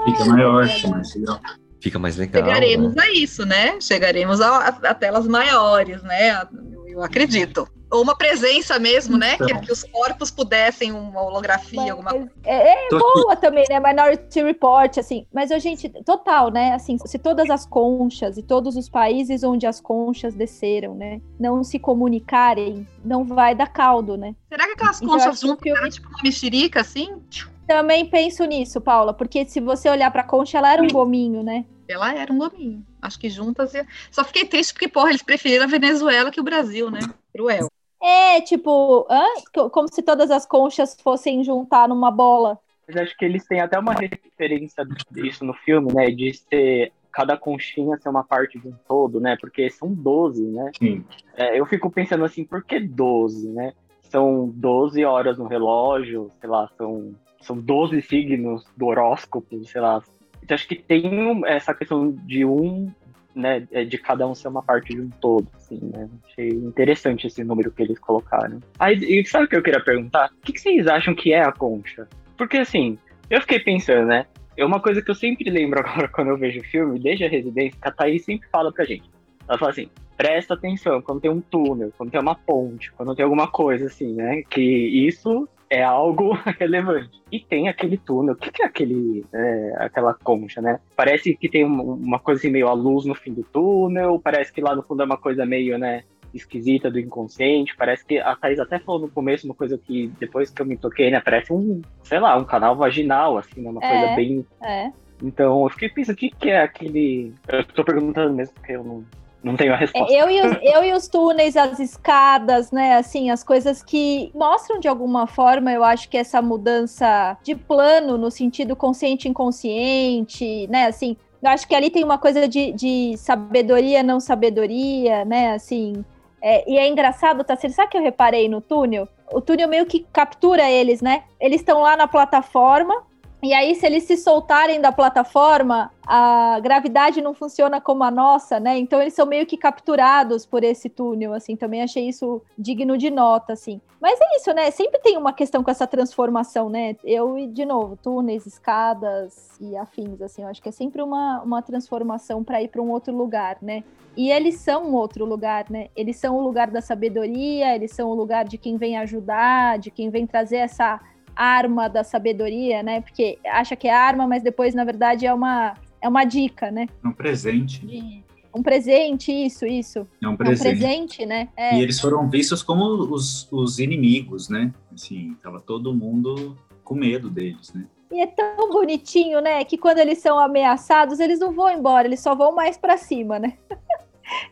Fica 0.04 0.24
maior, 0.26 0.68
fica 0.68 0.88
mais 0.88 1.14
legal. 1.14 1.40
Fica 1.80 1.98
mais 1.98 2.16
legal. 2.16 2.44
Chegaremos 2.44 2.94
né? 2.94 3.02
a 3.02 3.12
isso, 3.12 3.46
né? 3.46 3.80
Chegaremos 3.80 4.40
a, 4.40 4.58
a, 4.58 4.68
a 4.68 4.94
telas 4.94 5.26
maiores, 5.26 6.02
né? 6.02 6.42
Eu 6.86 7.02
acredito. 7.02 7.66
Ou 7.90 8.02
uma 8.02 8.16
presença 8.16 8.78
mesmo, 8.78 9.18
né? 9.18 9.34
Então. 9.34 9.46
Que, 9.48 9.66
que 9.66 9.72
os 9.72 9.82
corpos 9.82 10.30
pudessem 10.30 10.92
uma 10.92 11.20
holografia, 11.22 11.80
Mas 11.80 11.90
alguma 11.90 12.10
coisa. 12.10 12.30
é, 12.44 12.86
é 12.86 12.88
boa 12.90 13.34
também, 13.36 13.64
né? 13.68 13.80
Minority 13.80 14.42
Report, 14.42 14.98
assim. 14.98 15.26
Mas, 15.32 15.50
gente, 15.62 15.88
total, 16.04 16.50
né? 16.50 16.72
Assim, 16.72 16.96
se 17.04 17.18
todas 17.18 17.50
as 17.50 17.66
conchas 17.66 18.36
e 18.38 18.42
todos 18.42 18.76
os 18.76 18.88
países 18.88 19.42
onde 19.42 19.66
as 19.66 19.80
conchas 19.80 20.34
desceram, 20.34 20.94
né, 20.94 21.20
não 21.38 21.64
se 21.64 21.78
comunicarem, 21.78 22.86
não 23.04 23.24
vai 23.24 23.54
dar 23.54 23.66
caldo, 23.68 24.16
né? 24.16 24.34
Será 24.48 24.66
que 24.66 24.72
aquelas 24.72 25.00
Então, 25.02 25.14
eu 25.14 25.18
conchas 25.20 25.40
juntas 25.40 25.66
eram 25.72 25.90
tipo 25.90 26.08
uma 26.08 26.22
mexerica, 26.22 26.80
assim? 26.80 27.20
Também 27.66 28.06
penso 28.06 28.44
nisso, 28.44 28.80
Paula, 28.80 29.12
porque 29.14 29.46
se 29.46 29.60
você 29.60 29.88
olhar 29.88 30.10
pra 30.10 30.24
concha, 30.24 30.58
ela 30.58 30.72
era 30.72 30.82
um 30.82 30.88
gominho, 30.88 31.42
né? 31.42 31.64
Ela 31.88 32.14
era 32.14 32.32
um 32.32 32.38
gominho. 32.38 32.84
Acho 33.02 33.18
que 33.18 33.28
juntas. 33.28 33.74
ia- 33.74 33.86
Só 34.10 34.22
fiquei 34.24 34.44
triste 34.44 34.72
porque, 34.72 34.86
porra, 34.88 35.08
eles 35.10 35.22
preferiram 35.22 35.64
a 35.64 35.68
Venezuela 35.68 36.30
que 36.30 36.40
o 36.40 36.44
Brasil, 36.44 36.90
né? 36.90 37.00
Cruel. 37.34 37.68
É, 38.02 38.40
tipo, 38.40 39.06
hã? 39.10 39.22
Co- 39.54 39.70
como 39.70 39.88
se 39.92 40.02
todas 40.02 40.30
as 40.30 40.46
conchas 40.46 40.96
fossem 41.02 41.44
juntar 41.44 41.88
numa 41.88 42.10
bola. 42.10 42.58
Mas 42.88 42.96
acho 42.96 43.16
que 43.16 43.24
eles 43.24 43.46
têm 43.46 43.60
até 43.60 43.78
uma 43.78 43.92
referência 43.92 44.86
disso 45.10 45.44
no 45.44 45.54
filme, 45.54 45.92
né? 45.92 46.10
De 46.10 46.32
ser 46.34 46.92
cada 47.12 47.36
conchinha 47.36 47.98
ser 47.98 48.08
uma 48.08 48.24
parte 48.24 48.58
de 48.58 48.68
um 48.68 48.74
todo, 48.86 49.20
né? 49.20 49.36
Porque 49.40 49.68
são 49.70 49.92
12, 49.92 50.42
né? 50.46 50.70
Sim. 50.78 51.04
É, 51.36 51.58
eu 51.58 51.66
fico 51.66 51.90
pensando 51.90 52.24
assim, 52.24 52.44
por 52.44 52.64
que 52.64 52.80
12, 52.80 53.48
né? 53.50 53.72
São 54.02 54.48
12 54.54 55.04
horas 55.04 55.38
no 55.38 55.46
relógio, 55.46 56.30
sei 56.40 56.48
lá, 56.48 56.68
são, 56.76 57.14
são 57.40 57.56
12 57.58 58.02
signos 58.02 58.64
do 58.76 58.86
horóscopo, 58.86 59.62
sei 59.64 59.80
lá. 59.80 60.02
Então 60.42 60.54
acho 60.54 60.66
que 60.66 60.74
tem 60.76 61.42
essa 61.46 61.74
questão 61.74 62.10
de 62.10 62.44
um, 62.44 62.90
né, 63.40 63.66
é, 63.72 63.84
de 63.84 63.98
cada 63.98 64.26
um 64.26 64.34
ser 64.34 64.48
uma 64.48 64.62
parte 64.62 64.94
de 64.94 65.00
um 65.00 65.10
todo, 65.20 65.48
assim, 65.56 65.80
né? 65.92 66.08
Achei 66.26 66.48
interessante 66.48 67.26
esse 67.26 67.42
número 67.42 67.70
que 67.70 67.82
eles 67.82 67.98
colocaram. 67.98 68.60
Aí, 68.78 68.96
e 68.96 69.24
sabe 69.26 69.46
o 69.46 69.48
que 69.48 69.56
eu 69.56 69.62
queria 69.62 69.82
perguntar? 69.82 70.30
O 70.38 70.40
que, 70.52 70.58
vocês 70.58 70.86
acham 70.86 71.14
que 71.14 71.32
é 71.32 71.42
a 71.42 71.52
concha? 71.52 72.06
Porque 72.36 72.58
assim, 72.58 72.98
eu 73.28 73.40
fiquei 73.40 73.58
pensando, 73.58 74.06
né? 74.06 74.26
É 74.56 74.64
uma 74.64 74.80
coisa 74.80 75.02
que 75.02 75.10
eu 75.10 75.14
sempre 75.14 75.48
lembro 75.50 75.80
agora 75.84 76.08
quando 76.08 76.28
eu 76.28 76.36
vejo 76.36 76.60
filme, 76.64 76.98
desde 76.98 77.24
a 77.24 77.28
residência, 77.28 77.78
que 77.80 77.88
a 77.88 77.92
Thaís 77.92 78.24
sempre 78.24 78.48
fala 78.50 78.72
pra 78.72 78.84
gente. 78.84 79.10
Ela 79.48 79.58
fala 79.58 79.72
assim, 79.72 79.90
presta 80.16 80.54
atenção 80.54 81.00
quando 81.00 81.22
tem 81.22 81.30
um 81.30 81.40
túnel, 81.40 81.92
quando 81.96 82.10
tem 82.10 82.20
uma 82.20 82.34
ponte, 82.34 82.92
quando 82.92 83.14
tem 83.16 83.24
alguma 83.24 83.48
coisa 83.48 83.86
assim, 83.86 84.12
né? 84.14 84.42
Que 84.48 84.60
isso 84.60 85.48
é 85.70 85.82
algo 85.84 86.32
relevante. 86.58 87.22
E 87.30 87.38
tem 87.38 87.68
aquele 87.68 87.96
túnel. 87.96 88.34
O 88.34 88.36
que, 88.36 88.50
que 88.50 88.62
é 88.62 88.66
aquele, 88.66 89.24
é, 89.32 89.74
aquela 89.78 90.12
concha, 90.14 90.60
né? 90.60 90.80
Parece 90.96 91.34
que 91.36 91.48
tem 91.48 91.64
um- 91.64 91.94
uma 91.94 92.18
coisa 92.18 92.40
assim, 92.40 92.50
meio 92.50 92.66
a 92.68 92.72
luz 92.72 93.04
no 93.06 93.14
fim 93.14 93.32
do 93.32 93.44
túnel, 93.44 94.20
parece 94.22 94.52
que 94.52 94.60
lá 94.60 94.74
no 94.74 94.82
fundo 94.82 95.02
é 95.02 95.06
uma 95.06 95.16
coisa 95.16 95.46
meio, 95.46 95.78
né? 95.78 96.02
Esquisita 96.34 96.90
do 96.90 96.98
inconsciente. 96.98 97.74
Parece 97.76 98.04
que 98.04 98.18
a 98.18 98.34
Thaís 98.36 98.58
até 98.60 98.78
falou 98.78 99.00
no 99.02 99.08
começo 99.08 99.46
uma 99.46 99.54
coisa 99.54 99.78
que 99.78 100.08
depois 100.18 100.50
que 100.50 100.60
eu 100.60 100.66
me 100.66 100.76
toquei, 100.76 101.10
né? 101.10 101.20
Parece 101.20 101.52
um, 101.52 101.80
sei 102.04 102.18
lá, 102.20 102.36
um 102.36 102.44
canal 102.44 102.76
vaginal, 102.76 103.38
assim, 103.38 103.60
né? 103.60 103.70
Uma 103.70 103.82
É. 103.84 103.88
coisa 103.88 104.14
bem 104.16 104.46
É. 104.62 104.90
então, 105.22 105.62
eu 105.64 105.68
fiquei 105.70 105.88
pensando, 105.88 106.14
o 106.14 106.18
que, 106.18 106.30
que 106.30 106.50
é 106.50 106.62
aquele. 106.62 107.32
Eu 107.48 107.64
tô 107.64 107.84
perguntando 107.84 108.32
mesmo, 108.34 108.54
porque 108.54 108.72
eu 108.72 108.82
não, 108.84 109.04
não 109.42 109.56
tenho 109.56 109.72
a 109.72 109.76
resposta. 109.76 110.12
É, 110.12 110.22
eu, 110.22 110.30
e 110.30 110.40
os, 110.40 110.58
eu 110.62 110.84
e 110.84 110.92
os 110.92 111.08
túneis, 111.08 111.56
as 111.56 111.78
escadas, 111.78 112.70
né? 112.70 112.96
Assim, 112.96 113.30
as 113.30 113.42
coisas 113.42 113.82
que 113.82 114.30
mostram 114.34 114.78
de 114.78 114.86
alguma 114.86 115.26
forma, 115.26 115.72
eu 115.72 115.82
acho 115.82 116.08
que 116.08 116.16
essa 116.16 116.42
mudança 116.42 117.36
de 117.42 117.54
plano 117.54 118.18
no 118.18 118.30
sentido 118.30 118.76
consciente 118.76 119.26
e 119.26 119.30
inconsciente, 119.30 120.66
né? 120.68 120.86
Assim, 120.86 121.16
eu 121.42 121.48
acho 121.48 121.66
que 121.66 121.74
ali 121.74 121.88
tem 121.90 122.04
uma 122.04 122.18
coisa 122.18 122.46
de, 122.46 122.72
de 122.72 123.16
sabedoria, 123.16 124.02
não 124.02 124.20
sabedoria, 124.20 125.24
né? 125.24 125.52
Assim. 125.52 126.04
é, 126.42 126.70
e 126.70 126.76
é 126.76 126.86
engraçado, 126.86 127.42
tá? 127.42 127.56
Sabe 127.56 127.90
que 127.90 127.96
eu 127.96 128.02
reparei 128.02 128.48
no 128.48 128.60
túnel? 128.60 129.08
O 129.32 129.40
túnel 129.40 129.68
meio 129.68 129.86
que 129.86 130.06
captura 130.12 130.70
eles, 130.70 131.00
né? 131.00 131.22
Eles 131.40 131.60
estão 131.60 131.80
lá 131.80 131.96
na 131.96 132.06
plataforma, 132.08 132.94
e 133.42 133.54
aí, 133.54 133.74
se 133.74 133.86
eles 133.86 134.04
se 134.04 134.18
soltarem 134.18 134.80
da 134.80 134.92
plataforma, 134.92 135.90
a 136.06 136.60
gravidade 136.60 137.22
não 137.22 137.32
funciona 137.32 137.80
como 137.80 138.04
a 138.04 138.10
nossa, 138.10 138.60
né? 138.60 138.78
Então 138.78 139.00
eles 139.00 139.14
são 139.14 139.24
meio 139.24 139.46
que 139.46 139.56
capturados 139.56 140.44
por 140.44 140.62
esse 140.62 140.90
túnel, 140.90 141.32
assim. 141.32 141.56
Também 141.56 141.82
achei 141.82 142.06
isso 142.06 142.42
digno 142.58 142.98
de 142.98 143.10
nota, 143.10 143.54
assim. 143.54 143.80
Mas 143.98 144.20
é 144.20 144.36
isso, 144.36 144.52
né? 144.52 144.70
Sempre 144.70 144.98
tem 145.00 145.16
uma 145.16 145.32
questão 145.32 145.62
com 145.62 145.70
essa 145.70 145.86
transformação, 145.86 146.68
né? 146.68 146.96
Eu, 147.02 147.46
de 147.46 147.64
novo, 147.64 147.96
túneis, 147.96 148.44
escadas 148.44 149.50
e 149.58 149.74
afins, 149.76 150.20
assim. 150.20 150.42
Eu 150.42 150.48
acho 150.48 150.60
que 150.60 150.68
é 150.68 150.72
sempre 150.72 151.00
uma, 151.00 151.40
uma 151.42 151.62
transformação 151.62 152.44
para 152.44 152.62
ir 152.62 152.68
para 152.68 152.82
um 152.82 152.90
outro 152.90 153.16
lugar, 153.16 153.56
né? 153.62 153.84
E 154.16 154.30
eles 154.30 154.56
são 154.56 154.84
um 154.84 154.94
outro 154.94 155.24
lugar, 155.24 155.70
né? 155.70 155.88
Eles 155.96 156.16
são 156.16 156.36
o 156.36 156.42
lugar 156.42 156.70
da 156.70 156.80
sabedoria, 156.80 157.74
eles 157.74 157.92
são 157.92 158.10
o 158.10 158.14
lugar 158.14 158.44
de 158.44 158.58
quem 158.58 158.76
vem 158.76 158.98
ajudar, 158.98 159.78
de 159.78 159.90
quem 159.90 160.10
vem 160.10 160.26
trazer 160.26 160.56
essa 160.56 161.00
arma 161.34 161.88
da 161.88 162.02
sabedoria, 162.04 162.82
né? 162.82 163.00
Porque 163.00 163.38
acha 163.46 163.74
que 163.76 163.88
é 163.88 163.94
arma, 163.94 164.26
mas 164.26 164.42
depois, 164.42 164.74
na 164.74 164.84
verdade, 164.84 165.26
é 165.26 165.32
uma, 165.34 165.74
é 166.00 166.08
uma 166.08 166.24
dica, 166.24 166.70
né? 166.70 166.86
É 167.04 167.08
um 167.08 167.12
presente. 167.12 167.84
De 167.86 168.24
um 168.54 168.62
presente, 168.62 169.30
isso, 169.32 169.64
isso. 169.64 170.06
É 170.20 170.26
um 170.26 170.30
É 170.30 170.34
um 170.34 170.36
presente. 170.36 170.78
presente, 170.78 171.26
né? 171.26 171.48
É. 171.56 171.76
E 171.78 171.82
eles 171.82 172.00
foram 172.00 172.28
vistos 172.28 172.62
como 172.62 172.84
os, 172.84 173.46
os 173.52 173.78
inimigos, 173.78 174.48
né? 174.48 174.72
Assim, 174.92 175.36
tava 175.42 175.60
todo 175.60 175.94
mundo 175.94 176.56
com 176.82 176.94
medo 176.94 177.30
deles, 177.30 177.72
né? 177.72 177.84
E 178.12 178.20
é 178.20 178.26
tão 178.26 178.68
bonitinho, 178.70 179.40
né? 179.40 179.62
Que 179.64 179.78
quando 179.78 179.98
eles 179.98 180.18
são 180.18 180.36
ameaçados, 180.36 181.20
eles 181.20 181.38
não 181.38 181.52
vão 181.52 181.70
embora, 181.70 182.08
eles 182.08 182.18
só 182.18 182.34
vão 182.34 182.52
mais 182.52 182.76
pra 182.76 182.96
cima, 182.96 183.38
né? 183.38 183.56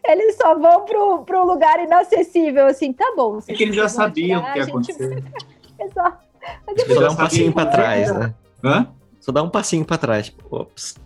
Eles 0.04 0.36
só 0.36 0.58
vão 0.58 0.84
pro, 0.84 1.22
pro 1.24 1.46
lugar 1.46 1.78
inacessível, 1.80 2.66
assim, 2.66 2.92
tá 2.92 3.12
bom. 3.16 3.38
É 3.46 3.54
que 3.54 3.62
eles 3.62 3.76
já 3.76 3.88
sabiam 3.88 4.40
o 4.40 4.42
que 4.52 4.58
ia 4.58 4.62
a 4.62 4.66
gente- 4.66 4.70
acontecer. 4.70 5.24
Exato. 5.78 6.27
Mas 6.66 6.82
Só 6.86 7.00
dá 7.00 7.10
um 7.10 7.16
passinho 7.16 7.52
pra 7.52 7.66
trás, 7.66 8.14
né? 8.18 8.34
Hã? 8.64 8.88
Só 9.20 9.32
dá 9.32 9.42
um 9.42 9.50
passinho 9.50 9.84
pra 9.84 9.98
trás. 9.98 10.26
Tipo, 10.26 10.56
ops. 10.56 10.96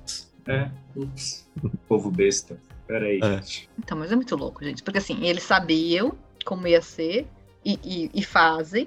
É. 0.47 0.69
Ups. 0.97 1.49
Povo 1.89 2.11
besta. 2.11 2.59
Peraí, 2.87 3.21
É. 3.23 3.41
Então, 3.79 3.97
mas 3.99 4.11
é 4.13 4.17
muito 4.17 4.35
louco, 4.37 4.65
gente. 4.65 4.83
Porque 4.83 4.99
assim, 4.99 5.25
eles 5.27 5.43
sabiam 5.43 6.13
como 6.45 6.67
ia 6.67 6.83
ser 6.83 7.27
e, 7.65 7.79
e- 7.85 8.11
e 8.13 8.23
fazem, 8.25 8.87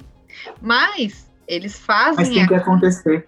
mas 0.61 1.29
eles 1.47 1.73
Mas 1.87 2.15
fazem. 2.17 2.33
tem 2.35 2.47
que 2.47 2.53
a- 2.53 2.57
acontecer. 2.57 3.27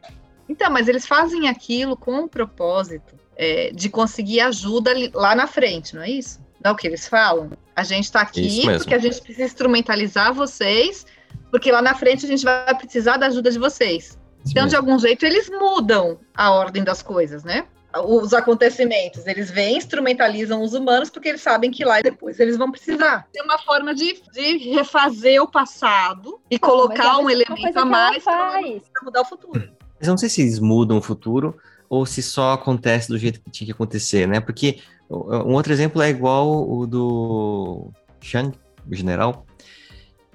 Então, 0.50 0.70
mas 0.72 0.88
eles 0.88 1.06
fazem 1.06 1.48
aquilo 1.50 1.96
com 1.98 2.22
o 2.24 2.28
propósito 2.30 3.16
é, 3.36 3.72
de 3.72 3.90
conseguir 3.90 4.40
ajuda 4.42 4.92
lá 5.14 5.36
na 5.36 5.46
frente, 5.48 5.96
não 5.96 6.02
é 6.02 6.10
isso? 6.10 6.40
Não 6.64 6.72
é 6.72 6.74
o 6.74 6.76
que 6.76 6.88
eles 6.88 7.08
falam? 7.08 7.52
A 7.76 7.84
gente 7.84 8.06
está 8.06 8.22
aqui 8.22 8.64
porque 8.78 8.96
a 8.96 8.98
gente 9.00 9.22
precisa 9.22 9.46
instrumentalizar 9.46 10.34
vocês, 10.34 11.06
porque 11.52 11.72
lá 11.72 11.82
na 11.82 11.96
frente 11.96 12.26
a 12.26 12.28
gente 12.28 12.44
vai 12.44 12.76
precisar 12.76 13.18
da 13.18 13.28
ajuda 13.28 13.52
de 13.52 13.60
vocês. 13.60 14.18
Isso 14.44 14.52
Então, 14.52 14.68
de 14.68 14.76
algum 14.76 14.98
jeito, 15.00 15.26
eles 15.26 15.50
mudam 15.50 16.20
a 16.36 16.52
ordem 16.52 16.84
das 16.84 17.02
coisas, 17.02 17.44
né? 17.44 17.66
Os 18.06 18.34
acontecimentos. 18.34 19.26
Eles 19.26 19.50
vêm, 19.50 19.78
instrumentalizam 19.78 20.62
os 20.62 20.74
humanos, 20.74 21.10
porque 21.10 21.30
eles 21.30 21.42
sabem 21.42 21.72
que 21.72 21.84
lá 21.84 22.02
depois 22.02 22.40
eles 22.40 22.58
vão 22.58 22.72
precisar. 22.72 23.28
Tem 23.34 23.44
uma 23.44 23.58
forma 23.58 23.96
de, 23.96 24.22
de 24.32 24.70
refazer 24.70 25.42
o 25.42 25.48
passado 25.48 26.40
e 26.50 26.60
colocar 26.60 27.04
é 27.04 27.16
um 27.16 27.22
uma 27.22 27.32
elemento 27.32 27.78
a 27.78 27.86
mais 27.86 28.24
para 28.24 28.62
mudar 29.04 29.22
o 29.22 29.26
futuro. 29.26 29.72
Mas 30.00 30.08
eu 30.08 30.12
não 30.12 30.18
sei 30.18 30.30
se 30.30 30.42
eles 30.42 30.60
mudam 30.60 30.98
o 30.98 31.02
futuro 31.02 31.58
ou 31.90 32.06
se 32.06 32.22
só 32.22 32.54
acontece 32.54 33.08
do 33.08 33.18
jeito 33.18 33.42
que 33.42 33.50
tinha 33.50 33.66
que 33.66 33.72
acontecer, 33.72 34.28
né? 34.28 34.40
Porque 34.40 34.80
um 35.10 35.54
outro 35.54 35.72
exemplo 35.72 36.02
é 36.02 36.10
igual 36.10 36.70
o 36.70 36.86
do 36.86 37.92
Shang, 38.22 38.54
o 38.90 38.94
general. 38.96 39.47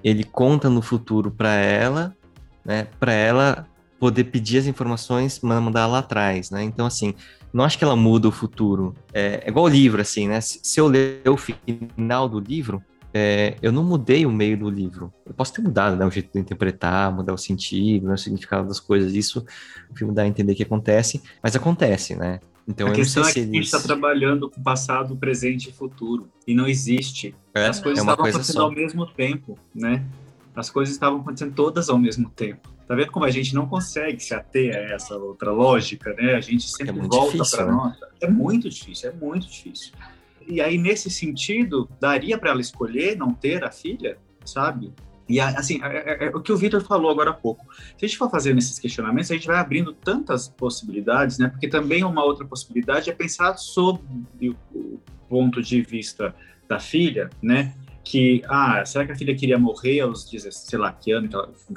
Ele 0.03 0.23
conta 0.23 0.69
no 0.69 0.81
futuro 0.81 1.31
para 1.31 1.53
ela, 1.53 2.15
né? 2.65 2.87
Para 2.99 3.13
ela 3.13 3.67
poder 3.99 4.25
pedir 4.25 4.57
as 4.57 4.65
informações, 4.65 5.39
mandar 5.41 5.87
lá 5.87 5.99
atrás, 5.99 6.51
né? 6.51 6.63
Então, 6.63 6.85
assim, 6.85 7.13
não 7.53 7.63
acho 7.63 7.77
que 7.77 7.83
ela 7.83 7.95
muda 7.95 8.27
o 8.27 8.31
futuro. 8.31 8.93
É, 9.13 9.43
é 9.45 9.49
igual 9.49 9.65
o 9.65 9.69
livro, 9.69 10.01
assim, 10.01 10.27
né? 10.27 10.41
Se, 10.41 10.59
se 10.61 10.79
eu 10.79 10.87
ler 10.87 11.21
o 11.25 11.37
final 11.37 12.27
do 12.27 12.39
livro, 12.39 12.83
é, 13.13 13.55
eu 13.61 13.71
não 13.71 13.83
mudei 13.83 14.25
o 14.25 14.31
meio 14.31 14.57
do 14.57 14.69
livro. 14.69 15.13
Eu 15.25 15.33
posso 15.33 15.53
ter 15.53 15.61
mudado, 15.61 15.95
né, 15.95 16.05
o 16.05 16.09
jeito 16.09 16.33
de 16.33 16.39
interpretar, 16.39 17.13
mudar 17.13 17.33
o 17.33 17.37
sentido, 17.37 18.07
né, 18.07 18.15
o 18.15 18.17
significado 18.17 18.67
das 18.67 18.79
coisas. 18.79 19.13
Isso 19.13 19.45
o 19.89 19.95
filme 19.95 20.13
dá 20.13 20.23
a 20.23 20.27
entender 20.27 20.55
que 20.55 20.63
acontece, 20.63 21.21
mas 21.41 21.55
acontece, 21.55 22.15
né? 22.15 22.39
Então 22.67 22.87
a 22.87 22.89
eu 22.89 22.93
não 22.93 22.99
questão 22.99 23.23
sei 23.23 23.29
é 23.29 23.33
se 23.33 23.39
que 23.39 23.49
a 23.49 23.53
gente 23.53 23.65
está 23.65 23.79
trabalhando 23.79 24.49
com 24.49 24.61
passado, 24.61 25.15
presente 25.15 25.69
e 25.69 25.73
futuro. 25.73 26.29
E 26.47 26.53
não 26.53 26.67
existe. 26.67 27.35
É, 27.53 27.67
As 27.67 27.79
coisas 27.79 27.99
é 27.99 28.01
estavam 28.01 28.23
coisa 28.23 28.37
acontecendo 28.37 28.55
só. 28.55 28.63
ao 28.63 28.71
mesmo 28.71 29.05
tempo, 29.05 29.59
né? 29.73 30.05
As 30.55 30.69
coisas 30.69 30.93
estavam 30.93 31.21
acontecendo 31.21 31.53
todas 31.53 31.89
ao 31.89 31.97
mesmo 31.97 32.29
tempo. 32.29 32.73
Tá 32.87 32.95
vendo 32.95 33.11
como 33.11 33.25
a 33.25 33.31
gente 33.31 33.55
não 33.55 33.65
consegue 33.65 34.19
se 34.21 34.33
ater 34.33 34.75
a 34.75 34.93
essa 34.93 35.15
outra 35.17 35.51
lógica, 35.51 36.13
né? 36.13 36.35
A 36.35 36.41
gente 36.41 36.69
sempre 36.69 36.93
muito 36.93 37.15
volta 37.15 37.43
para 37.49 37.65
né? 37.65 37.71
nossa. 37.71 38.09
É 38.21 38.27
muito 38.27 38.69
difícil, 38.69 39.09
é 39.09 39.13
muito 39.13 39.47
difícil. 39.47 39.93
E 40.45 40.61
aí, 40.61 40.77
nesse 40.77 41.09
sentido, 41.09 41.89
daria 41.99 42.37
para 42.37 42.51
ela 42.51 42.61
escolher 42.61 43.17
não 43.17 43.33
ter 43.33 43.63
a 43.63 43.71
filha, 43.71 44.17
sabe? 44.45 44.93
E 45.27 45.39
assim, 45.39 45.81
é, 45.83 46.25
é- 46.25 46.27
é 46.27 46.29
o 46.29 46.41
que 46.41 46.51
o 46.51 46.57
Vitor 46.57 46.81
falou 46.83 47.09
agora 47.09 47.29
há 47.29 47.33
pouco. 47.33 47.65
Se 47.97 48.05
a 48.05 48.07
gente 48.07 48.17
for 48.17 48.29
fazendo 48.29 48.57
esses 48.57 48.77
questionamentos, 48.77 49.31
a 49.31 49.35
gente 49.35 49.47
vai 49.47 49.57
abrindo 49.57 49.93
tantas 49.93 50.49
possibilidades, 50.49 51.37
né? 51.37 51.47
Porque 51.47 51.67
também 51.67 52.03
uma 52.03 52.23
outra 52.23 52.45
possibilidade 52.45 53.09
é 53.09 53.13
pensar 53.13 53.57
sobre 53.57 54.49
o 54.49 54.99
ponto 55.29 55.61
de 55.61 55.81
vista 55.81 56.35
da 56.67 56.79
filha, 56.79 57.29
né? 57.41 57.73
que, 58.03 58.43
ah, 58.49 58.83
será 58.85 59.05
que 59.05 59.13
a 59.13 59.15
filha 59.15 59.33
queria 59.35 59.57
morrer 59.57 60.01
aos 60.01 60.29
16, 60.29 60.69
sei 60.69 60.77
lá, 60.77 60.91
que 60.91 61.11
ano, 61.11 61.29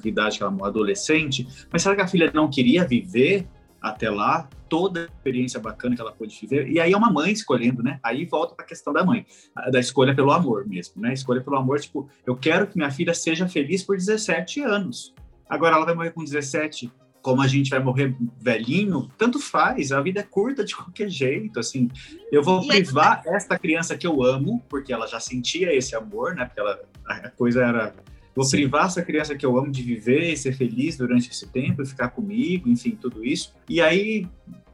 que 0.02 0.08
idade 0.08 0.38
que 0.38 0.42
ela 0.42 0.50
morreu, 0.50 0.66
adolescente, 0.66 1.46
mas 1.70 1.82
será 1.82 1.94
que 1.94 2.02
a 2.02 2.08
filha 2.08 2.30
não 2.34 2.50
queria 2.50 2.84
viver 2.84 3.46
até 3.88 4.10
lá 4.10 4.48
toda 4.68 5.02
a 5.02 5.04
experiência 5.04 5.60
bacana 5.60 5.94
que 5.94 6.00
ela 6.00 6.12
pôde 6.12 6.38
viver? 6.40 6.68
E 6.68 6.80
aí 6.80 6.92
é 6.92 6.96
uma 6.96 7.10
mãe 7.10 7.32
escolhendo, 7.32 7.82
né? 7.82 7.98
Aí 8.02 8.24
volta 8.24 8.54
para 8.54 8.64
a 8.64 8.68
questão 8.68 8.92
da 8.92 9.04
mãe, 9.04 9.24
da 9.70 9.78
escolha 9.80 10.14
pelo 10.14 10.32
amor 10.32 10.66
mesmo, 10.66 11.00
né? 11.00 11.12
Escolha 11.12 11.40
pelo 11.40 11.56
amor, 11.56 11.80
tipo, 11.80 12.08
eu 12.26 12.36
quero 12.36 12.66
que 12.66 12.76
minha 12.76 12.90
filha 12.90 13.14
seja 13.14 13.48
feliz 13.48 13.82
por 13.82 13.96
17 13.96 14.60
anos. 14.60 15.14
Agora 15.48 15.76
ela 15.76 15.84
vai 15.84 15.94
morrer 15.94 16.10
com 16.10 16.24
17, 16.24 16.90
como 17.22 17.42
a 17.42 17.46
gente 17.46 17.70
vai 17.70 17.80
morrer 17.80 18.16
velhinho, 18.40 19.10
tanto 19.18 19.40
faz, 19.40 19.90
a 19.90 20.00
vida 20.00 20.20
é 20.20 20.22
curta 20.22 20.64
de 20.64 20.76
qualquer 20.76 21.08
jeito, 21.08 21.58
assim. 21.58 21.88
Eu 22.30 22.42
vou 22.42 22.66
privar 22.66 23.22
esta 23.26 23.58
criança 23.58 23.96
que 23.96 24.06
eu 24.06 24.22
amo, 24.22 24.64
porque 24.68 24.92
ela 24.92 25.06
já 25.06 25.18
sentia 25.18 25.74
esse 25.74 25.96
amor, 25.96 26.34
né? 26.34 26.44
Porque 26.44 26.60
ela, 26.60 26.80
a 27.04 27.30
coisa 27.30 27.64
era 27.64 27.94
vou 28.36 28.44
Sim. 28.44 28.58
privar 28.58 28.86
essa 28.86 29.02
criança 29.02 29.34
que 29.34 29.44
eu 29.44 29.56
amo 29.58 29.72
de 29.72 29.82
viver 29.82 30.30
e 30.30 30.36
ser 30.36 30.52
feliz 30.52 30.96
durante 30.96 31.30
esse 31.30 31.46
tempo 31.48 31.82
e 31.82 31.86
ficar 31.86 32.10
comigo, 32.10 32.68
enfim, 32.68 32.90
tudo 32.90 33.24
isso. 33.24 33.54
E 33.68 33.80
aí 33.80 34.28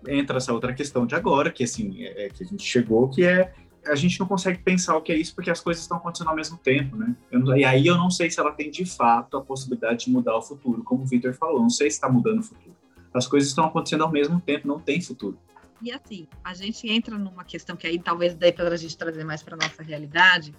entra 0.07 0.39
essa 0.39 0.53
outra 0.53 0.75
questão 0.75 1.07
de 1.07 1.15
agora, 1.15 1.51
que 1.51 1.63
assim, 1.63 2.03
é, 2.03 2.27
é 2.27 2.29
que 2.29 2.43
a 2.43 2.47
gente 2.47 2.65
chegou, 2.65 3.09
que 3.09 3.25
é 3.25 3.53
a 3.87 3.95
gente 3.97 4.19
não 4.21 4.27
consegue 4.27 4.59
pensar 4.59 4.97
o 4.97 5.03
que 5.03 5.13
é 5.13 5.17
isso 5.17 5.35
porque 5.35 5.51
as 5.51 5.61
coisas 5.61 5.83
estão 5.83 5.97
acontecendo 5.97 6.29
ao 6.29 6.37
mesmo 6.37 6.57
tempo, 6.57 6.97
né? 6.97 7.17
Não, 7.33 7.57
e 7.57 7.65
aí 7.65 7.87
eu 7.87 7.97
não 7.97 8.11
sei 8.11 8.31
se 8.31 8.39
ela 8.39 8.53
tem 8.53 8.71
de 8.71 8.85
fato 8.85 9.37
a 9.37 9.43
possibilidade 9.43 10.05
de 10.05 10.11
mudar 10.11 10.37
o 10.37 10.43
futuro, 10.43 10.85
como 10.85 11.03
o 11.03 11.07
Victor 11.07 11.35
falou, 11.35 11.61
não 11.61 11.71
sei 11.71 11.91
se 11.91 11.97
está 11.97 12.09
mudando 12.09 12.41
o 12.41 12.43
futuro. 12.43 12.77
As 13.13 13.27
coisas 13.27 13.49
estão 13.49 13.65
acontecendo 13.65 14.05
ao 14.05 14.11
mesmo 14.11 14.41
tempo, 14.41 14.69
não 14.69 14.79
tem 14.79 15.01
futuro. 15.01 15.37
E 15.83 15.91
assim, 15.91 16.29
a 16.45 16.55
gente 16.55 16.89
entra 16.89 17.19
numa 17.19 17.43
questão 17.43 17.75
que 17.75 17.87
aí 17.87 17.99
talvez 17.99 18.35
daí 18.37 18.53
para 18.53 18.69
a 18.69 18.77
gente 18.77 18.97
trazer 18.97 19.25
mais 19.25 19.43
para 19.43 19.57
nossa 19.57 19.83
realidade, 19.83 20.55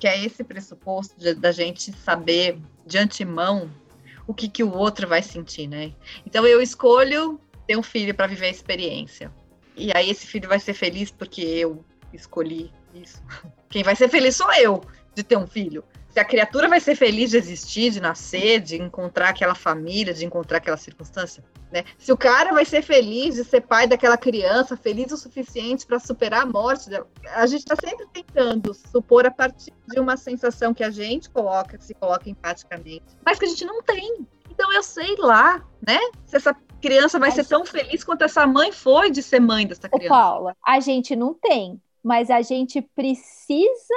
que 0.00 0.08
é 0.08 0.24
esse 0.24 0.42
pressuposto 0.42 1.20
de, 1.20 1.34
da 1.34 1.52
gente 1.52 1.92
saber 1.92 2.58
de 2.86 2.96
antemão 2.96 3.70
o 4.26 4.32
que, 4.32 4.48
que 4.48 4.64
o 4.64 4.74
outro 4.74 5.06
vai 5.06 5.22
sentir, 5.22 5.68
né? 5.68 5.92
Então 6.24 6.46
eu 6.46 6.62
escolho 6.62 7.38
ter 7.66 7.76
um 7.76 7.82
filho 7.82 8.14
para 8.14 8.26
viver 8.26 8.46
a 8.46 8.50
experiência. 8.50 9.30
E 9.76 9.92
aí 9.94 10.08
esse 10.10 10.26
filho 10.26 10.48
vai 10.48 10.58
ser 10.58 10.72
feliz 10.72 11.10
porque 11.10 11.42
eu 11.42 11.84
escolhi 12.12 12.72
isso. 12.94 13.22
Quem 13.68 13.82
vai 13.82 13.94
ser 13.94 14.08
feliz 14.08 14.36
sou 14.36 14.52
eu 14.54 14.82
de 15.14 15.22
ter 15.22 15.36
um 15.36 15.46
filho. 15.46 15.84
A 16.20 16.24
criatura 16.24 16.68
vai 16.68 16.78
ser 16.80 16.94
feliz 16.94 17.30
de 17.30 17.38
existir, 17.38 17.90
de 17.90 17.98
nascer, 17.98 18.60
de 18.60 18.76
encontrar 18.76 19.30
aquela 19.30 19.54
família, 19.54 20.12
de 20.12 20.26
encontrar 20.26 20.58
aquela 20.58 20.76
circunstância, 20.76 21.42
né? 21.72 21.82
Se 21.96 22.12
o 22.12 22.16
cara 22.16 22.52
vai 22.52 22.66
ser 22.66 22.82
feliz 22.82 23.36
de 23.36 23.44
ser 23.44 23.62
pai 23.62 23.86
daquela 23.86 24.18
criança, 24.18 24.76
feliz 24.76 25.10
o 25.12 25.16
suficiente 25.16 25.86
para 25.86 25.98
superar 25.98 26.42
a 26.42 26.46
morte 26.46 26.90
dela, 26.90 27.08
a 27.34 27.46
gente 27.46 27.60
está 27.60 27.74
sempre 27.74 28.06
tentando 28.12 28.74
supor 28.74 29.24
a 29.24 29.30
partir 29.30 29.72
de 29.88 29.98
uma 29.98 30.18
sensação 30.18 30.74
que 30.74 30.84
a 30.84 30.90
gente 30.90 31.30
coloca, 31.30 31.78
que 31.78 31.84
se 31.84 31.94
coloca 31.94 32.28
empaticamente, 32.28 33.06
mas 33.24 33.38
que 33.38 33.46
a 33.46 33.48
gente 33.48 33.64
não 33.64 33.82
tem. 33.82 34.26
Então 34.50 34.70
eu 34.70 34.82
sei 34.82 35.16
lá, 35.16 35.64
né? 35.80 35.98
Se 36.26 36.36
essa 36.36 36.54
criança 36.82 37.18
vai 37.18 37.30
ser 37.30 37.46
tão 37.46 37.64
feliz 37.64 38.04
quanto 38.04 38.24
essa 38.24 38.46
mãe 38.46 38.72
foi 38.72 39.10
de 39.10 39.22
ser 39.22 39.40
mãe 39.40 39.66
dessa 39.66 39.88
criança. 39.88 40.14
Ô, 40.14 40.18
Paula, 40.18 40.56
a 40.62 40.80
gente 40.80 41.16
não 41.16 41.32
tem 41.32 41.80
mas 42.02 42.30
a 42.30 42.40
gente 42.42 42.80
precisa 42.80 43.94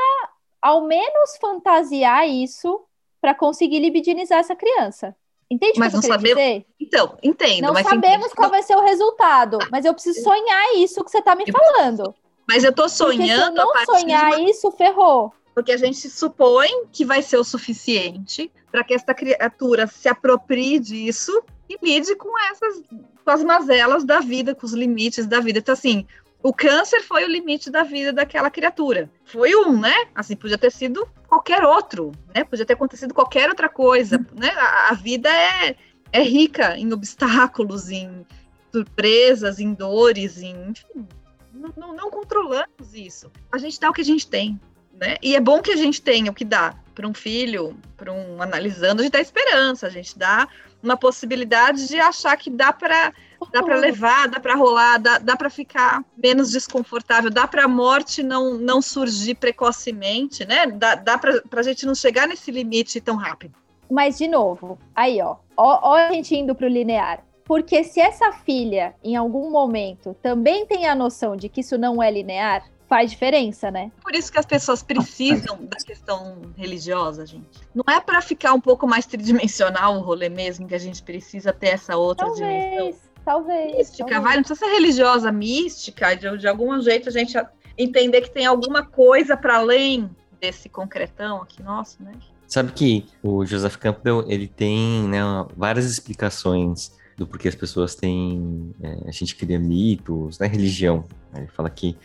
ao 0.64 0.86
menos 0.88 1.36
fantasiar 1.41 2.26
isso 2.26 2.80
para 3.20 3.36
conseguir 3.36 3.80
libidinizar 3.80 4.39
essa 4.39 4.55
criança. 4.55 5.14
Entende 5.51 5.78
mas 5.78 5.93
não 5.93 6.01
sabemos. 6.01 6.41
Dizer? 6.41 6.66
Então, 6.80 7.18
entendo. 7.22 7.61
Não 7.61 7.76
sabemos 7.76 8.28
entende. 8.28 8.36
qual 8.36 8.49
vai 8.49 8.64
ser 8.64 8.78
o 8.78 8.82
resultado, 8.82 9.59
mas 9.70 9.84
eu 9.84 9.93
preciso 9.93 10.24
sonhar 10.24 10.76
isso 10.76 11.03
que 11.03 11.11
você 11.11 11.20
está 11.20 11.36
me 11.36 11.43
falando. 11.51 12.16
Mas 12.47 12.64
eu 12.64 12.70
estou 12.70 12.88
sonhando 12.88 13.55
Porque 13.55 13.86
se 13.86 13.91
eu 13.91 13.93
não 13.93 13.99
sonhar 13.99 14.39
isso, 14.39 14.72
ferrou. 14.72 15.34
Porque 15.53 15.74
a 15.74 15.78
gente 15.78 16.09
supõe 16.09 16.86
que 16.91 17.05
vai 17.05 17.22
ser 17.22 17.38
o 17.38 17.43
suficiente 17.43 18.49
para 18.72 18.84
que 18.84 18.93
esta 18.93 19.14
criatura 19.14 19.86
se 19.86 20.07
aproprie 20.07 20.80
disso 20.80 21.43
e 21.70 21.78
lide 21.82 22.16
com 22.16 22.39
essas 22.49 22.82
com 23.24 23.32
as 23.32 23.43
mazelas 23.43 24.03
da 24.03 24.20
vida, 24.20 24.53
com 24.53 24.66
os 24.66 24.74
limites 24.74 25.26
da 25.28 25.39
vida. 25.39 25.59
Então, 25.59 25.74
assim, 25.74 26.05
o 26.44 26.54
câncer 26.54 27.02
foi 27.02 27.24
o 27.24 27.30
limite 27.30 27.72
da 27.72 27.84
vida 27.84 28.12
daquela 28.12 28.52
criatura. 28.52 29.10
Foi 29.24 29.56
um, 29.56 29.80
né? 29.80 29.96
Assim, 30.14 30.36
podia 30.36 30.58
ter 30.58 30.72
sido 30.72 31.08
qualquer 31.28 31.64
outro, 31.64 32.12
né? 32.36 32.44
Podia 32.44 32.66
ter 32.66 32.74
acontecido 32.74 33.14
qualquer 33.14 33.50
outra 33.50 33.70
coisa, 33.70 34.18
né? 34.36 34.50
A, 34.50 34.89
a 34.89 34.94
vida 34.94 35.30
é, 35.30 35.76
é 36.12 36.22
rica 36.22 36.78
em 36.78 36.91
obstáculos, 36.91 37.89
em 37.89 38.26
surpresas, 38.74 39.58
em 39.58 39.74
dores, 39.74 40.41
em, 40.41 40.72
enfim, 40.72 41.08
não, 41.54 41.74
não, 41.78 41.96
não 41.96 42.12
controlamos 42.12 42.94
isso. 42.94 43.32
A 43.50 43.58
gente 43.58 43.80
dá 43.80 43.89
o 43.89 43.94
que 43.94 44.02
a 44.02 44.06
gente 44.06 44.28
tem, 44.28 44.60
né? 44.94 45.16
E 45.22 45.36
é 45.38 45.39
bom 45.39 45.62
que 45.62 45.72
a 45.72 45.78
gente 45.78 46.02
tenha 46.02 46.30
o 46.30 46.36
que 46.36 46.44
dá 46.44 46.76
para 46.94 47.08
um 47.08 47.14
filho, 47.14 47.78
para 47.96 48.12
um 48.12 48.41
analisando, 48.41 49.02
a 49.02 49.04
gente 49.04 49.14
dá 49.14 49.22
esperança, 49.22 49.88
a 49.88 49.89
gente 49.89 50.18
dá 50.18 50.48
uma 50.82 50.98
possibilidade 50.98 51.88
de 51.88 52.00
achar 52.00 52.36
que 52.36 52.50
dá 52.50 52.74
para 52.74 53.14
dá 53.52 53.64
para 53.64 53.76
levar, 53.76 54.28
dá 54.28 54.39
para 54.39 54.56
rolar, 54.56 54.98
dá, 54.98 55.18
dá 55.20 55.36
para 55.36 55.50
ficar 55.50 56.04
menos 56.18 56.52
desconfortável, 56.52 57.30
dá 57.30 57.48
para 57.48 57.66
a 57.66 57.68
morte 57.68 58.24
não, 58.24 58.56
não 58.56 58.82
surgir 58.82 59.36
precocemente, 59.36 60.46
né? 60.46 60.68
Dá, 60.68 60.96
dá 60.96 61.18
para 61.18 61.41
a 61.54 61.64
gente 61.64 61.86
não 61.86 61.96
chegar 61.96 62.28
nesse 62.28 62.52
limite 62.52 63.00
tão 63.02 63.16
rápido. 63.16 63.56
Mas, 63.89 64.18
de 64.18 64.28
novo, 64.28 64.78
aí, 64.96 65.22
ó, 65.22 65.36
ó, 65.56 65.80
ó 65.91 65.96
a 65.96 66.12
gente 66.12 66.36
indo 66.36 66.56
para 66.56 66.66
o 66.66 66.70
linear. 66.70 67.24
Porque 67.46 67.84
se 67.84 68.00
essa 68.00 68.32
filha, 68.32 68.96
em 69.04 69.16
algum 69.16 69.52
momento, 69.52 70.16
também 70.22 70.66
tem 70.66 70.88
a 70.88 70.96
noção 70.96 71.36
de 71.36 71.50
que 71.50 71.60
isso 71.60 71.78
não 71.78 72.02
é 72.02 72.10
linear, 72.10 72.64
faz 72.88 73.12
diferença, 73.12 73.70
né? 73.70 73.91
Por 74.02 74.16
isso 74.16 74.32
que 74.32 74.39
as 74.39 74.46
pessoas 74.46 74.84
precisam 74.84 75.58
da 75.66 75.78
questão 75.78 76.41
religiosa, 76.56 77.26
gente. 77.26 77.60
Não 77.74 77.84
é 77.91 78.00
para 78.00 78.22
ficar 78.22 78.54
um 78.54 78.62
pouco 78.62 78.88
mais 78.88 79.06
tridimensional 79.06 79.98
o 79.98 80.00
rolê 80.00 80.30
mesmo, 80.30 80.68
que 80.68 80.76
a 80.76 80.80
gente 80.80 81.02
precisa 81.02 81.52
ter 81.52 81.70
essa 81.70 81.98
outra 81.98 82.28
talvez, 82.28 82.48
dimensão. 82.48 83.00
Talvez. 83.26 83.76
Mística, 83.78 84.09
talvez. 84.09 84.24
vai, 84.24 84.36
não 84.36 84.43
precisa 84.43 84.59
ser 84.65 84.71
religiosa, 84.74 85.32
mística, 85.32 86.15
de, 86.15 86.38
de 86.38 86.47
algum 86.47 86.80
jeito 86.82 87.09
a 87.09 87.11
gente 87.11 87.38
entender 87.78 88.21
que 88.21 88.32
tem 88.32 88.45
alguma 88.45 88.86
coisa 88.86 89.36
para 89.36 89.57
além 89.57 90.09
desse 90.39 90.69
concretão 90.69 91.41
aqui 91.41 91.63
nosso, 91.63 92.03
né? 92.03 92.11
Sabe 92.47 92.71
que 92.71 93.05
o 93.24 93.45
Joseph 93.45 93.78
Campbell, 93.78 94.26
ele 94.28 94.47
tem 94.47 95.07
né, 95.07 95.21
várias 95.55 95.86
explicações 95.86 96.91
do 97.17 97.26
porquê 97.26 97.47
as 97.47 97.55
pessoas 97.55 97.95
têm. 97.95 98.76
É, 98.82 99.07
a 99.07 99.11
gente 99.11 99.36
cria 99.36 99.59
mitos, 99.59 100.38
né? 100.38 100.47
Religião. 100.47 101.05
Ele 101.36 101.47
fala 101.47 101.69
que 101.69 101.97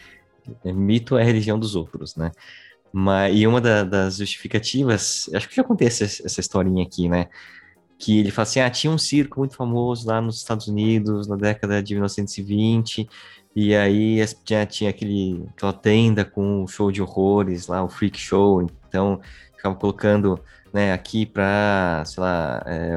é, 0.64 0.72
mito 0.72 1.18
é 1.18 1.22
a 1.22 1.24
religião 1.24 1.58
dos 1.58 1.74
outros, 1.74 2.16
né? 2.16 2.30
Mas, 2.92 3.36
e 3.36 3.46
uma 3.46 3.60
da, 3.60 3.84
das 3.84 4.16
justificativas, 4.16 5.28
acho 5.34 5.48
que 5.48 5.56
já 5.56 5.64
contei 5.64 5.88
essa, 5.88 6.04
essa 6.04 6.40
historinha 6.40 6.82
aqui, 6.82 7.08
né? 7.08 7.28
Que 7.98 8.18
ele 8.20 8.30
fala 8.30 8.44
assim: 8.44 8.60
ah, 8.60 8.70
tinha 8.70 8.92
um 8.92 8.98
circo 8.98 9.40
muito 9.40 9.54
famoso 9.56 10.06
lá 10.06 10.20
nos 10.20 10.38
Estados 10.38 10.68
Unidos 10.68 11.26
na 11.26 11.36
década 11.36 11.82
de 11.82 11.94
1920, 11.94 13.08
e 13.54 13.74
aí 13.74 14.24
tinha, 14.44 14.64
tinha 14.66 14.90
aquele, 14.90 15.44
aquela 15.50 15.72
tenda 15.72 16.24
com 16.24 16.62
o 16.62 16.68
show 16.68 16.92
de 16.92 17.02
horrores 17.02 17.66
lá, 17.66 17.82
o 17.82 17.88
freak 17.88 18.18
show, 18.18 18.62
então 18.88 19.20
ficava 19.56 19.74
colocando 19.74 20.40
né, 20.72 20.92
aqui 20.92 21.26
para, 21.26 22.04
sei 22.06 22.22
lá, 22.22 22.62
é, 22.66 22.96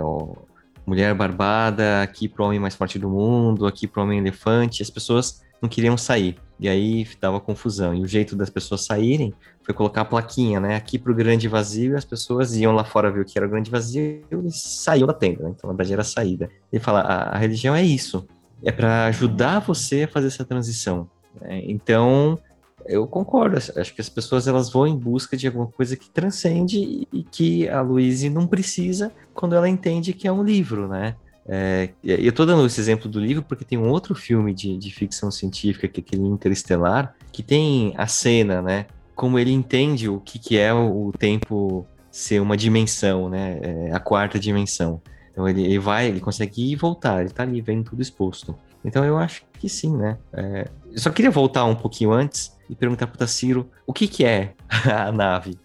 mulher 0.85 1.13
barbada, 1.15 2.01
aqui 2.01 2.27
para 2.27 2.43
o 2.43 2.47
homem 2.47 2.59
mais 2.59 2.75
forte 2.75 2.99
do 2.99 3.09
mundo, 3.09 3.65
aqui 3.65 3.87
para 3.87 4.01
o 4.01 4.03
homem 4.03 4.19
elefante, 4.19 4.81
as 4.81 4.89
pessoas 4.89 5.41
não 5.61 5.69
queriam 5.69 5.97
sair. 5.97 6.37
E 6.61 6.69
aí 6.69 7.07
dava 7.19 7.39
confusão. 7.39 7.95
E 7.95 8.01
o 8.01 8.07
jeito 8.07 8.35
das 8.35 8.51
pessoas 8.51 8.85
saírem 8.85 9.33
foi 9.63 9.73
colocar 9.73 10.01
a 10.01 10.05
plaquinha, 10.05 10.59
né? 10.59 10.75
Aqui 10.75 10.99
pro 10.99 11.15
grande 11.15 11.47
vazio, 11.47 11.93
e 11.93 11.95
as 11.95 12.05
pessoas 12.05 12.55
iam 12.55 12.71
lá 12.71 12.83
fora 12.83 13.09
ver 13.09 13.21
o 13.21 13.25
que 13.25 13.35
era 13.35 13.47
o 13.47 13.49
grande 13.49 13.71
vazio 13.71 14.21
e 14.31 14.51
saíam 14.51 15.07
da 15.07 15.13
tenda, 15.13 15.43
né? 15.43 15.53
Então, 15.57 15.67
na 15.67 15.75
verdade, 15.75 15.93
era 15.93 16.03
a 16.03 16.05
saída. 16.05 16.51
Ele 16.71 16.79
fala, 16.79 17.01
a, 17.01 17.35
a 17.35 17.37
religião 17.39 17.75
é 17.75 17.83
isso. 17.83 18.27
É 18.63 18.71
para 18.71 19.05
ajudar 19.07 19.57
você 19.57 20.03
a 20.03 20.07
fazer 20.07 20.27
essa 20.27 20.45
transição. 20.45 21.09
Né? 21.41 21.63
Então, 21.65 22.37
eu 22.85 23.07
concordo. 23.07 23.57
Acho 23.57 23.95
que 23.95 24.01
as 24.01 24.09
pessoas 24.09 24.47
elas 24.47 24.71
vão 24.71 24.85
em 24.85 24.95
busca 24.95 25.35
de 25.35 25.47
alguma 25.47 25.65
coisa 25.65 25.97
que 25.97 26.11
transcende 26.11 27.07
e 27.11 27.23
que 27.23 27.67
a 27.69 27.81
Louise 27.81 28.29
não 28.29 28.45
precisa 28.45 29.11
quando 29.33 29.55
ela 29.55 29.67
entende 29.67 30.13
que 30.13 30.27
é 30.27 30.31
um 30.31 30.43
livro, 30.43 30.87
né? 30.87 31.15
É, 31.47 31.89
eu 32.03 32.29
estou 32.29 32.45
dando 32.45 32.65
esse 32.65 32.79
exemplo 32.79 33.09
do 33.09 33.19
livro 33.19 33.43
porque 33.43 33.65
tem 33.65 33.77
um 33.77 33.89
outro 33.89 34.13
filme 34.13 34.53
de, 34.53 34.77
de 34.77 34.91
ficção 34.91 35.31
científica, 35.31 35.87
que 35.87 35.99
é 35.99 36.03
aquele 36.03 36.27
Interestelar, 36.27 37.15
que 37.31 37.41
tem 37.41 37.93
a 37.97 38.07
cena, 38.07 38.61
né? 38.61 38.85
Como 39.15 39.39
ele 39.39 39.51
entende 39.51 40.07
o 40.07 40.19
que, 40.19 40.39
que 40.39 40.57
é 40.57 40.73
o, 40.73 41.11
tempo 41.17 41.85
ser 42.11 42.41
uma 42.41 42.55
dimensão, 42.55 43.29
né? 43.29 43.59
É, 43.61 43.91
a 43.93 43.99
quarta 43.99 44.39
dimensão. 44.39 45.01
Então 45.31 45.47
ele, 45.47 45.63
ele, 45.63 45.79
vai, 45.79 46.07
ele 46.07 46.19
consegue 46.19 46.61
ir 46.61 46.71
e 46.73 46.75
voltar, 46.75 47.19
ele 47.19 47.29
está 47.29 47.43
ali 47.43 47.61
vendo 47.61 47.89
tudo 47.89 48.01
exposto. 48.01 48.55
Então 48.83 49.03
eu 49.05 49.17
acho 49.17 49.43
que 49.59 49.69
sim, 49.69 49.95
né? 49.95 50.17
É, 50.33 50.67
eu 50.91 50.99
só 50.99 51.09
queria 51.09 51.31
voltar 51.31 51.65
um 51.65 51.75
pouquinho 51.75 52.11
antes 52.11 52.57
e 52.69 52.75
perguntar 52.75 53.07
para 53.07 53.15
o 53.15 53.19
Taciro 53.19 53.69
o 53.85 53.93
que, 53.93 54.07
que 54.07 54.25
é 54.25 54.53
a 54.85 55.11
nave. 55.11 55.57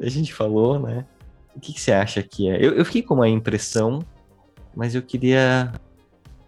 A 0.00 0.08
gente 0.08 0.32
falou, 0.34 0.78
né? 0.78 1.04
O 1.54 1.60
que, 1.60 1.72
que 1.72 1.80
você 1.80 1.92
acha 1.92 2.22
que 2.22 2.48
é? 2.48 2.56
Eu, 2.56 2.74
eu 2.74 2.84
fiquei 2.84 3.02
com 3.02 3.14
uma 3.14 3.28
impressão 3.28 4.00
mas 4.76 4.94
eu 4.94 5.02
queria 5.02 5.72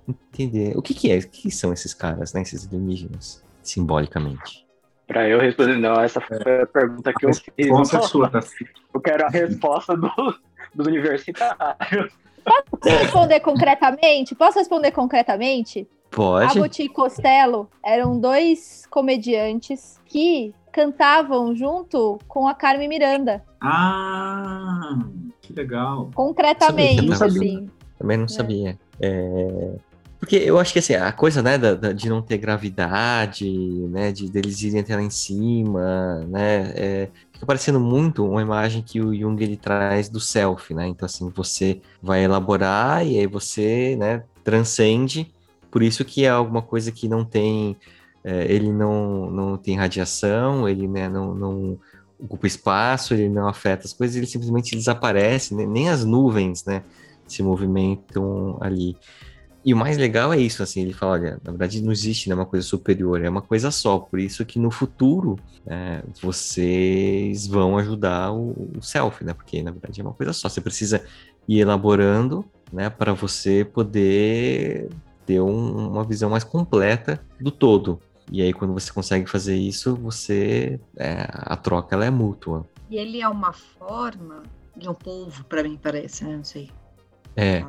entender 0.06 0.76
o 0.76 0.82
que, 0.82 0.94
que 0.94 1.10
é, 1.10 1.18
o 1.18 1.28
que 1.28 1.50
são 1.50 1.72
esses 1.72 1.94
caras, 1.94 2.32
né, 2.34 2.42
esses 2.42 2.66
alienígenas, 2.66 3.42
simbolicamente. 3.62 4.66
Para 5.06 5.26
eu 5.26 5.40
responder, 5.40 5.78
não, 5.78 5.98
essa 6.00 6.20
foi 6.20 6.36
a 6.36 6.66
pergunta 6.66 7.12
que 7.14 7.24
eu 7.24 7.32
fiz. 7.32 7.52
Resposta 7.56 8.02
sua, 8.02 8.28
tá? 8.28 8.40
Eu 8.92 9.00
quero 9.00 9.26
a 9.26 9.28
resposta 9.28 9.96
do, 9.96 10.10
do 10.74 10.88
universitário. 10.88 12.10
Posso 12.80 12.96
responder 12.96 13.40
concretamente? 13.40 14.34
Posso 14.34 14.58
responder 14.58 14.90
concretamente? 14.90 15.86
Pode. 16.10 16.58
Abbott 16.58 16.82
e 16.82 16.88
Costello 16.88 17.68
eram 17.84 18.18
dois 18.18 18.86
comediantes 18.90 20.00
que 20.06 20.54
cantavam 20.72 21.54
junto 21.54 22.18
com 22.26 22.48
a 22.48 22.54
Carmen 22.54 22.88
Miranda. 22.88 23.44
Ah, 23.60 24.98
que 25.42 25.52
legal. 25.52 26.10
Concretamente, 26.14 27.12
assim. 27.12 27.70
Também 27.98 28.16
não 28.16 28.28
sabia. 28.28 28.78
É, 29.00 29.74
Porque 30.18 30.36
eu 30.36 30.58
acho 30.58 30.72
que 30.72 30.80
assim, 30.80 30.94
a 30.94 31.12
coisa, 31.12 31.42
né, 31.42 31.56
da- 31.56 31.74
da- 31.74 31.92
de 31.92 32.08
não 32.08 32.20
ter 32.20 32.38
gravidade, 32.38 33.48
né, 33.88 34.10
de 34.12 34.28
deles 34.28 34.60
irem 34.62 34.80
até 34.80 34.96
lá 34.96 35.02
em 35.02 35.10
cima, 35.10 36.24
né, 36.28 36.72
é, 36.76 37.10
fica 37.32 37.46
parecendo 37.46 37.78
muito 37.80 38.24
uma 38.26 38.42
imagem 38.42 38.82
que 38.82 39.00
o 39.00 39.14
Jung 39.14 39.40
ele 39.42 39.56
traz 39.56 40.08
do 40.08 40.18
self, 40.20 40.74
né? 40.74 40.88
Então 40.88 41.06
assim, 41.06 41.30
você 41.34 41.80
vai 42.02 42.24
elaborar 42.24 43.06
e 43.06 43.18
aí 43.18 43.26
você, 43.28 43.94
né, 43.96 44.24
transcende. 44.44 45.32
Por 45.70 45.82
isso 45.82 46.04
que 46.04 46.24
é 46.24 46.30
alguma 46.30 46.62
coisa 46.62 46.90
que 46.90 47.08
não 47.08 47.24
tem, 47.24 47.76
é, 48.24 48.52
ele 48.52 48.72
não, 48.72 49.30
não 49.30 49.56
tem 49.56 49.76
radiação, 49.76 50.68
ele 50.68 50.88
né, 50.88 51.08
não, 51.08 51.34
não 51.34 51.78
ocupa 52.18 52.46
espaço, 52.48 53.14
ele 53.14 53.28
não 53.28 53.46
afeta 53.46 53.86
as 53.86 53.92
coisas, 53.92 54.16
ele 54.16 54.26
simplesmente 54.26 54.74
desaparece, 54.74 55.54
né? 55.54 55.64
nem 55.64 55.88
as 55.88 56.04
nuvens, 56.04 56.64
né, 56.64 56.82
se 57.32 57.42
movimentam 57.42 58.58
ali. 58.60 58.96
E 59.64 59.74
o 59.74 59.76
mais 59.76 59.98
legal 59.98 60.32
é 60.32 60.38
isso, 60.38 60.62
assim, 60.62 60.82
ele 60.82 60.92
fala, 60.92 61.12
olha, 61.12 61.40
na 61.44 61.50
verdade 61.50 61.82
não 61.82 61.92
existe 61.92 62.28
né, 62.28 62.34
uma 62.34 62.46
coisa 62.46 62.64
superior, 62.66 63.22
é 63.22 63.28
uma 63.28 63.42
coisa 63.42 63.70
só, 63.70 63.98
por 63.98 64.18
isso 64.18 64.46
que 64.46 64.58
no 64.58 64.70
futuro 64.70 65.36
é, 65.66 66.02
vocês 66.22 67.46
vão 67.46 67.76
ajudar 67.76 68.32
o, 68.32 68.70
o 68.78 68.82
self, 68.82 69.22
né, 69.24 69.34
porque 69.34 69.62
na 69.62 69.70
verdade 69.72 70.00
é 70.00 70.04
uma 70.04 70.14
coisa 70.14 70.32
só, 70.32 70.48
você 70.48 70.60
precisa 70.60 71.04
ir 71.46 71.58
elaborando, 71.58 72.44
né, 72.72 72.88
para 72.88 73.12
você 73.12 73.64
poder 73.64 74.88
ter 75.26 75.40
um- 75.40 75.88
uma 75.90 76.04
visão 76.04 76.30
mais 76.30 76.44
completa 76.44 77.20
do 77.40 77.50
todo. 77.50 78.00
E 78.30 78.40
aí 78.40 78.52
quando 78.52 78.72
você 78.72 78.92
consegue 78.92 79.28
fazer 79.28 79.56
isso, 79.56 79.94
você, 79.96 80.78
é, 80.96 81.26
a 81.30 81.56
troca 81.56 81.94
ela 81.94 82.04
é 82.06 82.10
mútua. 82.10 82.64
E 82.88 82.96
ele 82.96 83.20
é 83.20 83.28
uma 83.28 83.52
forma 83.52 84.44
de 84.76 84.88
um 84.88 84.94
povo, 84.94 85.44
para 85.44 85.62
mim 85.62 85.78
parece, 85.82 86.24
né? 86.24 86.36
Não 86.36 86.44
sei. 86.44 86.70
É, 87.38 87.64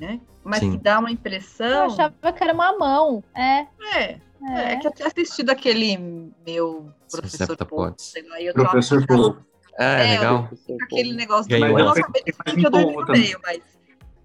Né? 0.00 0.20
Mas 0.44 0.60
Sim. 0.60 0.72
que 0.72 0.78
dá 0.78 0.98
uma 0.98 1.08
Eu 1.10 1.14
impressão. 1.14 1.86
achava 1.86 2.32
que 2.32 2.44
era 2.44 2.52
uma 2.52 2.76
mão. 2.76 3.24
É, 3.34 3.66
É, 3.94 4.02
é, 4.02 4.18
é. 4.72 4.76
que 4.76 4.86
eu 4.86 4.92
tinha 4.92 5.08
assistido 5.08 5.50
aquele 5.50 5.96
meu 6.46 6.90
professor 7.10 7.56
Paul, 7.56 7.94
sei 7.98 8.22
lá, 8.28 8.40
eu 8.40 8.54
Professor 8.54 9.06
Paul. 9.06 9.36
Ah, 9.78 10.00
é, 10.02 10.06
É, 10.14 10.18
legal. 10.18 10.50
aquele 10.82 11.14
negócio 11.14 11.48
do 11.48 11.54
eu 11.54 11.78
não 11.84 11.94
sabia 11.94 12.22
Mas 12.46 12.54
que 12.56 12.66
eu 12.66 12.70
dormi 12.70 12.96
no 12.96 13.06
meio, 13.06 13.40
mas 13.42 13.60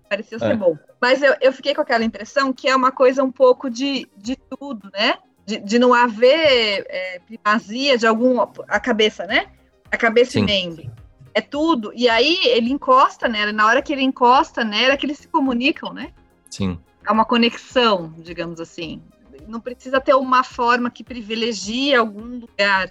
parecia 0.09 0.39
ser 0.39 0.51
É. 0.51 0.55
bom. 0.55 0.77
Mas 1.01 1.21
eu, 1.21 1.33
eu 1.41 1.53
fiquei 1.53 1.73
com 1.73 1.81
aquela 1.81 2.03
impressão 2.03 2.51
que 2.53 2.67
é 2.67 2.75
uma 2.75 2.91
coisa 2.91 3.23
um 3.23 3.31
pouco 3.31 3.69
de, 3.69 4.07
de 4.17 4.35
tudo, 4.35 4.89
né? 4.93 5.15
De, 5.45 5.59
de 5.59 5.79
não 5.79 5.93
haver 5.93 6.85
é, 6.89 7.19
primazia 7.19 7.97
de 7.97 8.05
algum. 8.07 8.39
A 8.67 8.79
cabeça, 8.79 9.25
né? 9.25 9.47
A 9.91 9.97
cabeça 9.97 10.31
Sim. 10.33 10.39
e 10.39 10.45
membro. 10.45 10.91
É 11.37 11.41
tudo. 11.41 11.91
E 11.93 12.07
aí 12.07 12.39
ele 12.45 12.71
encosta 12.71 13.27
nela, 13.27 13.51
na 13.51 13.65
hora 13.67 13.81
que 13.81 13.91
ele 13.91 14.01
encosta 14.01 14.63
nela, 14.63 14.93
é 14.93 14.97
que 14.97 15.05
eles 15.05 15.17
se 15.19 15.27
comunicam, 15.27 15.93
né? 15.93 16.11
Sim. 16.49 16.79
É 17.05 17.11
uma 17.11 17.25
conexão, 17.25 18.13
digamos 18.17 18.61
assim. 18.61 19.01
Não 19.45 19.59
precisa 19.59 19.99
ter 19.99 20.15
uma 20.15 20.43
forma 20.45 20.89
que 20.89 21.03
privilegie 21.03 21.93
algum 21.93 22.39
lugar. 22.39 22.89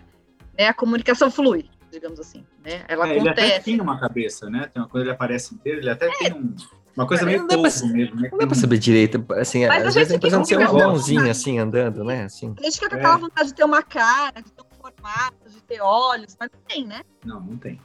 Né? 0.59 0.69
A 0.69 0.75
comunicação 0.75 1.31
flui, 1.31 1.71
digamos 1.91 2.21
assim. 2.21 2.45
Né? 2.63 2.85
Ela 2.87 3.09
É, 3.09 3.17
ele 3.17 3.29
até 3.31 3.43
acontece. 3.45 3.65
tem 3.65 3.81
uma 3.81 3.99
cabeça, 3.99 4.51
né? 4.51 4.69
Tem 4.73 4.83
uma, 4.83 4.89
quando 4.89 5.05
ele 5.05 5.11
aparece 5.13 5.55
inteiro, 5.55 5.81
ele 5.81 5.91
até 5.91 6.09
tem 6.19 6.35
um- 6.35 6.55
uma 6.95 7.07
coisa 7.09 7.25
meio 7.25 7.39
não 7.41 7.47
dá 7.49 7.59
pra- 7.59 7.71
polvo 7.71 7.87
mesmo, 7.89 8.21
né? 8.21 8.29
Não 8.31 8.39
dá 8.39 8.47
pra 8.47 8.55
saber 8.55 8.79
direito, 8.79 9.25
assim, 9.33 9.67
Mas 9.67 9.85
a 9.85 9.89
às 9.89 9.95
vezes 9.95 10.11
gente 10.13 10.13
a 10.13 10.17
impressão 10.19 10.43
de 10.43 10.49
ser 10.49 10.59
uma 10.59 10.69
com 10.69 10.77
mãozinha 10.77 11.31
assim, 11.31 11.59
andando, 11.59 12.05
né, 12.05 12.25
assim. 12.25 12.55
A 12.59 12.63
gente 12.63 12.75
fica 12.75 12.91
com 12.91 12.97
É. 12.97 12.99
aquela 12.99 13.17
vontade 13.17 13.49
de 13.49 13.55
ter 13.55 13.65
uma 13.65 13.83
cara, 13.83 14.41
de 14.43 14.53
ter 14.53 14.63
um 14.63 14.77
formato, 14.83 15.49
de 15.51 15.61
ter 15.63 15.81
olhos, 15.81 16.37
mas 16.39 16.51
não 16.53 16.61
tem, 16.69 16.87
né? 16.87 17.01
Não, 17.25 17.41
não 17.41 17.57
tem. 17.57 17.81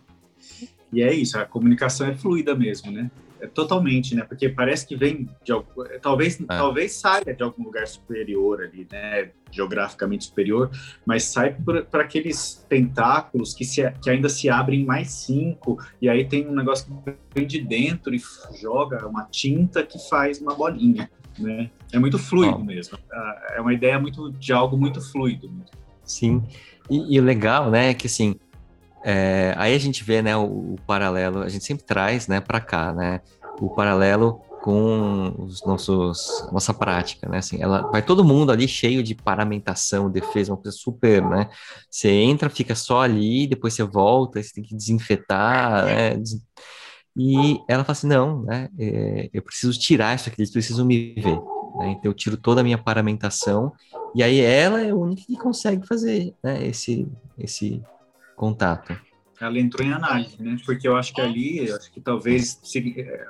E 0.91 1.02
é 1.02 1.14
isso, 1.14 1.38
a 1.38 1.45
comunicação 1.45 2.08
é 2.08 2.16
fluida 2.16 2.56
mesmo, 2.56 2.91
né? 2.91 3.12
É 3.41 3.47
totalmente, 3.47 4.16
né? 4.16 4.24
Porque 4.24 4.50
parece 4.50 4.86
que 4.86 4.97
vem 4.97 5.30
de 5.45 5.52
algum, 5.52 5.84
é, 5.86 5.97
talvez 5.97 6.38
talvez 6.45 6.93
saia 6.93 7.34
de 7.34 7.41
algum 7.41 7.64
lugar 7.64 7.88
superior 7.88 8.62
ali, 8.62 8.86
né? 8.91 9.30
Geograficamente 9.52 10.26
superior, 10.26 10.70
mas 11.06 11.24
sai 11.24 11.56
para 11.89 12.04
aqueles 12.04 12.66
tentáculos 12.68 13.54
que, 13.54 13.64
se, 13.64 13.89
que 14.02 14.10
ainda 14.10 14.28
se 14.28 14.50
abrem 14.50 14.84
mais 14.84 15.12
cinco, 15.12 15.78
e 16.02 16.10
aí 16.10 16.28
tem 16.28 16.47
um 16.47 16.54
negócio 16.54 16.86
que 17.06 17.14
vem 17.34 17.47
de 17.47 17.62
dentro 17.62 18.14
e 18.14 18.22
joga 18.60 19.08
uma 19.08 19.24
tinta 19.24 19.84
que 19.84 19.97
faz 20.10 20.41
uma 20.41 20.54
bolinha, 20.54 21.10
né? 21.38 21.70
É 21.93 21.97
muito 22.00 22.20
fluido 22.20 22.60
mesmo. 22.60 22.97
Ah, 23.12 23.54
É 23.56 23.62
uma 23.62 23.74
ideia 23.74 23.97
muito 24.00 24.32
de 24.34 24.52
algo 24.52 24.76
muito 24.78 25.02
fluido 25.02 25.50
mesmo. 25.50 25.72
Sim. 26.04 26.43
E, 26.89 27.16
e 27.16 27.20
o 27.20 27.24
legal, 27.24 27.70
né, 27.70 27.91
é 27.91 27.93
que 27.93 28.08
assim, 28.08 28.36
é, 29.04 29.54
aí 29.58 29.74
a 29.74 29.78
gente 29.80 30.04
vê, 30.04 30.22
né, 30.22 30.36
o, 30.36 30.74
o 30.74 30.76
paralelo, 30.86 31.41
a 31.41 31.50
gente 31.50 31.64
sempre 31.66 31.86
traz, 31.86 32.28
né, 32.28 32.39
para 32.41 32.60
cá, 32.60 32.93
né, 32.93 33.22
o 33.62 33.70
paralelo 33.70 34.41
com 34.62 35.34
os 35.38 35.64
nossos, 35.64 36.45
nossa 36.52 36.74
prática, 36.74 37.28
né, 37.30 37.38
assim, 37.38 37.62
ela 37.62 37.89
vai 37.91 38.02
todo 38.02 38.26
mundo 38.26 38.52
ali 38.52 38.68
cheio 38.68 39.02
de 39.02 39.16
paramentação, 39.16 40.10
defesa, 40.12 40.52
uma 40.52 40.58
coisa 40.62 40.76
super, 40.78 41.24
né, 41.24 41.50
você 41.89 42.10
entra, 42.10 42.50
fica 42.50 42.76
só 42.76 43.02
ali, 43.02 43.47
depois 43.47 43.74
você 43.74 43.84
volta, 43.84 44.41
você 44.41 44.52
tem 44.54 44.64
que 44.64 44.76
desinfetar, 44.76 45.86
né, 45.86 46.16
des- 46.18 46.41
e 47.18 47.60
ela 47.68 47.84
fala 47.84 47.93
assim, 47.93 48.08
não, 48.08 48.43
né, 48.43 48.70
é, 48.78 49.30
eu 49.34 49.41
preciso 49.41 49.78
tirar 49.80 50.16
isso 50.16 50.30
aqui, 50.30 50.41
eles 50.41 50.52
precisam 50.52 50.86
me 50.86 51.14
ver, 51.16 51.38
né, 51.80 51.91
então 51.91 52.12
eu 52.12 52.14
tiro 52.14 52.36
toda 52.38 52.62
a 52.62 52.64
minha 52.64 52.78
paramentação, 52.78 53.72
e 54.16 54.24
aí 54.24 54.39
ela 54.39 54.82
é 54.82 54.89
a 54.89 54.95
única 54.95 55.24
que 55.26 55.38
consegue 55.38 55.86
fazer, 55.88 56.34
né, 56.43 56.66
esse, 56.68 57.08
esse 57.38 57.82
contato. 58.40 58.98
Ela 59.42 59.60
entrou 59.60 59.86
em 59.86 59.92
análise, 59.92 60.42
né? 60.42 60.58
Porque 60.66 60.88
eu 60.88 60.98
acho 60.98 61.14
que 61.14 61.22
ali, 61.22 61.72
acho 61.72 61.92
que 61.92 62.02
talvez, 62.02 62.60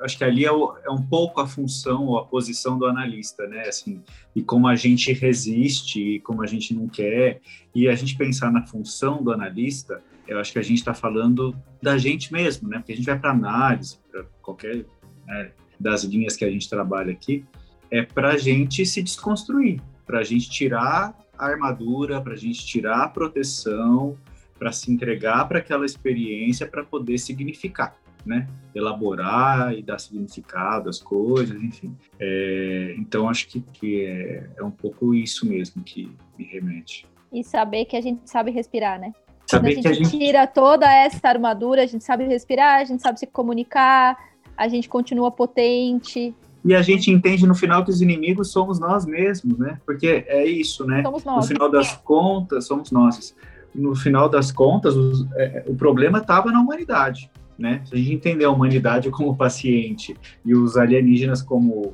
acho 0.01 0.18
que 0.18 0.24
ali 0.24 0.45
é, 0.45 0.51
o- 0.51 0.76
é 0.84 0.89
um 0.89 1.01
pouco 1.01 1.39
a 1.41 1.47
função 1.47 2.05
ou 2.07 2.18
a 2.18 2.26
posição 2.26 2.80
do 2.80 2.86
analista, 2.86 3.45
né? 3.47 3.68
Assim, 3.68 4.01
e 4.36 4.41
como 4.41 4.68
a 4.68 4.76
gente 4.76 5.12
resiste, 5.14 6.16
e 6.16 6.20
como 6.20 6.41
a 6.41 6.47
gente 6.47 6.74
não 6.74 6.88
quer, 6.88 7.41
e 7.76 7.88
a 7.88 7.95
gente 7.95 8.16
pensar 8.18 8.51
na 8.51 8.66
função 8.66 9.24
do 9.24 9.32
analista, 9.32 10.01
eu 10.28 10.39
acho 10.39 10.51
que 10.51 10.60
a 10.60 10.64
gente 10.64 10.80
está 10.80 10.93
falando 10.93 11.55
da 11.82 11.97
gente 11.97 12.32
mesmo, 12.34 12.68
né? 12.70 12.78
Porque 12.78 12.93
a 12.93 12.95
gente 12.95 13.05
vai 13.05 13.20
para 13.20 13.32
análise, 13.32 13.99
para 14.12 14.24
qualquer 14.41 14.86
né, 15.28 15.51
das 15.80 16.03
linhas 16.03 16.36
que 16.36 16.45
a 16.45 16.49
gente 16.49 16.68
trabalha 16.70 17.12
aqui, 17.12 17.45
é 17.91 18.01
para 18.01 18.30
a 18.34 18.38
gente 18.38 18.84
se 18.86 19.01
desconstruir, 19.01 19.80
para 20.05 20.20
a 20.20 20.24
gente 20.24 20.49
tirar 20.49 21.16
a 21.38 21.45
armadura, 21.45 22.20
para 22.20 22.34
a 22.34 22.38
gente 22.38 22.66
tirar 22.66 23.03
a 23.03 23.07
proteção, 23.07 24.18
para 24.60 24.72
se 24.72 24.91
entregar 24.91 25.47
para 25.47 25.60
aquela 25.60 25.86
experiência 25.86 26.68
para 26.68 26.84
poder 26.84 27.18
significar, 27.18 27.95
né? 28.26 28.47
Elaborar 28.76 29.74
e 29.74 29.82
dar 29.82 29.97
significado 29.97 30.89
às 30.89 31.01
coisas, 31.01 31.60
enfim. 31.64 31.95
É, 32.20 32.93
então 32.97 33.30
acho 33.30 33.47
que, 33.47 33.62
que 33.62 34.05
é, 34.05 34.49
é 34.57 34.64
um 34.64 34.70
pouco 34.70 35.16
isso 35.16 35.47
mesmo 35.47 35.82
que 35.82 36.12
me 36.38 36.43
remete. 36.43 37.07
E 37.32 37.43
saber 37.43 37.86
que 37.86 37.95
a 37.95 38.01
gente 38.01 38.30
sabe 38.30 38.51
respirar, 38.51 38.99
né? 38.99 39.14
Quando 39.49 39.66
a 39.66 39.72
Saber 39.72 39.76
gente, 39.76 39.82
que 39.82 39.88
a 39.88 39.93
gente 39.93 40.20
tira 40.20 40.45
toda 40.45 40.93
essa 40.93 41.28
armadura, 41.28 41.82
a 41.82 41.88
gente 41.88 42.03
sabe 42.03 42.26
respirar, 42.26 42.82
a 42.82 42.84
gente 42.84 43.01
sabe 43.01 43.20
se 43.20 43.26
comunicar, 43.26 44.16
a 44.55 44.68
gente 44.68 44.88
continua 44.88 45.32
potente, 45.32 46.36
e 46.64 46.76
a 46.76 46.82
gente 46.82 47.10
entende 47.10 47.47
no 47.47 47.55
final 47.55 47.86
que 47.86 47.89
os 47.89 48.01
inimigos 48.01 48.51
somos 48.51 48.80
nós 48.80 49.05
mesmos, 49.05 49.57
né? 49.57 49.80
Porque 49.86 50.26
é 50.28 50.45
isso, 50.45 50.86
né? 50.86 51.01
somos 51.03 51.24
No 51.24 51.32
nós. 51.36 51.47
final 51.47 51.72
das 51.72 51.95
contas, 51.95 52.68
somos 52.68 52.91
nós. 52.91 53.34
No 53.74 53.95
final 53.95 54.28
das 54.30 54.51
contas, 54.51 54.95
os- 54.95 55.26
é, 55.34 55.63
o 55.67 55.76
problema 55.76 56.20
estava 56.20 56.51
na 56.51 56.59
humanidade. 56.61 57.30
Né? 57.57 57.82
Se 57.86 57.93
a 57.93 57.97
gente 57.97 58.13
entender 58.13 58.45
a 58.45 58.49
humanidade 58.49 59.09
como 59.11 59.36
paciente 59.36 60.15
e 60.45 60.55
os 60.55 60.78
alienígenas 60.78 61.41
como 61.41 61.74
o, 61.74 61.88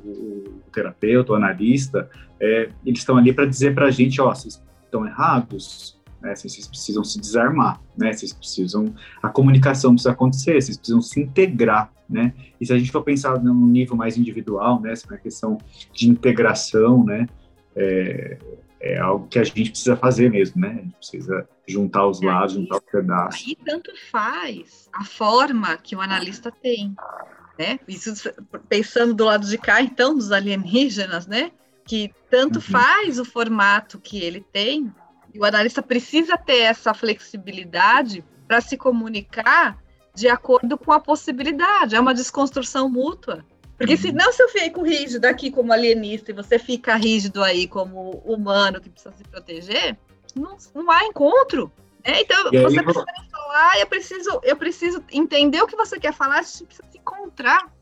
o 0.67 0.71
terapeuta, 0.71 1.31
o 1.33 1.35
analista, 1.35 2.09
é, 2.39 2.69
eles 2.85 2.99
estão 2.99 3.17
ali 3.17 3.33
para 3.33 3.45
dizer 3.45 3.73
para 3.73 3.87
a 3.87 3.91
gente, 3.91 4.21
ó, 4.21 4.33
vocês 4.33 4.61
estão 4.83 5.05
errados, 5.05 5.99
né? 6.21 6.35
Vocês 6.35 6.67
precisam 6.67 7.03
se 7.03 7.19
desarmar, 7.19 7.81
né? 7.97 8.13
Vocês 8.13 8.33
precisam, 8.33 8.93
a 9.21 9.29
comunicação 9.29 9.91
precisa 9.91 10.11
acontecer, 10.11 10.61
vocês 10.61 10.77
precisam 10.77 11.01
se 11.01 11.21
integrar, 11.21 11.91
né? 12.09 12.33
E 12.59 12.65
se 12.65 12.73
a 12.73 12.77
gente 12.77 12.91
for 12.91 13.03
pensar 13.03 13.41
num 13.41 13.67
nível 13.67 13.95
mais 13.95 14.17
individual, 14.17 14.79
né? 14.81 14.91
Essa 14.91 15.17
questão 15.17 15.57
de 15.93 16.09
integração, 16.09 17.03
né? 17.03 17.27
É, 17.75 18.37
é 18.85 18.99
algo 18.99 19.27
que 19.27 19.39
a 19.39 19.43
gente 19.43 19.71
precisa 19.71 19.97
fazer 19.97 20.29
mesmo, 20.29 20.61
né? 20.61 20.69
A 20.69 20.81
gente 20.83 20.95
precisa 20.97 21.49
juntar 21.67 22.07
os 22.07 22.21
lados, 22.21 22.53
juntar 22.53 22.75
os 22.77 22.83
pedaços. 22.91 23.43
Aí 23.47 23.57
tanto 23.65 23.91
faz 24.11 24.87
a 24.93 25.03
forma 25.03 25.75
que 25.77 25.95
o 25.95 26.01
analista 26.01 26.51
tem, 26.51 26.95
né? 27.57 27.79
Isso 27.87 28.13
pensando 28.69 29.13
do 29.15 29.25
lado 29.25 29.47
de 29.47 29.57
cá, 29.57 29.81
então, 29.81 30.13
dos 30.15 30.31
alienígenas, 30.31 31.25
né? 31.25 31.51
Que 31.83 32.13
tanto 32.29 32.57
Uhum. 32.57 32.61
faz 32.61 33.19
o 33.19 33.25
formato 33.25 33.99
que 33.99 34.23
ele 34.23 34.41
tem, 34.53 34.93
E 35.33 35.39
o 35.39 35.43
analista 35.43 35.81
precisa 35.81 36.37
ter 36.37 36.59
essa 36.59 36.93
flexibilidade 36.93 38.23
para 38.47 38.61
se 38.61 38.77
comunicar 38.77 39.77
de 40.15 40.29
acordo 40.29 40.77
com 40.77 40.93
a 40.93 40.99
possibilidade. 40.99 41.93
É 41.93 41.99
uma 41.99 42.13
desconstrução 42.13 42.87
mútua. 42.87 43.43
Porque 43.77 43.93
uhum. 43.93 43.99
se 43.99 44.11
não 44.11 44.31
se 44.31 44.41
eu 44.41 44.49
fico 44.49 44.83
rígido 44.83 45.25
aqui 45.25 45.51
como 45.51 45.73
alienista 45.73 46.31
e 46.31 46.33
você 46.33 46.57
fica 46.57 46.95
rígido 46.95 47.43
aí 47.43 47.67
como 47.67 48.21
humano 48.25 48.79
que 48.79 48.89
precisa 48.89 49.13
se 49.15 49.23
proteger, 49.23 49.97
não, 50.35 50.55
não 50.73 50.91
há 50.91 51.05
encontro. 51.05 51.71
Né? 52.05 52.21
Então, 52.21 52.43
você 52.51 52.83
precisa 52.83 53.05
falar, 53.31 53.79
eu 53.79 53.87
preciso, 53.87 54.39
eu 54.43 54.55
preciso 54.55 55.03
entender 55.11 55.61
o 55.61 55.67
que 55.67 55.75
você 55.75 55.99
quer 55.99 56.13
falar, 56.13 56.39
a 56.39 56.41
gente 56.43 56.65
precisa 56.65 56.87
se 56.89 56.97
encontrar. 56.97 57.73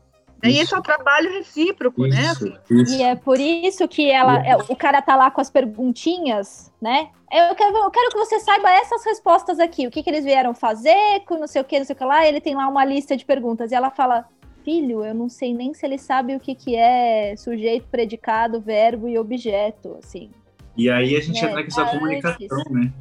E 0.42 0.58
esse 0.58 0.74
é 0.74 0.78
o 0.78 0.82
trabalho 0.82 1.32
recíproco, 1.32 2.06
né? 2.06 2.20
isso, 2.20 2.44
né? 2.44 2.60
Isso. 2.70 2.94
E 2.94 3.02
é 3.02 3.16
por 3.16 3.40
isso 3.40 3.88
que 3.88 4.10
ela, 4.10 4.46
é, 4.46 4.54
o 4.56 4.76
cara 4.76 5.00
tá 5.00 5.16
lá 5.16 5.30
com 5.30 5.40
as 5.40 5.48
perguntinhas, 5.48 6.70
né? 6.82 7.08
Eu 7.32 7.54
quero, 7.54 7.76
eu 7.76 7.90
quero 7.90 8.10
que 8.10 8.18
você 8.18 8.38
saiba 8.40 8.70
essas 8.70 9.04
respostas 9.04 9.58
aqui. 9.58 9.86
O 9.86 9.90
que, 9.90 10.02
que 10.02 10.10
eles 10.10 10.24
vieram 10.24 10.54
fazer, 10.54 11.20
com 11.26 11.38
não 11.38 11.46
sei 11.46 11.62
o 11.62 11.64
que, 11.64 11.78
não 11.78 11.86
sei 11.86 11.94
o 11.94 11.96
que 11.96 12.04
lá. 12.04 12.26
Ele 12.26 12.40
tem 12.40 12.54
lá 12.54 12.68
uma 12.68 12.84
lista 12.84 13.16
de 13.16 13.24
perguntas. 13.24 13.72
E 13.72 13.74
ela 13.74 13.90
fala: 13.90 14.28
Filho, 14.64 15.04
eu 15.04 15.14
não 15.14 15.28
sei 15.28 15.52
nem 15.52 15.74
se 15.74 15.84
ele 15.84 15.98
sabe 15.98 16.34
o 16.34 16.40
que, 16.40 16.54
que 16.54 16.74
é 16.74 17.36
sujeito, 17.36 17.86
predicado, 17.90 18.60
verbo 18.60 19.08
e 19.08 19.18
objeto, 19.18 19.96
assim. 20.02 20.30
E 20.76 20.88
aí 20.88 21.16
a 21.16 21.20
gente 21.20 21.44
é, 21.44 21.48
entra 21.48 21.62
nessa 21.62 21.84
comunicação, 21.84 22.64
né? 22.70 22.92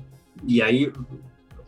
E 0.46 0.62
aí, 0.62 0.92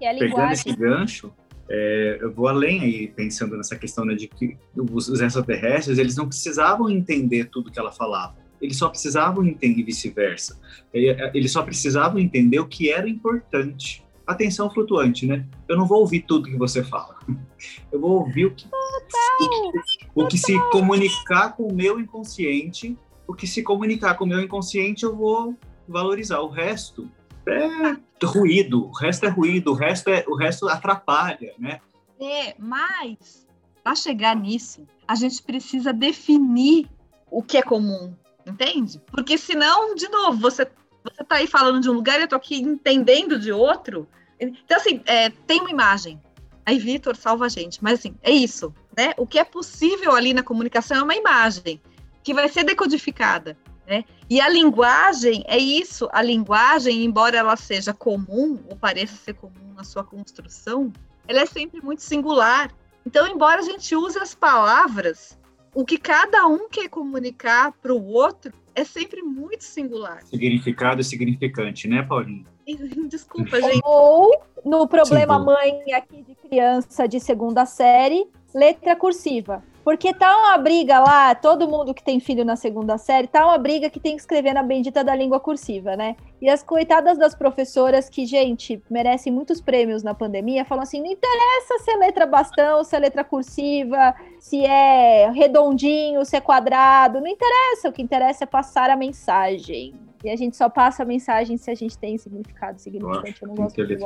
é 0.01 0.13
pegando 0.17 0.51
esse 0.51 0.75
gancho, 0.75 1.33
é, 1.69 2.19
eu 2.21 2.31
vou 2.31 2.47
além 2.47 2.81
aí, 2.81 3.07
pensando 3.07 3.57
nessa 3.57 3.75
questão 3.75 4.05
né, 4.05 4.13
de 4.13 4.27
que 4.27 4.57
os 4.75 5.21
extraterrestres, 5.21 5.97
eles 5.97 6.15
não 6.15 6.27
precisavam 6.27 6.89
entender 6.89 7.45
tudo 7.45 7.71
que 7.71 7.79
ela 7.79 7.91
falava. 7.91 8.35
Eles 8.61 8.77
só 8.77 8.89
precisavam 8.89 9.45
entender 9.45 9.83
vice-versa. 9.83 10.59
É, 10.93 11.31
eles 11.33 11.51
só 11.51 11.63
precisavam 11.63 12.19
entender 12.19 12.59
o 12.59 12.67
que 12.67 12.91
era 12.91 13.07
importante. 13.07 14.04
Atenção 14.25 14.69
flutuante, 14.69 15.25
né? 15.27 15.45
Eu 15.67 15.77
não 15.77 15.85
vou 15.85 15.99
ouvir 15.99 16.21
tudo 16.21 16.49
que 16.49 16.57
você 16.57 16.83
fala. 16.83 17.15
Eu 17.91 17.99
vou 17.99 18.19
ouvir 18.19 18.45
o 18.45 18.55
que, 18.55 18.67
o 18.67 19.47
que, 19.49 20.07
o 20.15 20.27
que 20.27 20.37
se 20.37 20.59
comunicar 20.71 21.55
com 21.55 21.67
o 21.67 21.73
meu 21.73 21.99
inconsciente. 21.99 22.97
O 23.27 23.33
que 23.33 23.47
se 23.47 23.63
comunicar 23.63 24.15
com 24.15 24.25
o 24.25 24.27
meu 24.27 24.39
inconsciente, 24.39 25.03
eu 25.03 25.15
vou 25.15 25.57
valorizar. 25.87 26.41
O 26.41 26.47
resto 26.47 27.09
é 27.47 28.25
ruído, 28.25 28.87
o 28.87 28.91
resto 28.91 29.25
é 29.25 29.29
ruído, 29.29 29.71
o 29.71 29.73
resto, 29.73 30.09
é, 30.09 30.23
o 30.27 30.35
resto 30.35 30.67
atrapalha, 30.67 31.53
né? 31.57 31.79
É, 32.19 32.55
mas 32.57 33.47
para 33.83 33.95
chegar 33.95 34.35
nisso, 34.35 34.85
a 35.07 35.15
gente 35.15 35.41
precisa 35.43 35.93
definir 35.93 36.89
o 37.29 37.43
que 37.43 37.57
é 37.57 37.61
comum, 37.61 38.15
entende? 38.45 38.99
Porque 39.11 39.37
senão, 39.37 39.93
de 39.95 40.07
novo, 40.09 40.39
você 40.39 40.65
você 41.11 41.23
tá 41.23 41.35
aí 41.35 41.47
falando 41.47 41.81
de 41.81 41.89
um 41.89 41.93
lugar 41.93 42.19
e 42.19 42.23
eu 42.23 42.27
tô 42.27 42.35
aqui 42.35 42.55
entendendo 42.55 43.39
de 43.39 43.51
outro. 43.51 44.07
Então, 44.39 44.77
assim, 44.77 45.01
é, 45.05 45.29
tem 45.29 45.61
uma 45.61 45.69
imagem. 45.69 46.19
Aí, 46.65 46.79
Vitor, 46.79 47.15
salva 47.15 47.45
a 47.45 47.49
gente. 47.49 47.83
Mas, 47.83 47.99
assim, 47.99 48.15
é 48.23 48.31
isso, 48.31 48.73
né? 48.97 49.13
O 49.17 49.27
que 49.27 49.37
é 49.37 49.43
possível 49.43 50.15
ali 50.15 50.33
na 50.33 50.41
comunicação 50.41 50.97
é 50.97 51.03
uma 51.03 51.15
imagem 51.15 51.79
que 52.23 52.33
vai 52.33 52.49
ser 52.49 52.63
decodificada. 52.63 53.55
Né? 53.87 54.03
E 54.27 54.41
a 54.41 54.49
linguagem 54.49 55.43
é 55.47 55.59
isso, 55.59 56.09
a 56.11 56.21
linguagem, 56.21 57.05
embora 57.05 57.37
ela 57.37 57.55
seja 57.55 57.93
comum, 57.93 58.59
ou 58.67 58.75
pareça 58.75 59.15
ser 59.15 59.35
comum 59.35 59.73
na 59.75 59.83
sua 59.83 60.03
construção, 60.03 60.91
ela 61.27 61.41
é 61.41 61.45
sempre 61.45 61.81
muito 61.83 62.01
singular. 62.01 62.71
Então, 63.05 63.27
embora 63.27 63.61
a 63.61 63.63
gente 63.63 63.95
use 63.95 64.17
as 64.17 64.33
palavras, 64.33 65.37
o 65.71 65.85
que 65.85 65.99
cada 65.99 66.47
um 66.47 66.67
quer 66.67 66.89
comunicar 66.89 67.73
para 67.73 67.93
o 67.93 68.03
outro 68.07 68.51
é 68.75 68.83
sempre 68.83 69.23
muito 69.23 69.63
singular. 69.63 70.21
Significado 70.23 71.01
e 71.01 71.03
significante, 71.03 71.87
né, 71.87 72.03
Paulinho? 72.03 72.45
Desculpa, 73.09 73.61
gente. 73.61 73.81
Ou 73.83 74.29
no 74.65 74.87
problema 74.87 75.39
Sim, 75.39 75.45
mãe 75.45 75.93
aqui 75.93 76.21
de 76.21 76.35
criança 76.35 77.07
de 77.07 77.19
segunda 77.19 77.65
série, 77.65 78.27
letra 78.53 78.95
cursiva. 78.95 79.63
Porque 79.85 80.11
tá 80.15 80.35
uma 80.35 80.57
briga 80.57 80.99
lá, 80.99 81.35
todo 81.35 81.69
mundo 81.69 81.93
que 81.93 82.03
tem 82.03 82.19
filho 82.19 82.43
na 82.43 82.55
segunda 82.55 82.97
série, 82.97 83.27
tá 83.27 83.45
uma 83.45 83.57
briga 83.59 83.87
que 83.87 83.99
tem 83.99 84.15
que 84.15 84.21
escrever 84.21 84.51
na 84.51 84.63
bendita 84.63 85.03
da 85.03 85.15
língua 85.15 85.39
cursiva, 85.39 85.95
né? 85.95 86.15
E 86.41 86.49
as 86.49 86.63
coitadas 86.63 87.19
das 87.19 87.35
professoras 87.35 88.09
que, 88.09 88.25
gente, 88.25 88.81
merecem 88.89 89.31
muitos 89.31 89.61
prêmios 89.61 90.01
na 90.01 90.15
pandemia, 90.15 90.65
falam 90.65 90.81
assim: 90.81 90.99
não 90.99 91.11
interessa 91.11 91.77
se 91.83 91.91
é 91.91 91.97
letra 91.97 92.25
bastão, 92.25 92.83
se 92.83 92.95
é 92.95 92.99
letra 92.99 93.23
cursiva, 93.23 94.15
se 94.39 94.65
é 94.65 95.29
redondinho, 95.29 96.25
se 96.25 96.35
é 96.35 96.41
quadrado, 96.41 97.21
não 97.21 97.27
interessa. 97.27 97.87
O 97.87 97.93
que 97.93 98.01
interessa 98.01 98.45
é 98.45 98.47
passar 98.47 98.89
a 98.89 98.95
mensagem. 98.95 99.93
E 100.23 100.31
a 100.31 100.35
gente 100.35 100.57
só 100.57 100.67
passa 100.67 101.03
a 101.03 101.05
mensagem 101.05 101.57
se 101.57 101.69
a 101.69 101.75
gente 101.75 101.95
tem 101.95 102.17
significado 102.17 102.81
significante. 102.81 103.39
Eu 103.39 103.49
não 103.49 103.53
gosto 103.53 103.85
de 103.85 103.99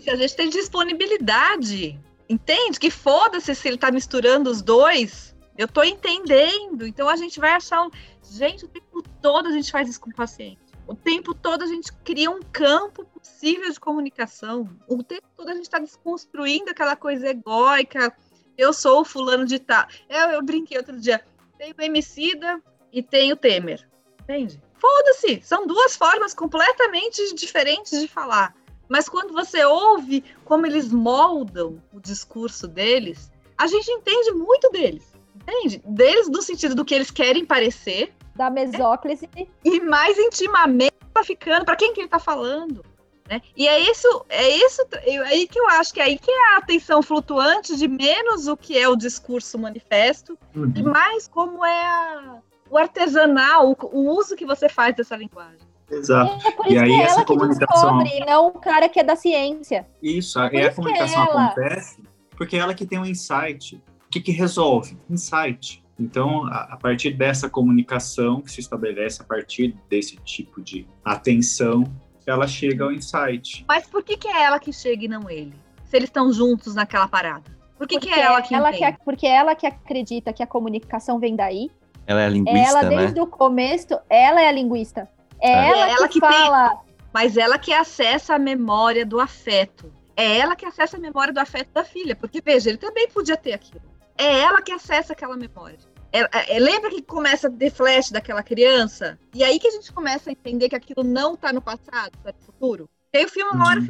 se 0.00 0.10
a 0.10 0.16
gente 0.16 0.36
tem 0.36 0.50
disponibilidade. 0.50 1.98
Entende? 2.28 2.80
Que 2.80 2.90
foda-se 2.90 3.54
se 3.54 3.68
ele 3.68 3.78
tá 3.78 3.90
misturando 3.90 4.50
os 4.50 4.62
dois. 4.62 5.34
Eu 5.56 5.68
tô 5.68 5.82
entendendo. 5.82 6.86
Então 6.86 7.08
a 7.08 7.16
gente 7.16 7.38
vai 7.38 7.50
achar 7.50 7.82
um. 7.82 7.90
Gente, 8.22 8.64
o 8.64 8.68
tempo 8.68 9.02
todo 9.22 9.48
a 9.48 9.52
gente 9.52 9.70
faz 9.70 9.88
isso 9.88 10.00
com 10.00 10.10
o 10.10 10.14
paciente. 10.14 10.58
O 10.86 10.94
tempo 10.94 11.34
todo 11.34 11.62
a 11.62 11.66
gente 11.66 11.92
cria 12.04 12.30
um 12.30 12.40
campo 12.40 13.04
possível 13.04 13.70
de 13.70 13.80
comunicação. 13.80 14.68
O 14.88 15.02
tempo 15.02 15.26
todo 15.36 15.48
a 15.48 15.54
gente 15.54 15.64
está 15.64 15.78
desconstruindo 15.78 16.70
aquela 16.70 16.96
coisa 16.96 17.28
egóica. 17.28 18.14
Eu 18.56 18.72
sou 18.72 19.00
o 19.00 19.04
fulano 19.04 19.46
de 19.46 19.58
tal. 19.58 19.86
Eu, 20.08 20.30
eu 20.30 20.42
brinquei 20.42 20.76
outro 20.76 20.98
dia. 20.98 21.24
Tem 21.58 21.72
o 21.76 21.82
Emicida 21.82 22.62
e 22.92 23.02
tem 23.02 23.32
o 23.32 23.36
Temer. 23.36 23.88
Entende? 24.22 24.60
Foda-se. 24.74 25.40
São 25.42 25.66
duas 25.66 25.96
formas 25.96 26.34
completamente 26.34 27.34
diferentes 27.34 27.98
de 27.98 28.08
falar. 28.08 28.54
Mas 28.94 29.08
quando 29.08 29.32
você 29.32 29.64
ouve 29.64 30.22
como 30.44 30.66
eles 30.66 30.92
moldam 30.92 31.82
o 31.92 31.98
discurso 31.98 32.68
deles, 32.68 33.28
a 33.58 33.66
gente 33.66 33.90
entende 33.90 34.30
muito 34.30 34.70
deles. 34.70 35.12
Entende? 35.34 35.82
Deles 35.84 36.28
no 36.28 36.40
sentido 36.40 36.76
do 36.76 36.84
que 36.84 36.94
eles 36.94 37.10
querem 37.10 37.44
parecer. 37.44 38.14
Da 38.36 38.48
mesóclise. 38.48 39.28
E 39.64 39.80
mais 39.80 40.16
intimamente 40.16 40.94
tá 41.12 41.24
ficando, 41.24 41.64
para 41.64 41.74
quem 41.74 41.92
que 41.92 42.02
ele 42.02 42.08
tá 42.08 42.20
falando. 42.20 42.84
Né? 43.28 43.42
E 43.56 43.66
é 43.66 43.80
isso, 43.80 44.24
é 44.28 44.48
isso 44.58 44.86
é 44.92 45.18
aí 45.18 45.48
que 45.48 45.58
eu 45.58 45.68
acho 45.70 45.92
que 45.92 46.00
é 46.00 46.04
aí 46.04 46.16
que 46.16 46.30
é 46.30 46.54
a 46.54 46.58
atenção 46.58 47.02
flutuante 47.02 47.76
de 47.76 47.88
menos 47.88 48.46
o 48.46 48.56
que 48.56 48.78
é 48.78 48.88
o 48.88 48.94
discurso 48.94 49.58
manifesto 49.58 50.38
uhum. 50.54 50.72
e 50.76 50.82
mais 50.84 51.26
como 51.26 51.64
é 51.64 51.84
a, 51.84 52.38
o 52.70 52.78
artesanal, 52.78 53.70
o, 53.70 53.76
o 53.90 54.16
uso 54.16 54.36
que 54.36 54.46
você 54.46 54.68
faz 54.68 54.94
dessa 54.94 55.16
linguagem. 55.16 55.63
Exato. 55.90 56.46
É 56.46 56.50
por 56.50 56.66
isso 56.66 56.74
e 56.74 56.78
aí 56.78 56.88
que 56.88 57.00
é 57.00 57.02
essa 57.02 57.24
comunicação 57.24 57.98
descobre, 57.98 58.26
não 58.26 58.48
o 58.48 58.52
cara 58.52 58.88
que 58.88 58.98
é 58.98 59.02
da 59.04 59.16
ciência. 59.16 59.86
Isso, 60.02 60.38
é 60.40 60.48
aí 60.48 60.66
a 60.66 60.74
comunicação 60.74 61.22
é 61.22 61.24
acontece 61.24 62.02
porque 62.36 62.56
é 62.56 62.60
ela 62.60 62.74
que 62.74 62.86
tem 62.86 62.98
um 62.98 63.06
insight. 63.06 63.76
O 63.76 64.10
que, 64.10 64.20
que 64.20 64.32
resolve? 64.32 64.96
Insight. 65.08 65.82
Então, 65.98 66.46
a, 66.46 66.74
a, 66.74 66.76
partir 66.76 67.10
dessa 67.10 67.48
comunicação 67.48 68.40
que 68.40 68.50
se 68.50 68.60
estabelece 68.60 69.22
a 69.22 69.24
partir 69.24 69.76
desse 69.88 70.16
tipo 70.16 70.60
de 70.60 70.86
atenção, 71.04 71.84
ela 72.26 72.46
chega 72.46 72.84
ao 72.84 72.92
insight. 72.92 73.64
Mas 73.68 73.86
por 73.86 74.02
que, 74.02 74.16
que 74.16 74.28
é 74.28 74.42
ela 74.42 74.58
que 74.58 74.72
chega 74.72 75.04
e 75.04 75.08
não 75.08 75.30
ele? 75.30 75.54
Se 75.84 75.96
eles 75.96 76.08
estão 76.08 76.32
juntos 76.32 76.74
naquela 76.74 77.06
parada? 77.06 77.44
Por 77.78 77.86
que, 77.86 77.98
que 77.98 78.08
é 78.08 78.20
ela 78.20 78.42
que 78.42 78.54
ela 78.54 78.72
que, 78.72 79.04
Porque 79.04 79.26
é 79.26 79.36
ela 79.36 79.54
que 79.54 79.66
acredita 79.66 80.32
que 80.32 80.42
a 80.42 80.46
comunicação 80.46 81.18
vem 81.18 81.36
daí. 81.36 81.70
Ela 82.06 82.22
é 82.22 82.26
a 82.26 82.28
linguista, 82.28 82.78
Ela, 82.78 82.84
desde 82.84 83.16
né? 83.16 83.22
o 83.22 83.26
começo, 83.26 83.98
ela 84.10 84.42
é 84.42 84.48
a 84.48 84.52
linguista. 84.52 85.08
É, 85.44 85.50
é 85.50 85.68
ela, 85.68 85.90
ela, 85.90 86.08
que, 86.08 86.14
que 86.14 86.20
fala. 86.20 86.70
Tem, 86.70 86.94
mas 87.12 87.36
ela 87.36 87.58
que 87.58 87.72
acessa 87.72 88.34
a 88.34 88.38
memória 88.38 89.04
do 89.04 89.20
afeto. 89.20 89.92
É 90.16 90.38
ela 90.38 90.56
que 90.56 90.64
acessa 90.64 90.96
a 90.96 91.00
memória 91.00 91.34
do 91.34 91.38
afeto 91.38 91.70
da 91.72 91.84
filha. 91.84 92.16
Porque, 92.16 92.40
veja, 92.40 92.70
ele 92.70 92.78
também 92.78 93.08
podia 93.08 93.36
ter 93.36 93.52
aquilo. 93.52 93.82
É 94.16 94.40
ela 94.40 94.62
que 94.62 94.72
acessa 94.72 95.12
aquela 95.12 95.36
memória. 95.36 95.78
É, 96.10 96.20
é, 96.20 96.56
é 96.56 96.58
lembra 96.58 96.88
que 96.88 97.02
começa 97.02 97.48
a 97.48 97.50
ter 97.50 97.70
flash 97.70 98.10
daquela 98.10 98.42
criança? 98.42 99.18
E 99.34 99.44
aí 99.44 99.58
que 99.58 99.66
a 99.66 99.70
gente 99.72 99.92
começa 99.92 100.30
a 100.30 100.32
entender 100.32 100.68
que 100.68 100.76
aquilo 100.76 101.04
não 101.04 101.34
está 101.34 101.52
no 101.52 101.60
passado, 101.60 102.12
está 102.16 102.32
no 102.32 102.46
futuro. 102.46 102.88
E 103.12 103.18
aí 103.18 103.24
o 103.24 103.28
filme, 103.28 103.50
uma 103.52 103.68
hora, 103.68 103.80
uhum. 103.80 103.88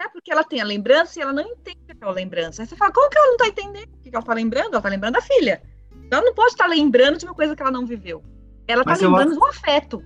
é 0.00 0.08
porque 0.08 0.32
ela 0.32 0.44
tem 0.44 0.60
a 0.60 0.64
lembrança 0.64 1.18
e 1.18 1.22
ela 1.22 1.32
não 1.32 1.42
entende 1.42 1.78
aquela 1.90 2.12
lembrança. 2.12 2.62
Aí 2.62 2.68
você 2.68 2.76
fala, 2.76 2.92
como 2.92 3.10
que 3.10 3.18
ela 3.18 3.26
não 3.26 3.34
está 3.34 3.48
entendendo 3.48 3.92
o 3.92 3.98
que 3.98 4.08
ela 4.08 4.20
está 4.20 4.32
lembrando? 4.32 4.68
Ela 4.68 4.78
está 4.78 4.88
lembrando 4.88 5.14
da 5.14 5.20
filha. 5.20 5.62
Ela 6.10 6.22
não 6.22 6.32
pode 6.32 6.52
estar 6.52 6.64
tá 6.64 6.70
lembrando 6.70 7.18
de 7.18 7.26
uma 7.26 7.34
coisa 7.34 7.54
que 7.54 7.62
ela 7.62 7.70
não 7.70 7.84
viveu. 7.84 8.22
Ela 8.66 8.82
está 8.82 8.94
lembrando 8.94 9.30
acho... 9.30 9.40
do 9.40 9.46
afeto. 9.46 10.04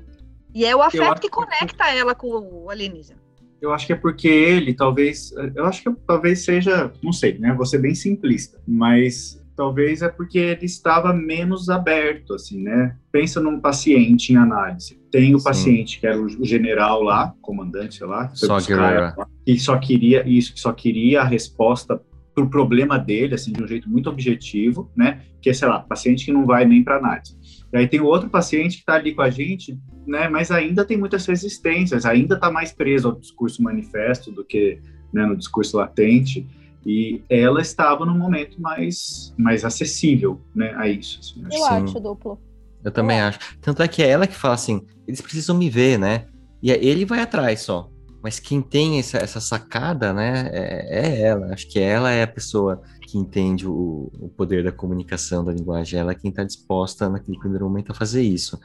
E 0.55 0.65
é 0.65 0.75
o 0.75 0.83
afeto 0.83 1.21
que 1.21 1.29
conecta 1.29 1.85
que... 1.85 1.99
ela 1.99 2.15
com 2.15 2.29
o 2.29 2.71
alienígena. 2.71 3.21
Eu 3.61 3.73
acho 3.73 3.87
que 3.87 3.93
é 3.93 3.97
porque 3.97 4.27
ele, 4.27 4.75
talvez, 4.75 5.33
eu 5.55 5.65
acho 5.65 5.83
que 5.83 5.91
talvez 6.05 6.45
seja, 6.45 6.93
não 7.01 7.13
sei, 7.13 7.39
né? 7.39 7.55
Vou 7.55 7.65
ser 7.65 7.79
bem 7.79 7.95
simplista, 7.95 8.61
mas 8.67 9.41
talvez 9.57 10.03
é 10.03 10.09
porque 10.09 10.39
ele 10.39 10.65
estava 10.65 11.13
menos 11.13 11.69
aberto, 11.69 12.35
assim, 12.35 12.61
né? 12.61 12.97
Pensa 13.13 13.41
num 13.41 13.61
paciente 13.61 14.33
em 14.33 14.37
análise. 14.37 15.01
Tem 15.13 15.33
o 15.33 15.39
Sim. 15.39 15.45
paciente 15.45 16.01
que 16.01 16.07
era 16.09 16.21
o 16.21 16.45
general 16.45 17.05
lá, 17.05 17.35
comandante, 17.41 17.97
sei 17.99 18.07
lá, 18.07 18.29
só 18.35 18.59
que 18.59 19.59
só 19.61 19.79
queria 19.79 20.27
isso, 20.29 20.55
que 20.55 20.61
só 20.61 20.73
queria 20.73 21.21
a 21.21 21.25
resposta 21.25 22.01
para 22.35 22.43
o 22.43 22.51
problema 22.51 22.99
dele, 22.99 23.35
assim, 23.35 23.53
de 23.53 23.63
um 23.63 23.69
jeito 23.69 23.89
muito 23.89 24.11
objetivo, 24.11 24.91
né? 24.97 25.21
Que 25.41 25.51
é, 25.51 25.55
sei 25.55 25.69
lá, 25.69 25.79
paciente 25.79 26.25
que 26.25 26.33
não 26.33 26.47
vai 26.47 26.65
nem 26.65 26.83
para 26.83 26.97
análise 26.97 27.37
E 27.73 27.79
aí 27.79 27.89
tem 27.89 28.01
o 28.01 28.07
outro 28.07 28.29
paciente 28.29 28.77
que 28.77 28.83
está 28.83 28.95
ali 28.95 29.15
com 29.15 29.23
a 29.23 29.31
gente, 29.31 29.79
né, 30.07 30.29
mas 30.29 30.51
ainda 30.51 30.85
tem 30.85 30.97
muitas 30.97 31.25
resistências, 31.25 32.05
ainda 32.05 32.35
está 32.35 32.51
mais 32.51 32.73
preso 32.73 33.09
ao 33.09 33.15
discurso 33.15 33.63
manifesto 33.63 34.31
do 34.31 34.45
que 34.45 34.79
né, 35.13 35.25
no 35.25 35.37
discurso 35.37 35.77
latente, 35.77 36.47
e 36.85 37.23
ela 37.31 37.61
estava 37.61 38.05
num 38.05 38.19
momento 38.19 38.61
mais, 38.61 39.33
mais 39.39 39.65
acessível 39.65 40.41
né, 40.55 40.75
a 40.77 40.89
isso. 40.89 41.21
Assim, 41.21 41.45
eu 41.45 41.51
Sim. 41.51 41.85
acho 41.85 42.01
duplo. 42.01 42.39
Eu 42.85 42.91
também 42.91 43.21
eu 43.21 43.27
acho. 43.27 43.39
Tanto 43.61 43.83
é 43.83 43.89
que 43.89 44.03
é 44.03 44.09
ela 44.09 44.27
que 44.27 44.35
fala 44.35 44.55
assim, 44.55 44.85
eles 45.07 45.21
precisam 45.21 45.57
me 45.57 45.71
ver, 45.71 45.99
né? 45.99 46.27
E 46.61 46.71
ele 46.71 47.05
vai 47.05 47.21
atrás 47.21 47.61
só. 47.61 47.89
Mas 48.23 48.39
quem 48.39 48.61
tem 48.61 48.99
essa, 48.99 49.19
essa 49.19 49.41
sacada, 49.41 50.13
né, 50.13 50.49
é, 50.53 51.07
é, 51.07 51.21
ela. 51.23 51.53
Acho 51.53 51.69
que 51.69 51.79
ela 51.79 52.11
é 52.11 52.23
a 52.23 52.29
pessoa 52.29 52.83
que 53.13 53.19
entende 53.19 53.69
o, 53.69 54.11
o 54.19 54.29
poder 54.31 54.65
da 54.65 54.73
comunicação, 54.73 55.45
da 55.45 55.53
linguagem. 55.53 56.01
Ela 56.01 56.13
é 56.13 56.15
quem 56.15 56.31
está 56.31 56.43
disposta, 56.43 57.11
naquele 57.11 57.39
primeiro 57.39 57.67
momento, 57.67 57.93
a 57.93 57.95
fazer 57.95 58.23
isso. 58.23 58.59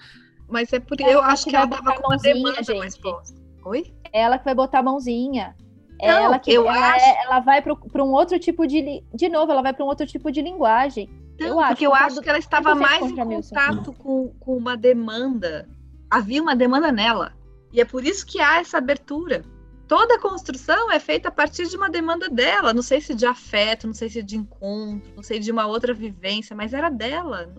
Mas 0.50 0.72
é 0.72 0.80
por 0.80 1.00
eu 1.02 1.22
acho 1.22 1.50
que 1.50 1.56
ela 1.56 1.66
estava 1.66 1.94
com 2.02 2.08
uma 2.08 2.18
demanda 2.18 2.64
gente. 2.64 2.78
mais 2.78 2.96
forte. 2.96 3.34
Oi? 3.66 3.94
Ela 4.14 4.38
que 4.38 4.46
vai 4.46 4.56
botar 4.56 4.80
a 4.80 4.84
mãozinha. 4.84 5.54
É 6.00 6.08
não, 6.08 6.24
ela 6.24 6.40
que 6.40 6.54
eu 6.54 6.66
ela, 6.66 6.96
acho... 6.96 7.06
é, 7.06 7.26
ela 7.26 7.40
vai 7.42 7.62
para 7.62 8.04
um 8.04 8.12
outro 8.14 8.40
tipo 8.40 8.66
de. 8.66 9.04
De 9.14 9.28
novo, 9.28 9.52
ela 9.52 9.62
vai 9.62 9.74
para 9.74 9.84
um 9.84 9.88
outro 9.90 10.08
tipo 10.08 10.32
de 10.32 10.42
linguagem. 10.42 11.10
Não, 11.38 11.48
eu 11.48 11.60
acho, 11.60 11.70
porque 11.72 11.88
eu 11.88 11.94
acho 11.94 12.22
que 12.22 12.30
ela 12.30 12.40
estava 12.40 12.74
mais 12.74 13.04
em 13.04 13.16
contato 13.16 13.92
com, 13.94 14.34
com 14.40 14.56
uma 14.56 14.78
demanda. 14.78 15.68
Havia 16.10 16.42
uma 16.42 16.56
demanda 16.56 16.90
nela. 16.90 17.34
E 17.74 17.82
é 17.82 17.86
por 17.86 18.06
isso 18.06 18.26
que 18.26 18.40
há 18.40 18.62
essa 18.62 18.78
abertura. 18.78 19.44
Toda 19.88 20.16
a 20.16 20.20
construção 20.20 20.92
é 20.92 21.00
feita 21.00 21.30
a 21.30 21.32
partir 21.32 21.68
de 21.68 21.78
uma 21.78 21.90
demanda 21.90 22.30
dela. 22.30 22.74
Não 22.74 22.82
sei 22.82 23.00
se 23.00 23.16
de 23.16 23.26
afeto, 23.26 23.88
não 23.88 23.94
sei 23.94 24.10
se 24.10 24.22
de 24.22 24.36
encontro, 24.36 25.12
não 25.16 25.24
sei 25.24 25.40
de 25.40 25.52
uma 25.52 25.66
outra 25.66 25.94
vivência, 25.94 26.56
mas 26.56 26.74
era 26.74 26.90
dela. 26.90 27.54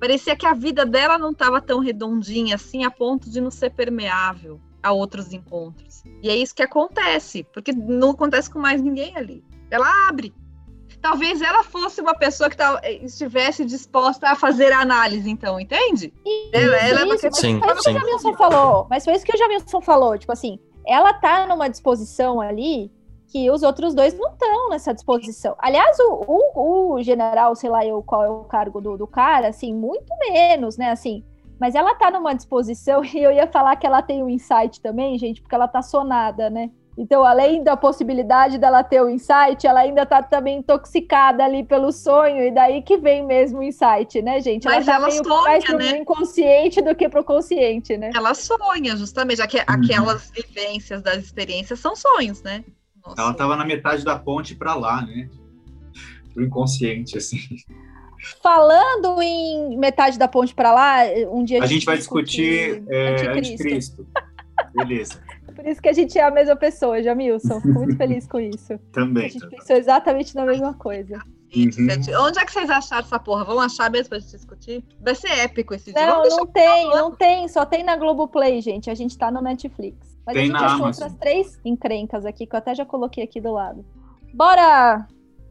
Parecia 0.00 0.34
que 0.34 0.46
a 0.46 0.54
vida 0.54 0.84
dela 0.84 1.18
não 1.18 1.30
estava 1.30 1.60
tão 1.60 1.78
redondinha 1.78 2.56
assim 2.56 2.84
a 2.84 2.90
ponto 2.90 3.30
de 3.30 3.40
não 3.40 3.50
ser 3.50 3.70
permeável 3.70 4.60
a 4.82 4.92
outros 4.92 5.32
encontros. 5.32 6.02
E 6.22 6.28
é 6.28 6.36
isso 6.36 6.54
que 6.54 6.62
acontece, 6.62 7.44
porque 7.52 7.72
não 7.72 8.10
acontece 8.10 8.50
com 8.50 8.58
mais 8.58 8.82
ninguém 8.82 9.16
ali. 9.16 9.44
Ela 9.70 10.08
abre, 10.08 10.32
talvez 11.00 11.40
ela 11.40 11.62
fosse 11.62 12.00
uma 12.00 12.14
pessoa 12.14 12.48
que 12.48 12.56
tá, 12.56 12.80
estivesse 13.02 13.64
disposta 13.64 14.28
a 14.28 14.36
fazer 14.36 14.72
a 14.72 14.80
análise, 14.80 15.28
então, 15.28 15.60
entende? 15.60 16.12
Isso, 16.24 16.50
ela, 16.52 16.76
ela 16.76 17.14
isso, 17.14 17.26
é 17.26 17.30
mas 17.30 17.38
sim, 17.38 17.60
foi 17.60 17.72
isso 17.72 17.82
que 17.82 17.90
o 17.90 17.92
Jamilson 17.92 18.34
falou. 18.34 18.86
Mas 18.90 19.04
foi 19.04 19.14
isso 19.14 19.24
que 19.24 19.34
o 19.34 19.38
Jamilson 19.38 19.80
falou. 19.80 20.18
Tipo 20.18 20.32
assim, 20.32 20.58
ela 20.88 21.12
tá 21.12 21.46
numa 21.46 21.68
disposição 21.68 22.40
ali 22.40 22.90
que 23.28 23.50
os 23.50 23.62
outros 23.62 23.94
dois 23.94 24.18
não 24.18 24.30
estão 24.30 24.70
nessa 24.70 24.94
disposição. 24.94 25.54
Aliás, 25.58 25.98
o, 26.00 26.24
o, 26.26 26.94
o, 26.94 27.02
general, 27.02 27.54
sei 27.54 27.68
lá 27.68 27.84
eu 27.84 28.02
qual 28.02 28.24
é 28.24 28.30
o 28.30 28.44
cargo 28.44 28.80
do, 28.80 28.96
do 28.96 29.06
cara, 29.06 29.48
assim, 29.48 29.74
muito 29.74 30.10
menos, 30.18 30.78
né? 30.78 30.90
Assim, 30.90 31.22
mas 31.60 31.74
ela 31.74 31.94
tá 31.94 32.10
numa 32.10 32.32
disposição, 32.32 33.04
e 33.14 33.22
eu 33.22 33.30
ia 33.30 33.46
falar 33.46 33.76
que 33.76 33.86
ela 33.86 34.00
tem 34.00 34.22
um 34.22 34.30
insight 34.30 34.80
também, 34.80 35.18
gente, 35.18 35.42
porque 35.42 35.54
ela 35.54 35.68
tá 35.68 35.82
sonada, 35.82 36.48
né? 36.48 36.70
Então, 36.98 37.24
além 37.24 37.62
da 37.62 37.76
possibilidade 37.76 38.58
dela 38.58 38.82
ter 38.82 39.00
o 39.00 39.08
insight, 39.08 39.64
ela 39.64 39.78
ainda 39.78 40.04
tá 40.04 40.20
também 40.20 40.58
intoxicada 40.58 41.44
ali 41.44 41.62
pelo 41.62 41.92
sonho, 41.92 42.42
e 42.42 42.50
daí 42.50 42.82
que 42.82 42.96
vem 42.96 43.24
mesmo 43.24 43.60
o 43.60 43.62
insight, 43.62 44.20
né, 44.20 44.40
gente? 44.40 44.64
Mas 44.64 44.88
ela, 44.88 45.06
tá 45.06 45.06
ela 45.06 45.24
sonha, 45.24 45.42
mais 45.42 45.64
pro 45.64 45.78
né? 45.78 45.98
inconsciente 45.98 46.82
do 46.82 46.96
que 46.96 47.08
pro 47.08 47.22
consciente, 47.22 47.96
né? 47.96 48.10
Ela 48.12 48.34
sonha, 48.34 48.96
justamente, 48.96 49.38
já 49.38 49.46
que 49.46 49.58
uhum. 49.58 49.64
aquelas 49.68 50.32
vivências 50.32 51.00
das 51.00 51.18
experiências 51.18 51.78
são 51.78 51.94
sonhos, 51.94 52.42
né? 52.42 52.64
Nossa. 53.06 53.22
Ela 53.22 53.32
tava 53.32 53.54
na 53.54 53.64
metade 53.64 54.04
da 54.04 54.18
ponte 54.18 54.56
para 54.56 54.74
lá, 54.74 55.00
né? 55.02 55.28
Pro 56.34 56.44
inconsciente, 56.44 57.16
assim. 57.16 57.38
Falando 58.42 59.22
em 59.22 59.78
metade 59.78 60.18
da 60.18 60.26
ponte 60.26 60.52
para 60.52 60.72
lá, 60.72 61.02
um 61.30 61.44
dia 61.44 61.60
a, 61.60 61.62
a 61.62 61.66
gente, 61.66 61.74
gente 61.74 61.86
vai 61.86 61.96
discutir, 61.96 62.80
discutir 62.80 62.92
é, 62.92 63.08
anticristo. 63.12 63.52
anticristo. 63.52 64.06
Beleza. 64.74 65.27
Por 65.58 65.66
isso 65.66 65.82
que 65.82 65.88
a 65.88 65.92
gente 65.92 66.16
é 66.16 66.22
a 66.22 66.30
mesma 66.30 66.54
pessoa, 66.54 67.02
Jamilson. 67.02 67.60
Fico 67.60 67.80
muito 67.80 67.96
feliz 67.98 68.28
com 68.28 68.38
isso. 68.38 68.78
Também. 68.92 69.24
A 69.24 69.28
gente 69.28 69.40
também. 69.40 69.58
pensou 69.58 69.74
exatamente 69.74 70.32
na 70.36 70.46
mesma 70.46 70.72
coisa. 70.72 71.16
Uhum. 71.52 71.88
Onde 72.26 72.38
é 72.38 72.44
que 72.44 72.52
vocês 72.52 72.70
acharam 72.70 73.04
essa 73.04 73.18
porra? 73.18 73.42
Vão 73.42 73.58
achar 73.58 73.90
mesmo 73.90 74.10
pra 74.10 74.20
gente 74.20 74.30
discutir? 74.30 74.84
Vai 75.00 75.16
ser 75.16 75.32
épico 75.40 75.74
esse 75.74 75.92
dia. 75.92 76.06
Não, 76.06 76.22
não 76.22 76.46
tem, 76.46 76.88
não 76.90 77.10
tem. 77.10 77.48
Só 77.48 77.66
tem 77.66 77.82
na 77.82 77.96
Globoplay, 77.96 78.60
gente. 78.60 78.88
A 78.88 78.94
gente 78.94 79.18
tá 79.18 79.32
no 79.32 79.42
Netflix. 79.42 80.16
Mas 80.24 80.36
tem 80.36 80.44
a 80.44 80.46
gente 80.46 80.56
achou 80.56 80.84
Amazon. 80.84 80.86
outras 80.86 81.14
três 81.18 81.60
encrencas 81.64 82.24
aqui, 82.24 82.46
que 82.46 82.54
eu 82.54 82.58
até 82.58 82.72
já 82.72 82.86
coloquei 82.86 83.24
aqui 83.24 83.40
do 83.40 83.50
lado. 83.50 83.84
Bora 84.32 85.08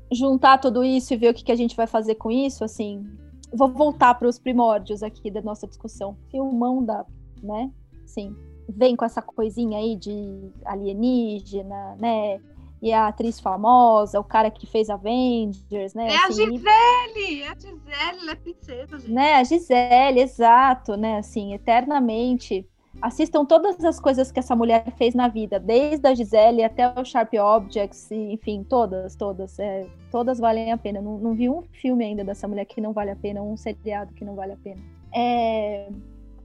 juntar 0.09 0.57
tudo 0.59 0.85
isso 0.85 1.13
e 1.13 1.17
ver 1.17 1.31
o 1.31 1.33
que, 1.33 1.43
que 1.43 1.51
a 1.51 1.57
gente 1.57 1.75
vai 1.75 1.85
fazer 1.85 2.15
com 2.15 2.31
isso, 2.31 2.63
assim. 2.63 3.05
Vou 3.53 3.67
voltar 3.67 4.15
para 4.15 4.29
os 4.29 4.39
primórdios 4.39 5.03
aqui 5.03 5.29
da 5.29 5.41
nossa 5.41 5.67
discussão. 5.67 6.15
Filmão 6.31 6.81
da, 6.81 7.05
né? 7.43 7.69
Sim 8.05 8.33
vem 8.69 8.95
com 8.95 9.05
essa 9.05 9.21
coisinha 9.21 9.77
aí 9.77 9.95
de 9.95 10.51
alienígena, 10.65 11.95
né? 11.99 12.39
E 12.81 12.93
a 12.93 13.07
atriz 13.07 13.39
famosa, 13.39 14.19
o 14.19 14.23
cara 14.23 14.51
que 14.51 14.67
fez 14.67 14.89
Avengers, 14.89 15.93
né? 15.95 16.09
É 16.09 16.17
assim, 16.17 16.43
a 16.43 16.45
Gisele! 16.45 17.41
É 17.41 17.47
a 17.49 17.55
Gisele, 17.55 18.21
ela 18.21 18.31
é 18.31 18.35
princesa, 18.35 18.99
gente. 18.99 19.11
Né, 19.11 19.33
a 19.33 19.43
Gisele, 19.43 20.19
exato, 20.19 20.95
né? 20.95 21.17
Assim, 21.17 21.53
eternamente. 21.53 22.67
Assistam 22.99 23.45
todas 23.45 23.83
as 23.83 23.99
coisas 23.99 24.31
que 24.31 24.39
essa 24.39 24.55
mulher 24.55 24.91
fez 24.97 25.13
na 25.13 25.27
vida, 25.27 25.59
desde 25.59 26.07
a 26.07 26.15
Gisele 26.15 26.63
até 26.63 26.87
o 26.99 27.05
Sharp 27.05 27.31
Objects, 27.33 28.11
enfim, 28.11 28.63
todas, 28.63 29.15
todas. 29.15 29.59
É, 29.59 29.87
todas 30.11 30.39
valem 30.39 30.71
a 30.71 30.77
pena. 30.77 30.99
Não, 30.99 31.17
não 31.17 31.33
vi 31.33 31.47
um 31.47 31.61
filme 31.61 32.05
ainda 32.05 32.23
dessa 32.23 32.47
mulher 32.47 32.65
que 32.65 32.81
não 32.81 32.93
vale 32.93 33.11
a 33.11 33.15
pena, 33.15 33.41
um 33.41 33.55
seriado 33.55 34.13
que 34.13 34.25
não 34.25 34.35
vale 34.35 34.53
a 34.53 34.57
pena. 34.57 34.81
É, 35.13 35.89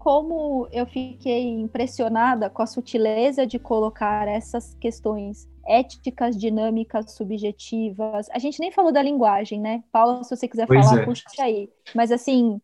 como 0.03 0.67
eu 0.73 0.85
fiquei 0.85 1.49
impressionada 1.49 2.51
com 2.51 2.61
a 2.61 2.67
sutileza 2.67 3.47
de 3.47 3.57
colocar 3.57 4.27
essas 4.27 4.75
questões 4.81 5.49
éticas, 5.65 6.37
dinâmicas, 6.37 7.13
subjetivas. 7.13 8.29
A 8.33 8.39
gente 8.41 8.59
nem 8.59 8.73
falou 8.73 8.91
da 8.91 9.01
linguagem, 9.01 9.61
né? 9.61 9.85
Paula, 9.93 10.25
se 10.25 10.35
você 10.35 10.49
quiser 10.49 10.67
pois 10.67 10.85
falar, 10.85 11.03
é. 11.03 11.05
puxa 11.05 11.25
aí. 11.39 11.71
Mas 11.95 12.11
assim, 12.11 12.61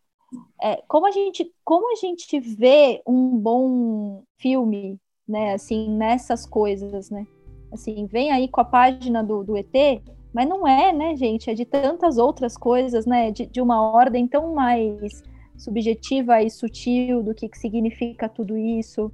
é, 0.61 0.83
como 0.89 1.07
a 1.07 1.13
gente 1.13 1.49
como 1.65 1.93
a 1.93 1.95
gente 1.95 2.41
vê 2.41 3.01
um 3.07 3.39
bom 3.39 4.25
filme, 4.41 4.99
né? 5.29 5.55
Assim, 5.55 5.89
nessas 5.97 6.45
coisas, 6.45 7.09
né? 7.09 7.25
Assim, 7.71 8.05
vem 8.07 8.33
aí 8.33 8.49
com 8.49 8.61
a 8.61 8.65
página 8.65 9.23
do, 9.23 9.45
do 9.45 9.57
ET, 9.57 10.03
mas 10.35 10.49
não 10.49 10.67
é, 10.67 10.93
né, 10.93 11.15
gente? 11.15 11.49
É 11.49 11.55
de 11.55 11.65
tantas 11.65 12.19
outras 12.19 12.57
coisas, 12.57 13.07
né? 13.07 13.31
De, 13.31 13.47
de 13.47 13.61
uma 13.61 13.81
ordem 13.81 14.27
tão 14.27 14.53
mais 14.53 15.23
subjetiva 15.59 16.43
e 16.43 16.51
sutil 16.51 17.23
do 17.23 17.35
que, 17.35 17.49
que 17.49 17.59
significa 17.59 18.29
tudo 18.29 18.57
isso, 18.57 19.13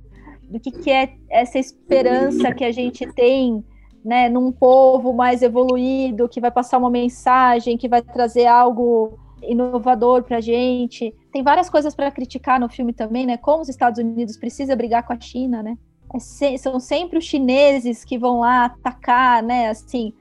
do 0.48 0.60
que, 0.60 0.70
que 0.70 0.90
é 0.90 1.14
essa 1.30 1.58
esperança 1.58 2.52
que 2.52 2.64
a 2.64 2.72
gente 2.72 3.06
tem 3.12 3.64
né, 4.04 4.28
num 4.28 4.52
povo 4.52 5.12
mais 5.14 5.42
evoluído, 5.42 6.28
que 6.28 6.40
vai 6.40 6.50
passar 6.50 6.78
uma 6.78 6.90
mensagem, 6.90 7.78
que 7.78 7.88
vai 7.88 8.02
trazer 8.02 8.46
algo 8.46 9.18
inovador 9.42 10.22
para 10.22 10.38
a 10.38 10.40
gente. 10.40 11.14
Tem 11.32 11.42
várias 11.42 11.70
coisas 11.70 11.94
para 11.94 12.10
criticar 12.10 12.60
no 12.60 12.68
filme 12.68 12.92
também, 12.92 13.26
né? 13.26 13.36
Como 13.36 13.62
os 13.62 13.68
Estados 13.68 13.98
Unidos 13.98 14.36
precisa 14.36 14.76
brigar 14.76 15.06
com 15.06 15.12
a 15.12 15.20
China, 15.20 15.62
né? 15.62 15.76
É 16.14 16.18
se, 16.18 16.58
são 16.58 16.78
sempre 16.78 17.18
os 17.18 17.24
chineses 17.24 18.04
que 18.04 18.18
vão 18.18 18.40
lá 18.40 18.66
atacar, 18.66 19.42
né? 19.42 19.70
Assim, 19.70 20.12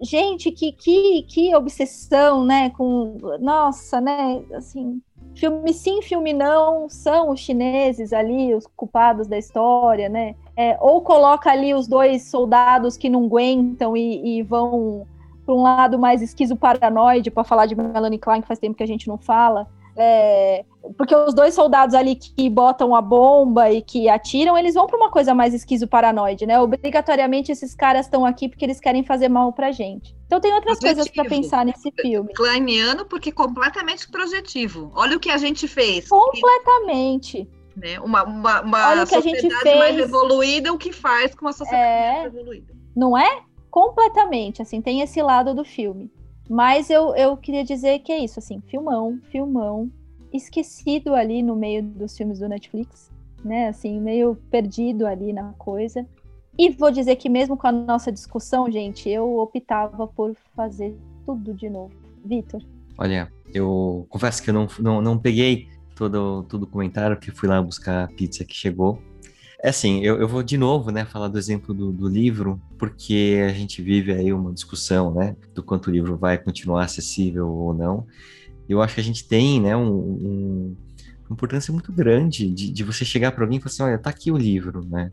gente, 0.00 0.50
que, 0.50 0.72
que, 0.72 1.22
que 1.24 1.54
obsessão, 1.54 2.44
né? 2.44 2.70
Com, 2.70 3.18
nossa, 3.40 4.00
né? 4.00 4.42
Assim, 4.54 5.00
filme 5.34 5.72
sim, 5.72 6.02
filme 6.02 6.32
não, 6.32 6.88
são 6.88 7.30
os 7.30 7.40
chineses 7.40 8.12
ali, 8.12 8.54
os 8.54 8.66
culpados 8.66 9.26
da 9.26 9.38
história, 9.38 10.08
né? 10.08 10.34
É, 10.56 10.76
ou 10.80 11.00
coloca 11.02 11.50
ali 11.50 11.74
os 11.74 11.88
dois 11.88 12.24
soldados 12.24 12.96
que 12.96 13.08
não 13.08 13.24
aguentam 13.24 13.96
e, 13.96 14.38
e 14.38 14.42
vão 14.42 15.06
para 15.44 15.54
um 15.54 15.62
lado 15.62 15.98
mais 15.98 16.22
esquizo-paranoide, 16.22 17.30
para 17.30 17.44
falar 17.44 17.66
de 17.66 17.74
Melanie 17.74 18.18
Klein, 18.18 18.40
que 18.40 18.48
faz 18.48 18.58
tempo 18.58 18.76
que 18.76 18.82
a 18.82 18.86
gente 18.86 19.08
não 19.08 19.18
fala. 19.18 19.66
É, 19.96 20.64
porque 20.96 21.14
os 21.14 21.34
dois 21.34 21.54
soldados 21.54 21.94
ali 21.94 22.14
que 22.14 22.48
botam 22.48 22.94
a 22.94 23.02
bomba 23.02 23.70
e 23.70 23.82
que 23.82 24.08
atiram, 24.08 24.56
eles 24.56 24.74
vão 24.74 24.86
para 24.86 24.96
uma 24.96 25.10
coisa 25.10 25.34
mais 25.34 25.52
esquizo-paranoide, 25.52 26.46
né? 26.46 26.58
Obrigatoriamente 26.60 27.52
esses 27.52 27.74
caras 27.74 28.06
estão 28.06 28.24
aqui 28.24 28.48
porque 28.48 28.64
eles 28.64 28.80
querem 28.80 29.04
fazer 29.04 29.28
mal 29.28 29.52
pra 29.52 29.70
gente. 29.70 30.16
Então 30.32 30.40
tem 30.40 30.54
outras 30.54 30.78
projetivo. 30.78 30.96
coisas 30.96 31.14
para 31.14 31.24
pensar 31.28 31.66
nesse 31.66 31.92
filme. 31.92 32.32
Kleiniano 32.32 33.04
porque 33.04 33.30
completamente 33.30 34.10
projetivo. 34.10 34.90
Olha 34.94 35.18
o 35.18 35.20
que 35.20 35.28
a 35.28 35.36
gente 35.36 35.68
fez. 35.68 36.08
Completamente. 36.08 37.46
Né? 37.76 38.00
Uma, 38.00 38.24
uma, 38.24 38.62
uma 38.62 38.88
Olha 38.88 39.02
o 39.02 39.06
que 39.06 39.14
a 39.14 39.20
gente 39.20 39.42
fez. 39.42 39.78
mais 39.78 39.98
evoluída, 39.98 40.72
o 40.72 40.78
que 40.78 40.90
faz 40.90 41.34
com 41.34 41.44
uma 41.44 41.52
sociedade 41.52 41.84
é... 41.84 42.22
mais 42.22 42.34
evoluída. 42.34 42.74
Não 42.96 43.14
é? 43.14 43.42
Completamente, 43.70 44.62
assim, 44.62 44.80
tem 44.80 45.02
esse 45.02 45.20
lado 45.20 45.52
do 45.52 45.66
filme. 45.66 46.10
Mas 46.48 46.88
eu, 46.88 47.14
eu 47.14 47.36
queria 47.36 47.62
dizer 47.62 47.98
que 47.98 48.10
é 48.10 48.18
isso, 48.18 48.38
assim, 48.38 48.58
filmão, 48.68 49.20
filmão, 49.30 49.90
esquecido 50.32 51.14
ali 51.14 51.42
no 51.42 51.54
meio 51.54 51.82
dos 51.82 52.16
filmes 52.16 52.38
do 52.38 52.48
Netflix, 52.48 53.10
né? 53.44 53.68
Assim, 53.68 54.00
meio 54.00 54.34
perdido 54.50 55.06
ali 55.06 55.30
na 55.30 55.52
coisa. 55.58 56.06
E 56.58 56.70
vou 56.70 56.90
dizer 56.90 57.16
que 57.16 57.28
mesmo 57.28 57.56
com 57.56 57.66
a 57.66 57.72
nossa 57.72 58.12
discussão, 58.12 58.70
gente, 58.70 59.08
eu 59.08 59.38
optava 59.38 60.06
por 60.06 60.36
fazer 60.54 60.94
tudo 61.24 61.54
de 61.54 61.68
novo. 61.68 61.92
Vitor? 62.24 62.62
Olha, 62.98 63.32
eu 63.52 64.06
confesso 64.08 64.42
que 64.42 64.50
eu 64.50 64.54
não, 64.54 64.68
não, 64.78 65.02
não 65.02 65.18
peguei 65.18 65.68
todo, 65.94 66.42
todo 66.44 66.64
o 66.64 66.66
comentário, 66.66 67.18
que 67.18 67.30
fui 67.30 67.48
lá 67.48 67.60
buscar 67.60 68.04
a 68.04 68.08
pizza 68.08 68.44
que 68.44 68.54
chegou. 68.54 69.02
É 69.62 69.68
assim, 69.68 70.00
eu, 70.00 70.20
eu 70.20 70.26
vou 70.26 70.42
de 70.42 70.58
novo, 70.58 70.90
né, 70.90 71.04
falar 71.04 71.28
do 71.28 71.38
exemplo 71.38 71.72
do, 71.72 71.92
do, 71.92 72.08
livro, 72.08 72.60
porque 72.76 73.40
a 73.48 73.52
gente 73.52 73.80
vive 73.80 74.12
aí 74.12 74.32
uma 74.32 74.52
discussão, 74.52 75.14
né, 75.14 75.36
do 75.54 75.62
quanto 75.62 75.86
o 75.86 75.90
livro 75.90 76.16
vai 76.16 76.36
continuar 76.36 76.84
acessível 76.84 77.48
ou 77.48 77.72
não. 77.72 78.04
Eu 78.68 78.82
acho 78.82 78.96
que 78.96 79.00
a 79.00 79.04
gente 79.04 79.26
tem, 79.26 79.60
né, 79.60 79.76
um, 79.76 79.88
um, 79.88 80.76
uma 81.28 81.34
importância 81.34 81.72
muito 81.72 81.92
grande 81.92 82.50
de, 82.50 82.72
de 82.72 82.84
você 82.84 83.04
chegar 83.04 83.30
para 83.32 83.44
alguém 83.44 83.58
e 83.58 83.60
falar 83.60 83.72
assim, 83.72 83.82
olha, 83.84 83.98
tá 83.98 84.10
aqui 84.10 84.32
o 84.32 84.36
livro, 84.36 84.84
né? 84.84 85.12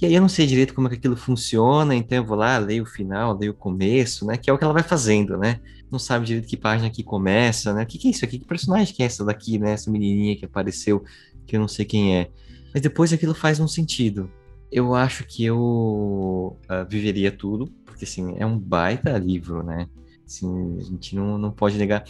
E 0.00 0.06
aí 0.06 0.14
eu 0.14 0.20
não 0.20 0.30
sei 0.30 0.46
direito 0.46 0.72
como 0.72 0.86
é 0.86 0.90
que 0.90 0.96
aquilo 0.96 1.14
funciona, 1.14 1.94
então 1.94 2.16
eu 2.16 2.24
vou 2.24 2.36
lá, 2.36 2.56
leio 2.56 2.84
o 2.84 2.86
final, 2.86 3.36
leio 3.36 3.52
o 3.52 3.54
começo, 3.54 4.24
né? 4.24 4.38
Que 4.38 4.48
é 4.48 4.52
o 4.52 4.56
que 4.56 4.64
ela 4.64 4.72
vai 4.72 4.82
fazendo, 4.82 5.36
né? 5.36 5.60
Não 5.90 5.98
sabe 5.98 6.24
direito 6.24 6.48
que 6.48 6.56
página 6.56 6.88
que 6.88 7.02
começa, 7.02 7.74
né? 7.74 7.82
O 7.82 7.86
que, 7.86 7.98
que 7.98 8.08
é 8.08 8.10
isso 8.10 8.24
aqui? 8.24 8.38
Que 8.38 8.46
personagem 8.46 8.94
que 8.94 9.02
é 9.02 9.06
essa 9.06 9.22
daqui, 9.22 9.58
né? 9.58 9.72
Essa 9.72 9.90
menininha 9.90 10.36
que 10.36 10.46
apareceu, 10.46 11.04
que 11.46 11.54
eu 11.54 11.60
não 11.60 11.68
sei 11.68 11.84
quem 11.84 12.16
é. 12.16 12.30
Mas 12.72 12.82
depois 12.82 13.12
aquilo 13.12 13.34
faz 13.34 13.60
um 13.60 13.68
sentido. 13.68 14.30
Eu 14.72 14.94
acho 14.94 15.24
que 15.26 15.44
eu 15.44 15.58
uh, 15.58 16.88
viveria 16.88 17.30
tudo, 17.30 17.66
porque 17.84 18.04
assim, 18.04 18.36
é 18.38 18.46
um 18.46 18.58
baita 18.58 19.18
livro, 19.18 19.62
né? 19.62 19.86
Assim, 20.24 20.78
a 20.80 20.82
gente 20.82 21.14
não, 21.14 21.36
não 21.36 21.50
pode 21.50 21.76
negar. 21.76 22.04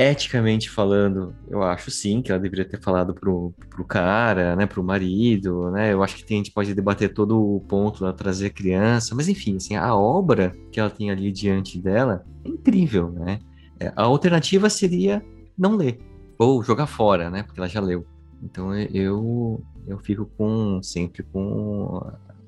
Eticamente 0.00 0.70
falando, 0.70 1.34
eu 1.50 1.60
acho 1.60 1.90
sim 1.90 2.22
que 2.22 2.30
ela 2.30 2.40
deveria 2.40 2.64
ter 2.64 2.80
falado 2.80 3.12
pro, 3.12 3.52
pro 3.68 3.84
cara, 3.84 4.54
né, 4.54 4.64
pro 4.64 4.80
marido, 4.80 5.72
né? 5.72 5.92
Eu 5.92 6.04
acho 6.04 6.14
que 6.14 6.24
tem, 6.24 6.36
a 6.36 6.44
gente 6.44 6.52
pode 6.52 6.72
debater 6.72 7.12
todo 7.12 7.36
o 7.36 7.58
ponto 7.62 8.04
da 8.04 8.12
trazer 8.12 8.50
criança, 8.50 9.12
mas 9.16 9.28
enfim, 9.28 9.56
assim, 9.56 9.74
a 9.74 9.96
obra 9.96 10.52
que 10.70 10.78
ela 10.78 10.88
tem 10.88 11.10
ali 11.10 11.32
diante 11.32 11.80
dela 11.80 12.24
é 12.44 12.48
incrível, 12.48 13.10
né? 13.10 13.40
É, 13.80 13.92
a 13.96 14.04
alternativa 14.04 14.70
seria 14.70 15.20
não 15.58 15.74
ler 15.74 15.98
ou 16.38 16.62
jogar 16.62 16.86
fora, 16.86 17.28
né? 17.28 17.42
Porque 17.42 17.58
ela 17.58 17.68
já 17.68 17.80
leu. 17.80 18.06
Então 18.40 18.72
eu 18.72 19.60
eu 19.84 19.98
fico 19.98 20.26
com 20.38 20.80
sempre 20.80 21.24
com 21.24 22.00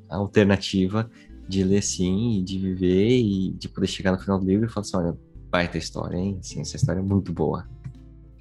a 0.08 0.16
alternativa 0.16 1.10
de 1.48 1.64
ler 1.64 1.82
sim, 1.82 2.44
de 2.44 2.60
viver 2.60 3.18
e 3.18 3.50
de 3.50 3.68
poder 3.68 3.88
chegar 3.88 4.12
no 4.12 4.20
final 4.20 4.38
do 4.38 4.46
livro 4.46 4.66
e 4.66 4.68
falar 4.68 4.82
assim, 4.86 4.96
olha, 4.96 5.18
baita 5.50 5.76
história, 5.76 6.16
hein? 6.16 6.38
Sim, 6.42 6.60
essa 6.60 6.76
história 6.76 7.00
é 7.00 7.02
muito 7.02 7.32
boa. 7.32 7.66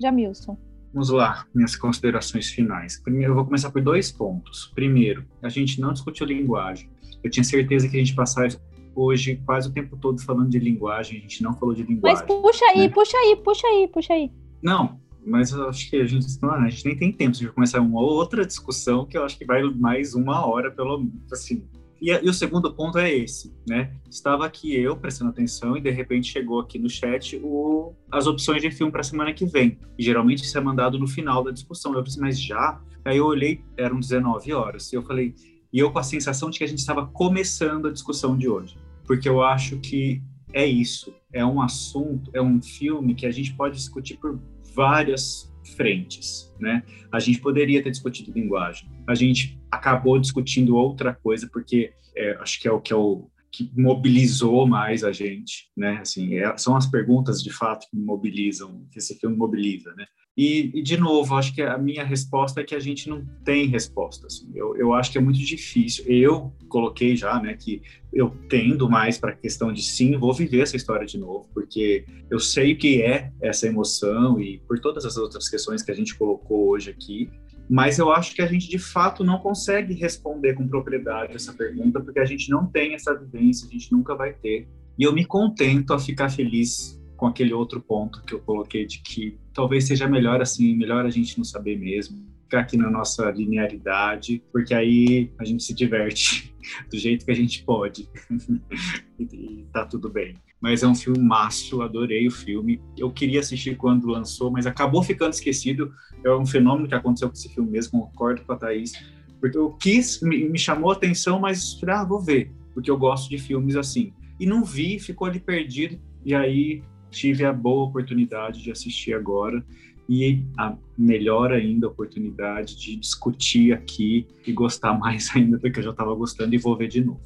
Jamilson. 0.02 0.58
Vamos 0.94 1.10
lá, 1.10 1.46
minhas 1.54 1.76
considerações 1.76 2.50
finais. 2.50 3.00
Primeiro, 3.00 3.32
eu 3.32 3.36
vou 3.36 3.46
começar 3.46 3.70
por 3.72 3.82
dois 3.82 4.12
pontos. 4.12 4.72
Primeiro, 4.74 5.26
a 5.42 5.50
gente 5.50 5.80
não 5.80 5.94
discutiu 5.94 6.26
linguagem. 6.26 6.90
Eu 7.24 7.30
tinha 7.30 7.44
certeza 7.44 7.88
que 7.88 7.96
a 7.96 8.00
gente 8.00 8.16
passaria 8.16 8.60
hoje 8.96 9.42
quase 9.46 9.70
o 9.70 9.72
tempo 9.72 9.96
todo 9.98 10.22
falando 10.22 10.50
de 10.50 10.60
linguagem, 10.60 11.20
a 11.20 11.22
gente 11.22 11.44
não 11.44 11.54
falou 11.54 11.76
de 11.76 11.84
linguagem. 11.84 12.18
Mas 12.18 12.28
puxa 12.28 12.66
aí, 12.66 12.82
né? 12.82 12.90
puxa 12.90 13.18
aí, 13.18 13.36
puxa 13.36 13.68
aí, 13.68 13.88
puxa 13.88 14.14
aí. 14.14 14.32
Não, 14.62 15.00
mas 15.26 15.52
eu 15.52 15.70
acho 15.70 15.90
que 15.90 15.98
a 15.98 16.06
gente, 16.06 16.26
não, 16.42 16.52
a 16.52 16.70
gente 16.70 16.86
nem 16.86 16.98
tem 16.98 17.12
tempo 17.12 17.38
de 17.38 17.48
começar 17.50 17.80
uma 17.80 18.02
outra 18.02 18.46
discussão 18.46 19.06
que 19.06 19.18
eu 19.18 19.24
acho 19.24 19.38
que 19.38 19.46
vai 19.46 19.64
mais 19.64 20.16
uma 20.16 20.46
hora, 20.46 20.72
pelo 20.72 20.98
menos, 20.98 21.32
assim. 21.32 21.64
E, 22.02 22.12
e, 22.12 22.30
o 22.30 22.34
segundo 22.34 22.74
ponto 22.74 22.98
é 22.98 23.14
esse, 23.14 23.54
né? 23.68 23.94
Estava 24.10 24.46
aqui 24.46 24.76
eu 24.76 24.96
prestando 24.96 25.32
atenção 25.32 25.76
e 25.76 25.82
de 25.82 25.90
repente 25.90 26.32
chegou 26.32 26.60
aqui 26.60 26.80
no 26.80 26.90
chat 26.90 27.38
o, 27.44 27.94
as 28.12 28.26
opções 28.26 28.62
de 28.62 28.72
filme 28.72 28.92
para 28.92 29.02
a 29.02 29.04
semana 29.04 29.34
que 29.34 29.46
vem. 29.46 29.78
E 29.98 30.04
geralmente 30.04 30.44
isso 30.44 30.58
é 30.58 30.62
mandado 30.62 30.98
no 30.98 31.08
final 31.08 31.44
da 31.44 31.52
discussão. 31.52 31.94
Eu 31.94 32.04
pensei, 32.04 32.22
mas 32.22 32.42
já? 32.42 32.82
Aí 33.04 33.18
eu 33.18 33.26
olhei, 33.26 33.62
eram 33.78 34.00
19 34.00 34.54
horas, 34.54 34.92
e 34.92 34.96
eu 34.96 35.02
falei, 35.02 35.34
e 35.72 35.80
eu 35.80 35.92
com 35.92 36.00
a 36.00 36.04
sensação 36.04 36.50
de 36.50 36.58
que 36.58 36.64
a 36.64 36.68
gente 36.68 36.80
estava 36.80 37.06
começando 37.08 37.88
a 37.88 37.92
discussão 37.92 38.38
de 38.38 38.48
hoje. 38.48 38.78
Porque 39.06 39.28
eu 39.28 39.42
acho 39.42 39.80
que 39.80 40.22
é 40.54 40.66
isso, 40.66 41.14
é 41.32 41.46
um 41.46 41.62
assunto, 41.62 42.32
é 42.34 42.42
um 42.42 42.62
filme 42.62 43.14
que 43.14 43.26
a 43.26 43.32
gente 43.32 43.54
pode 43.54 43.76
discutir 43.76 44.18
por 44.18 44.40
várias 44.74 45.52
frentes, 45.76 46.54
né? 46.60 46.84
A 47.12 47.20
gente 47.20 47.40
poderia 47.40 47.82
ter 47.82 47.92
discutido 47.92 48.32
linguagem, 48.32 48.90
a 49.08 49.14
gente 49.14 49.59
acabou 49.72 50.20
discutindo 50.20 50.76
outra 50.76 51.14
coisa 51.14 51.50
porque 51.52 51.94
é, 52.16 52.38
acho 52.42 52.60
que 52.60 52.68
é 52.68 52.72
o 52.72 52.82
que 52.82 52.94
é 52.94 52.96
o 52.96 53.30
que 53.52 53.72
mobilizou 53.76 54.68
mais 54.68 55.04
a 55.04 55.12
gente, 55.12 55.72
né? 55.76 55.98
Assim, 56.02 56.36
é, 56.36 56.56
são 56.58 56.76
as 56.76 56.86
perguntas 56.86 57.42
de 57.42 57.52
fato 57.52 57.88
que 57.90 57.98
mobilizam, 57.98 58.86
que 58.92 59.00
esse 59.00 59.18
filme 59.18 59.36
mobiliza, 59.36 59.92
né? 59.96 60.06
E, 60.38 60.72
e, 60.74 60.82
de 60.82 60.96
novo, 60.96 61.36
acho 61.36 61.54
que 61.54 61.62
a 61.62 61.78
minha 61.78 62.02
resposta 62.02 62.62
é 62.62 62.64
que 62.64 62.74
a 62.74 62.80
gente 62.80 63.10
não 63.10 63.26
tem 63.44 63.68
resposta. 63.68 64.26
Assim. 64.28 64.50
Eu, 64.56 64.74
eu 64.78 64.94
acho 64.94 65.12
que 65.12 65.18
é 65.18 65.22
muito 65.22 65.40
difícil. 65.40 66.06
Eu 66.08 66.54
coloquei 66.70 67.14
já, 67.14 67.42
né, 67.42 67.56
que 67.56 67.82
eu 68.14 68.30
tendo 68.48 68.90
mais 68.90 69.18
para 69.18 69.32
a 69.32 69.36
questão 69.36 69.74
de 69.74 69.84
sim, 69.84 70.16
vou 70.18 70.34
viver 70.34 70.62
essa 70.62 70.78
história 70.78 71.06
de 71.06 71.18
novo, 71.18 71.50
porque 71.54 72.06
eu 72.32 72.40
sei 72.40 72.72
o 72.72 72.78
que 72.78 73.02
é 73.02 73.34
essa 73.42 73.68
emoção 73.68 74.40
e 74.40 74.60
por 74.60 74.80
todas 74.80 75.04
as 75.04 75.18
outras 75.18 75.50
questões 75.50 75.82
que 75.82 75.92
a 75.92 75.96
gente 75.96 76.18
colocou 76.18 76.70
hoje 76.70 76.90
aqui. 76.90 77.30
Mas 77.70 78.00
eu 78.00 78.12
acho 78.12 78.34
que 78.34 78.42
a 78.42 78.48
gente 78.48 78.68
de 78.68 78.80
fato 78.80 79.24
não 79.24 79.38
consegue 79.38 79.94
responder 79.94 80.56
com 80.56 80.68
propriedade 80.68 81.36
essa 81.36 81.54
pergunta, 81.54 82.00
porque 82.02 82.20
a 82.20 82.26
gente 82.26 82.50
não 82.50 82.66
tem 82.66 82.96
essa 82.96 83.14
vivência, 83.14 83.68
a 83.68 83.72
gente 83.72 83.92
nunca 83.92 84.16
vai 84.16 84.34
ter. 84.34 84.68
E 84.98 85.04
eu 85.04 85.14
me 85.14 85.24
contento 85.24 85.94
a 85.94 86.00
ficar 86.00 86.30
feliz 86.30 87.00
com 87.16 87.28
aquele 87.28 87.54
outro 87.54 87.80
ponto 87.80 88.24
que 88.24 88.34
eu 88.34 88.40
coloquei 88.40 88.86
de 88.88 89.02
que 89.02 89.38
talvez 89.54 89.86
seja 89.86 90.08
melhor 90.08 90.42
assim, 90.42 90.76
melhor 90.76 91.06
a 91.06 91.10
gente 91.10 91.38
não 91.38 91.46
saber 91.46 91.78
mesmo, 91.78 92.18
ficar 92.44 92.62
aqui 92.62 92.76
na 92.76 92.90
nossa 92.90 93.30
linearidade, 93.30 94.42
porque 94.52 94.74
aí 94.74 95.32
a 95.38 95.46
gente 95.46 95.62
se 95.62 95.74
diverte 95.74 96.52
do 96.90 96.98
jeito 96.98 97.24
que 97.24 97.32
a 97.32 97.36
gente 97.36 97.64
pode 97.64 98.10
e, 99.20 99.66
tá 99.72 99.86
tudo 99.86 100.10
bem. 100.10 100.34
Mas 100.62 100.84
é 100.84 100.88
um 100.88 100.96
filme 100.96 101.20
macho, 101.20 101.82
adorei 101.82 102.28
o 102.28 102.32
filme. 102.32 102.82
Eu 102.98 103.10
queria 103.10 103.40
assistir 103.40 103.78
quando 103.78 104.08
lançou, 104.08 104.52
mas 104.52 104.66
acabou 104.66 105.02
ficando 105.02 105.34
esquecido. 105.34 105.94
É 106.24 106.32
um 106.34 106.46
fenômeno 106.46 106.88
que 106.88 106.96
aconteceu 106.96 107.30
com 107.30 107.36
esse 107.36 107.50
filme 107.50 107.72
mesmo, 107.72 108.02
concordo 108.08 108.42
com 108.44 108.54
a 108.54 108.58
Thaís. 108.58 108.92
Porque 109.40 109.58
eu 109.58 109.72
quis, 109.72 110.22
me, 110.22 110.50
me 110.50 110.60
chamou 110.60 110.92
a 110.92 110.94
atenção, 110.94 111.40
mas 111.40 111.80
ah, 111.88 112.04
vou 112.04 112.20
ver, 112.20 112.52
porque 112.74 112.92
eu 112.92 112.98
gosto 112.98 113.30
de 113.30 113.38
filmes 113.38 113.76
assim. 113.76 114.12
E 114.40 114.46
não 114.46 114.64
vi, 114.64 115.00
ficou 115.00 115.28
ali 115.28 115.40
perdido, 115.40 115.98
e 116.26 116.36
aí 116.36 116.84
tive 117.10 117.46
a 117.46 117.54
boa 117.54 117.86
oportunidade 117.86 118.62
de 118.62 118.72
assistir 118.72 119.14
agora 119.14 119.64
e 120.08 120.44
a 120.58 120.76
melhor 120.98 121.52
ainda 121.52 121.88
oportunidade 121.88 122.76
de 122.76 122.96
discutir 122.96 123.74
aqui 123.74 124.28
e 124.46 124.52
gostar 124.52 124.94
mais 124.98 125.30
ainda 125.36 125.58
do 125.58 125.72
que 125.72 125.80
eu 125.80 125.84
já 125.84 125.92
estava 125.92 126.14
gostando 126.16 126.54
e 126.54 126.58
vou 126.58 126.76
ver 126.76 126.88
de 126.88 127.04
novo. 127.04 127.22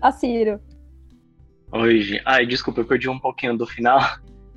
A 0.00 0.12
Oi, 1.70 2.20
ai, 2.24 2.46
desculpa, 2.46 2.80
eu 2.80 2.86
perdi 2.86 3.08
um 3.08 3.18
pouquinho 3.18 3.56
do 3.56 3.66
final. 3.66 4.00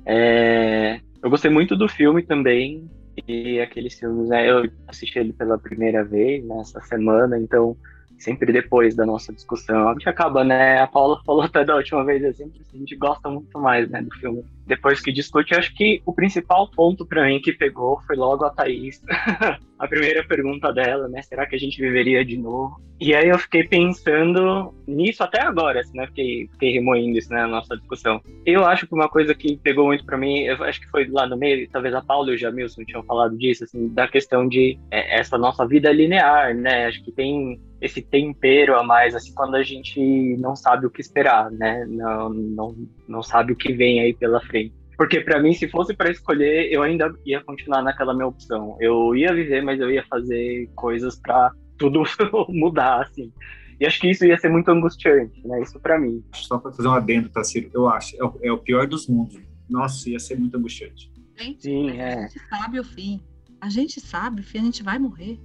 É... 0.04 1.00
Eu 1.22 1.30
gostei 1.30 1.50
muito 1.50 1.76
do 1.76 1.88
filme 1.88 2.22
também 2.22 2.90
e 3.28 3.60
aqueles 3.60 3.98
filmes, 3.98 4.28
né? 4.28 4.50
Eu 4.50 4.68
assisti 4.88 5.18
ele 5.18 5.32
pela 5.32 5.58
primeira 5.58 6.02
vez 6.02 6.44
nessa 6.44 6.80
semana, 6.80 7.38
então 7.38 7.76
sempre 8.18 8.52
depois 8.52 8.94
da 8.94 9.04
nossa 9.04 9.32
discussão. 9.32 9.88
A 9.88 9.92
gente 9.92 10.08
acaba, 10.08 10.44
né? 10.44 10.80
A 10.80 10.86
Paula 10.86 11.20
falou 11.24 11.42
até 11.42 11.64
da 11.64 11.76
última 11.76 12.04
vez, 12.04 12.24
assim, 12.24 12.50
a 12.72 12.76
gente 12.76 12.96
gosta 12.96 13.28
muito 13.28 13.58
mais, 13.58 13.88
né, 13.90 14.02
do 14.02 14.14
filme. 14.16 14.44
Depois 14.66 15.00
que 15.00 15.12
discute, 15.12 15.54
acho 15.54 15.74
que 15.74 16.00
o 16.06 16.12
principal 16.12 16.70
ponto 16.70 17.04
para 17.04 17.26
mim 17.26 17.40
que 17.40 17.52
pegou 17.52 18.00
foi 18.06 18.16
logo 18.16 18.44
a 18.44 18.50
Thaís. 18.50 19.02
a 19.78 19.88
primeira 19.88 20.24
pergunta 20.24 20.72
dela, 20.72 21.08
né? 21.08 21.20
Será 21.22 21.44
que 21.46 21.56
a 21.56 21.58
gente 21.58 21.80
viveria 21.80 22.24
de 22.24 22.38
novo? 22.38 22.80
E 23.00 23.12
aí 23.16 23.28
eu 23.28 23.38
fiquei 23.38 23.64
pensando 23.64 24.72
nisso 24.86 25.24
até 25.24 25.42
agora, 25.42 25.80
assim, 25.80 25.96
né? 25.96 26.06
Fiquei, 26.06 26.48
fiquei 26.52 26.72
remoendo 26.74 27.18
isso, 27.18 27.30
né, 27.30 27.40
na 27.40 27.48
nossa 27.48 27.76
discussão. 27.76 28.20
Eu 28.46 28.64
acho 28.64 28.86
que 28.86 28.94
uma 28.94 29.08
coisa 29.08 29.34
que 29.34 29.56
pegou 29.56 29.86
muito 29.86 30.04
para 30.04 30.16
mim, 30.16 30.42
eu 30.42 30.62
acho 30.62 30.80
que 30.80 30.88
foi 30.88 31.08
lá 31.08 31.26
no 31.26 31.36
meio, 31.36 31.68
talvez 31.68 31.92
a 31.96 32.00
Paula 32.00 32.30
e 32.30 32.34
o 32.36 32.38
Jamilson 32.38 32.84
tinham 32.84 33.02
falado 33.02 33.36
disso, 33.36 33.64
assim, 33.64 33.88
da 33.88 34.06
questão 34.06 34.46
de 34.46 34.78
é, 34.88 35.18
essa 35.18 35.36
nossa 35.36 35.66
vida 35.66 35.90
linear, 35.90 36.54
né? 36.54 36.86
Acho 36.86 37.02
que 37.02 37.10
tem 37.10 37.60
esse 37.82 38.00
tempero 38.00 38.76
a 38.76 38.84
mais, 38.84 39.12
assim, 39.12 39.34
quando 39.34 39.56
a 39.56 39.62
gente 39.64 40.36
não 40.38 40.54
sabe 40.54 40.86
o 40.86 40.90
que 40.90 41.00
esperar, 41.00 41.50
né? 41.50 41.84
Não, 41.84 42.30
não, 42.30 42.76
não 43.08 43.22
sabe 43.24 43.52
o 43.52 43.56
que 43.56 43.72
vem 43.72 44.00
aí 44.00 44.14
pela 44.14 44.40
frente. 44.40 44.72
Porque 44.96 45.20
para 45.20 45.42
mim, 45.42 45.52
se 45.52 45.68
fosse 45.68 45.92
para 45.92 46.08
escolher, 46.10 46.72
eu 46.72 46.80
ainda 46.80 47.12
ia 47.26 47.42
continuar 47.42 47.82
naquela 47.82 48.14
minha 48.14 48.28
opção. 48.28 48.76
Eu 48.80 49.16
ia 49.16 49.34
viver, 49.34 49.62
mas 49.62 49.80
eu 49.80 49.90
ia 49.90 50.04
fazer 50.04 50.70
coisas 50.76 51.18
para 51.18 51.50
tudo 51.76 52.04
mudar, 52.48 53.02
assim. 53.02 53.32
E 53.80 53.84
acho 53.84 53.98
que 53.98 54.10
isso 54.10 54.24
ia 54.24 54.38
ser 54.38 54.48
muito 54.48 54.70
angustiante, 54.70 55.44
né? 55.44 55.60
Isso 55.60 55.80
para 55.80 55.98
mim. 55.98 56.22
Só 56.34 56.58
para 56.58 56.70
fazer 56.70 56.86
um 56.86 56.92
adendo, 56.92 57.28
Tassiro, 57.30 57.68
eu 57.74 57.88
acho, 57.88 58.14
é 58.16 58.24
o, 58.24 58.38
é 58.44 58.52
o, 58.52 58.58
pior 58.58 58.86
dos 58.86 59.08
mundos. 59.08 59.40
Nossa, 59.68 60.08
ia 60.08 60.20
ser 60.20 60.38
muito 60.38 60.56
angustiante. 60.56 61.10
Gente, 61.36 61.62
Sim, 61.62 61.90
é. 61.98 62.14
a 62.14 62.20
gente 62.28 62.38
sabe 62.48 62.78
o 62.78 62.84
fim. 62.84 63.20
A 63.60 63.68
gente 63.68 64.00
sabe 64.00 64.40
o 64.40 64.44
fim, 64.44 64.58
a 64.58 64.64
gente 64.64 64.84
vai 64.84 65.00
morrer. 65.00 65.40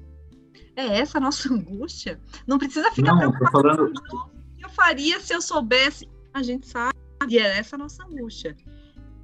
É 0.77 0.99
essa 0.99 1.17
a 1.17 1.21
nossa 1.21 1.51
angústia? 1.53 2.19
Não 2.45 2.59
precisa 2.59 2.91
ficar 2.91 3.11
não, 3.11 3.17
preocupado. 3.17 3.51
Falando... 3.51 3.91
O 3.91 4.55
que 4.55 4.63
eu 4.63 4.69
faria 4.69 5.19
se 5.19 5.33
eu 5.33 5.41
soubesse? 5.41 6.07
A 6.33 6.43
gente 6.43 6.67
sabe. 6.67 6.95
E 7.27 7.39
é 7.39 7.57
essa 7.57 7.75
a 7.75 7.79
nossa 7.79 8.03
angústia. 8.05 8.55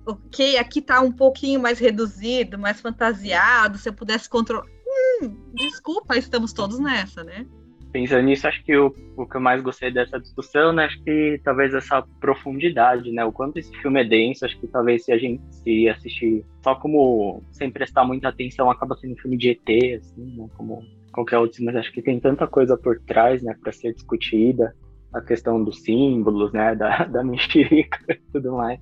Ok, 0.05 0.57
aqui 0.57 0.79
está 0.79 0.99
um 0.99 1.11
pouquinho 1.11 1.61
mais 1.61 1.79
reduzido, 1.79 2.57
mais 2.57 2.81
fantasiado. 2.81 3.77
Se 3.77 3.87
eu 3.87 3.93
pudesse 3.93 4.27
controlar. 4.27 4.65
Hum, 5.21 5.53
desculpa, 5.53 6.17
estamos 6.17 6.51
todos 6.51 6.79
nessa, 6.79 7.23
né? 7.23 7.45
pensando 7.93 8.23
nisso, 8.23 8.47
acho 8.47 8.61
que 8.63 8.75
o, 8.75 8.93
o 9.15 9.25
que 9.27 9.37
eu 9.37 9.41
mais 9.41 9.61
gostei 9.61 9.91
dessa 9.91 10.19
discussão, 10.19 10.73
né, 10.73 10.85
acho 10.85 10.99
que 11.03 11.39
talvez 11.43 11.75
essa 11.75 12.01
profundidade, 12.19 13.11
né, 13.11 13.23
o 13.23 13.31
quanto 13.31 13.59
esse 13.59 13.71
filme 13.77 14.01
é 14.01 14.03
denso, 14.03 14.43
acho 14.43 14.59
que 14.59 14.65
talvez 14.65 15.05
se 15.05 15.11
a 15.11 15.17
gente 15.17 15.43
se 15.51 15.87
assistir 15.87 16.43
só 16.63 16.73
como 16.73 17.43
sem 17.51 17.69
prestar 17.69 18.03
muita 18.03 18.29
atenção, 18.29 18.71
acaba 18.71 18.97
sendo 18.97 19.13
um 19.13 19.17
filme 19.17 19.37
de 19.37 19.51
ET, 19.51 19.99
assim, 19.99 20.35
né, 20.35 20.49
como 20.57 20.83
qualquer 21.13 21.37
outro, 21.37 21.63
mas 21.63 21.75
acho 21.75 21.91
que 21.93 22.01
tem 22.01 22.19
tanta 22.19 22.47
coisa 22.47 22.77
por 22.77 22.99
trás, 23.01 23.41
né, 23.41 23.55
para 23.61 23.71
ser 23.71 23.93
discutida, 23.93 24.75
a 25.13 25.21
questão 25.21 25.63
dos 25.63 25.81
símbolos, 25.83 26.51
né, 26.51 26.75
da, 26.75 27.05
da 27.07 27.23
mexerica 27.23 27.99
e 28.09 28.19
tudo 28.33 28.53
mais. 28.53 28.79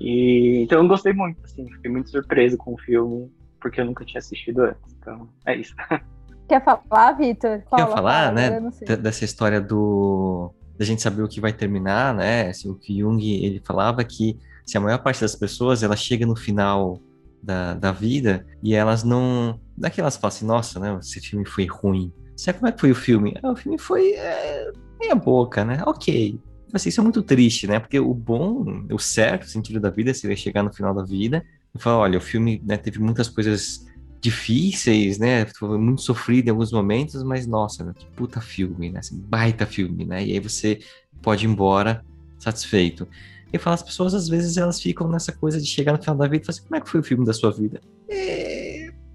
E, 0.00 0.62
então 0.62 0.82
eu 0.82 0.88
gostei 0.88 1.12
muito, 1.12 1.38
assim, 1.44 1.70
fiquei 1.72 1.90
muito 1.90 2.10
surpreso 2.10 2.58
com 2.58 2.74
o 2.74 2.78
filme, 2.78 3.30
porque 3.60 3.80
eu 3.80 3.84
nunca 3.84 4.04
tinha 4.04 4.18
assistido 4.18 4.64
antes, 4.64 4.96
então 4.98 5.28
é 5.46 5.56
isso. 5.56 5.74
Quer 6.48 6.62
falar, 6.62 7.12
Vitor? 7.12 7.60
Quer 7.60 7.88
falar, 7.88 8.26
fala, 8.26 8.32
né, 8.32 8.60
dessa 8.96 9.24
história 9.24 9.60
do 9.60 10.52
da 10.76 10.84
gente 10.84 11.00
saber 11.00 11.22
o 11.22 11.28
que 11.28 11.40
vai 11.40 11.52
terminar, 11.52 12.14
né? 12.14 12.48
Assim, 12.48 12.68
o 12.68 12.74
que 12.74 12.98
Jung 12.98 13.22
ele 13.22 13.62
falava 13.64 14.02
que 14.02 14.36
se 14.66 14.76
a 14.76 14.80
maior 14.80 14.98
parte 14.98 15.20
das 15.20 15.36
pessoas 15.36 15.82
ela 15.82 15.94
chega 15.94 16.26
no 16.26 16.34
final 16.34 16.98
da, 17.42 17.74
da 17.74 17.92
vida 17.92 18.46
e 18.62 18.74
elas 18.74 19.02
não. 19.02 19.60
Não 19.82 19.88
é 19.88 19.90
que 19.90 20.00
elas 20.00 20.16
falam 20.16 20.28
assim, 20.28 20.46
nossa, 20.46 20.78
né? 20.78 20.96
Esse 21.00 21.20
filme 21.20 21.44
foi 21.44 21.66
ruim. 21.66 22.12
Sabe 22.36 22.60
como 22.60 22.68
é 22.68 22.72
que 22.72 22.80
foi 22.80 22.92
o 22.92 22.94
filme? 22.94 23.34
Ah, 23.42 23.50
o 23.50 23.56
filme 23.56 23.76
foi 23.76 24.12
é, 24.12 24.70
meia 25.00 25.16
boca, 25.16 25.64
né? 25.64 25.82
Ok. 25.84 26.38
Assim, 26.72 26.88
isso 26.88 27.00
é 27.00 27.02
muito 27.02 27.20
triste, 27.20 27.66
né? 27.66 27.80
Porque 27.80 27.98
o 27.98 28.14
bom, 28.14 28.86
o 28.92 28.98
certo 29.00 29.46
sentido 29.46 29.80
da 29.80 29.90
vida 29.90 30.14
seria 30.14 30.36
chegar 30.36 30.62
no 30.62 30.72
final 30.72 30.94
da 30.94 31.02
vida 31.02 31.44
e 31.74 31.82
falar, 31.82 31.98
olha, 31.98 32.16
o 32.16 32.20
filme 32.20 32.62
né, 32.64 32.76
teve 32.76 33.00
muitas 33.00 33.28
coisas 33.28 33.84
difíceis, 34.20 35.18
né? 35.18 35.46
Foi 35.46 35.76
muito 35.76 36.00
sofrido 36.00 36.46
em 36.46 36.50
alguns 36.50 36.70
momentos, 36.70 37.20
mas 37.24 37.44
nossa, 37.44 37.92
que 37.92 38.06
puta 38.12 38.40
filme, 38.40 38.88
né? 38.88 39.00
Assim, 39.00 39.18
baita 39.18 39.66
filme, 39.66 40.04
né? 40.04 40.24
E 40.24 40.32
aí 40.32 40.38
você 40.38 40.78
pode 41.20 41.44
ir 41.44 41.48
embora 41.48 42.04
satisfeito. 42.38 43.08
E 43.52 43.58
falo, 43.58 43.74
as 43.74 43.82
pessoas 43.82 44.14
às 44.14 44.28
vezes 44.28 44.56
elas 44.56 44.80
ficam 44.80 45.08
nessa 45.08 45.32
coisa 45.32 45.60
de 45.60 45.66
chegar 45.66 45.92
no 45.92 45.98
final 45.98 46.16
da 46.16 46.28
vida 46.28 46.44
e 46.44 46.46
falar 46.46 46.56
assim, 46.56 46.68
como 46.68 46.76
é 46.76 46.80
que 46.80 46.88
foi 46.88 47.00
o 47.00 47.02
filme 47.02 47.26
da 47.26 47.32
sua 47.32 47.50
vida? 47.50 47.80
É... 48.08 48.61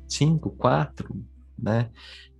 Cinco, 0.07 0.51
quatro, 0.51 1.23
né? 1.57 1.89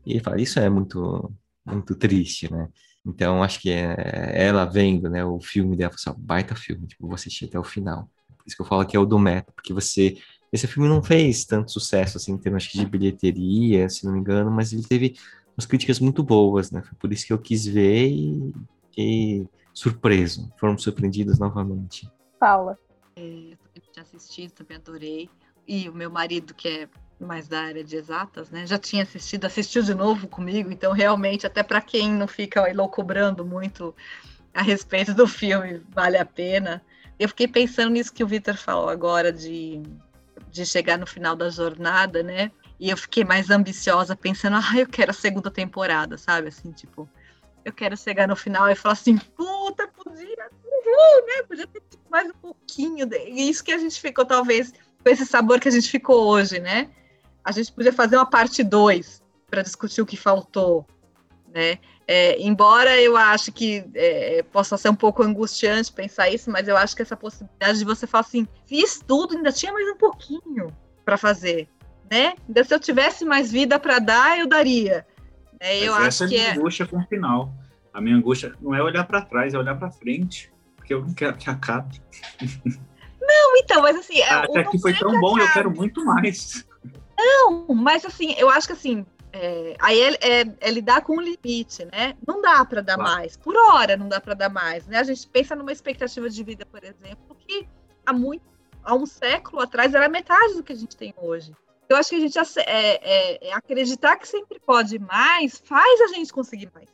E 0.05 0.13
ele 0.13 0.23
fala, 0.23 0.39
isso 0.41 0.59
é 0.59 0.69
muito, 0.69 1.33
muito 1.65 1.95
triste, 1.95 2.51
né? 2.51 2.69
Então, 3.05 3.41
acho 3.41 3.61
que 3.61 3.69
é 3.69 4.31
ela 4.33 4.65
vendo, 4.65 5.09
né, 5.09 5.23
o 5.23 5.39
filme 5.39 5.77
dela, 5.77 5.93
assim, 5.93 6.13
baita 6.17 6.55
filme, 6.55 6.87
tipo, 6.87 7.07
você 7.07 7.27
assistir 7.27 7.45
até 7.45 7.57
o 7.57 7.63
final. 7.63 8.09
Por 8.37 8.43
isso 8.45 8.55
que 8.55 8.61
eu 8.61 8.65
falo 8.65 8.85
que 8.85 8.97
é 8.97 8.99
o 8.99 9.05
do 9.05 9.17
meta, 9.17 9.51
porque 9.53 9.73
você 9.73 10.17
esse 10.51 10.65
filme 10.67 10.87
não 10.87 11.03
fez 11.03 11.45
tanto 11.45 11.71
sucesso, 11.71 12.17
assim, 12.17 12.31
em 12.31 12.37
termos 12.37 12.63
de 12.63 12.85
bilheteria, 12.85 13.89
se 13.89 14.05
não 14.05 14.13
me 14.13 14.19
engano, 14.19 14.49
mas 14.49 14.71
ele 14.71 14.83
teve 14.83 15.15
umas 15.57 15.65
críticas 15.65 15.99
muito 15.99 16.23
boas, 16.23 16.71
né? 16.71 16.81
Foi 16.81 16.97
por 16.97 17.11
isso 17.11 17.25
que 17.25 17.33
eu 17.33 17.39
quis 17.39 17.65
ver 17.65 18.07
e 18.07 18.53
fiquei 18.85 19.47
surpreso. 19.73 20.49
Foram 20.57 20.77
surpreendidos 20.77 21.37
novamente. 21.37 22.09
Paula. 22.39 22.77
É, 23.15 23.21
eu 23.75 23.81
tinha 23.91 24.03
assistido, 24.03 24.51
também 24.51 24.77
adorei. 24.77 25.29
E 25.67 25.89
o 25.89 25.93
meu 25.93 26.09
marido, 26.09 26.53
que 26.53 26.67
é 26.67 26.89
mais 27.19 27.47
da 27.47 27.61
área 27.61 27.83
de 27.83 27.95
exatas, 27.95 28.49
né? 28.49 28.65
Já 28.65 28.77
tinha 28.77 29.03
assistido, 29.03 29.45
assistiu 29.45 29.81
de 29.81 29.93
novo 29.93 30.27
comigo, 30.27 30.71
então 30.71 30.91
realmente, 30.91 31.47
até 31.47 31.63
para 31.63 31.81
quem 31.81 32.11
não 32.11 32.27
fica 32.27 32.71
loucobrando 32.73 33.45
muito 33.45 33.95
a 34.53 34.61
respeito 34.61 35.13
do 35.13 35.27
filme, 35.27 35.81
vale 35.89 36.17
a 36.17 36.25
pena. 36.25 36.81
Eu 37.19 37.27
fiquei 37.29 37.47
pensando 37.47 37.91
nisso 37.91 38.13
que 38.13 38.23
o 38.23 38.27
Victor 38.27 38.55
falou 38.55 38.89
agora 38.89 39.31
de 39.31 39.81
de 40.51 40.65
chegar 40.65 40.97
no 40.97 41.05
final 41.05 41.35
da 41.35 41.49
jornada, 41.49 42.23
né? 42.23 42.51
E 42.79 42.89
eu 42.89 42.97
fiquei 42.97 43.23
mais 43.23 43.49
ambiciosa, 43.49 44.15
pensando, 44.15 44.57
ah, 44.57 44.77
eu 44.77 44.87
quero 44.87 45.11
a 45.11 45.13
segunda 45.13 45.49
temporada, 45.49 46.17
sabe? 46.17 46.47
Assim, 46.47 46.71
tipo, 46.71 47.09
eu 47.65 47.73
quero 47.73 47.97
chegar 47.97 48.27
no 48.27 48.35
final 48.35 48.69
e 48.69 48.75
falar 48.75 48.93
assim, 48.93 49.17
puta, 49.17 49.87
podia, 49.87 50.49
uhul, 50.63 51.27
né? 51.27 51.43
Podia 51.47 51.67
ter 51.67 51.81
mais 52.09 52.29
um 52.29 52.33
pouquinho. 52.33 53.07
E 53.27 53.49
isso 53.49 53.63
que 53.63 53.71
a 53.71 53.77
gente 53.77 53.99
ficou, 53.99 54.25
talvez, 54.25 54.73
com 55.03 55.09
esse 55.09 55.25
sabor 55.25 55.59
que 55.59 55.67
a 55.67 55.71
gente 55.71 55.89
ficou 55.89 56.27
hoje, 56.27 56.59
né? 56.59 56.89
A 57.47 57.51
gente 57.53 57.71
podia 57.71 57.93
fazer 57.93 58.17
uma 58.17 58.25
parte 58.25 58.61
2 58.61 59.23
para 59.49 59.61
discutir 59.61 60.01
o 60.01 60.05
que 60.05 60.17
faltou, 60.17 60.85
né? 61.55 61.79
É, 62.05 62.37
embora 62.41 62.99
eu 62.99 63.15
acho 63.15 63.53
que 63.53 63.85
é, 63.95 64.43
possa 64.51 64.75
ser 64.77 64.89
um 64.89 64.95
pouco 64.95 65.23
angustiante 65.23 65.93
pensar 65.93 66.29
isso, 66.29 66.51
mas 66.51 66.67
eu 66.67 66.75
acho 66.75 66.93
que 66.93 67.01
essa 67.01 67.15
possibilidade 67.15 67.79
de 67.79 67.85
você 67.85 68.05
falar 68.05 68.25
assim, 68.25 68.45
fiz 68.65 68.99
tudo, 68.99 69.37
ainda 69.37 69.53
tinha 69.53 69.71
mais 69.71 69.87
um 69.87 69.95
pouquinho 69.95 70.75
para 71.05 71.15
fazer, 71.15 71.69
né? 72.11 72.35
Ainda 72.49 72.65
se 72.65 72.73
eu 72.73 72.81
tivesse 72.81 73.23
mais 73.23 73.49
vida 73.49 73.79
para 73.79 73.99
dar, 73.99 74.37
eu 74.37 74.45
daria. 74.45 75.07
É, 75.57 75.87
eu 75.87 75.93
acho 75.95 76.07
essa 76.07 76.27
que 76.27 76.35
é 76.35 76.39
a 76.39 76.41
minha 76.41 76.53
é... 76.53 76.57
angústia 76.57 76.85
com 76.85 76.97
o 76.97 77.07
final. 77.07 77.53
A 77.93 78.01
minha 78.01 78.17
angústia 78.17 78.53
não 78.59 78.75
é 78.75 78.83
olhar 78.83 79.05
para 79.05 79.21
trás, 79.21 79.53
é 79.53 79.57
olhar 79.57 79.75
para 79.75 79.89
frente, 79.89 80.51
porque 80.75 80.93
eu 80.93 80.99
não 80.99 81.13
quero 81.13 81.37
que 81.37 81.49
acabe. 81.49 82.01
Não, 83.21 83.57
então, 83.57 83.81
mas 83.81 83.95
assim, 83.95 84.19
é, 84.19 84.29
até 84.29 84.65
que 84.65 84.79
foi 84.79 84.93
tão 84.93 85.17
bom, 85.21 85.39
eu 85.39 85.51
quero 85.53 85.71
muito 85.71 86.03
mais. 86.03 86.66
Não, 87.17 87.65
mas 87.73 88.05
assim, 88.05 88.33
eu 88.37 88.49
acho 88.49 88.67
que 88.67 88.73
assim, 88.73 89.05
é, 89.33 89.75
aí 89.79 90.01
é, 90.01 90.41
é, 90.41 90.55
é, 90.61 90.71
lidar 90.71 91.01
com 91.01 91.17
o 91.17 91.21
limite, 91.21 91.85
né? 91.85 92.15
Não 92.25 92.41
dá 92.41 92.63
para 92.63 92.81
dar 92.81 92.95
claro. 92.95 93.11
mais, 93.11 93.35
por 93.37 93.55
hora 93.55 93.97
não 93.97 94.07
dá 94.07 94.19
para 94.19 94.33
dar 94.33 94.49
mais, 94.49 94.87
né? 94.87 94.99
A 94.99 95.03
gente 95.03 95.27
pensa 95.27 95.55
numa 95.55 95.71
expectativa 95.71 96.29
de 96.29 96.43
vida, 96.43 96.65
por 96.65 96.83
exemplo, 96.83 97.35
que 97.35 97.67
há 98.05 98.13
muito, 98.13 98.43
há 98.83 98.95
um 98.95 99.05
século 99.05 99.61
atrás 99.61 99.93
era 99.93 100.07
metade 100.07 100.53
do 100.53 100.63
que 100.63 100.73
a 100.73 100.75
gente 100.75 100.95
tem 100.95 101.13
hoje. 101.17 101.51
Eu 101.89 101.95
acho 101.95 102.09
que 102.09 102.15
a 102.17 102.19
gente 102.19 102.37
é, 102.37 102.43
é, 102.65 103.47
é, 103.47 103.53
acreditar 103.53 104.17
que 104.17 104.27
sempre 104.27 104.59
pode 104.59 104.99
mais 104.99 105.57
faz 105.57 106.01
a 106.01 106.07
gente 106.07 106.33
conseguir 106.33 106.69
mais. 106.73 106.89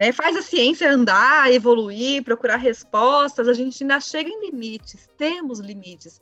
Né? 0.00 0.12
Faz 0.12 0.36
a 0.36 0.42
ciência 0.42 0.90
andar, 0.90 1.52
evoluir, 1.52 2.22
procurar 2.22 2.56
respostas. 2.56 3.48
A 3.48 3.52
gente 3.52 3.82
ainda 3.82 4.00
chega 4.00 4.30
em 4.30 4.46
limites, 4.46 5.08
temos 5.18 5.58
limites, 5.58 6.20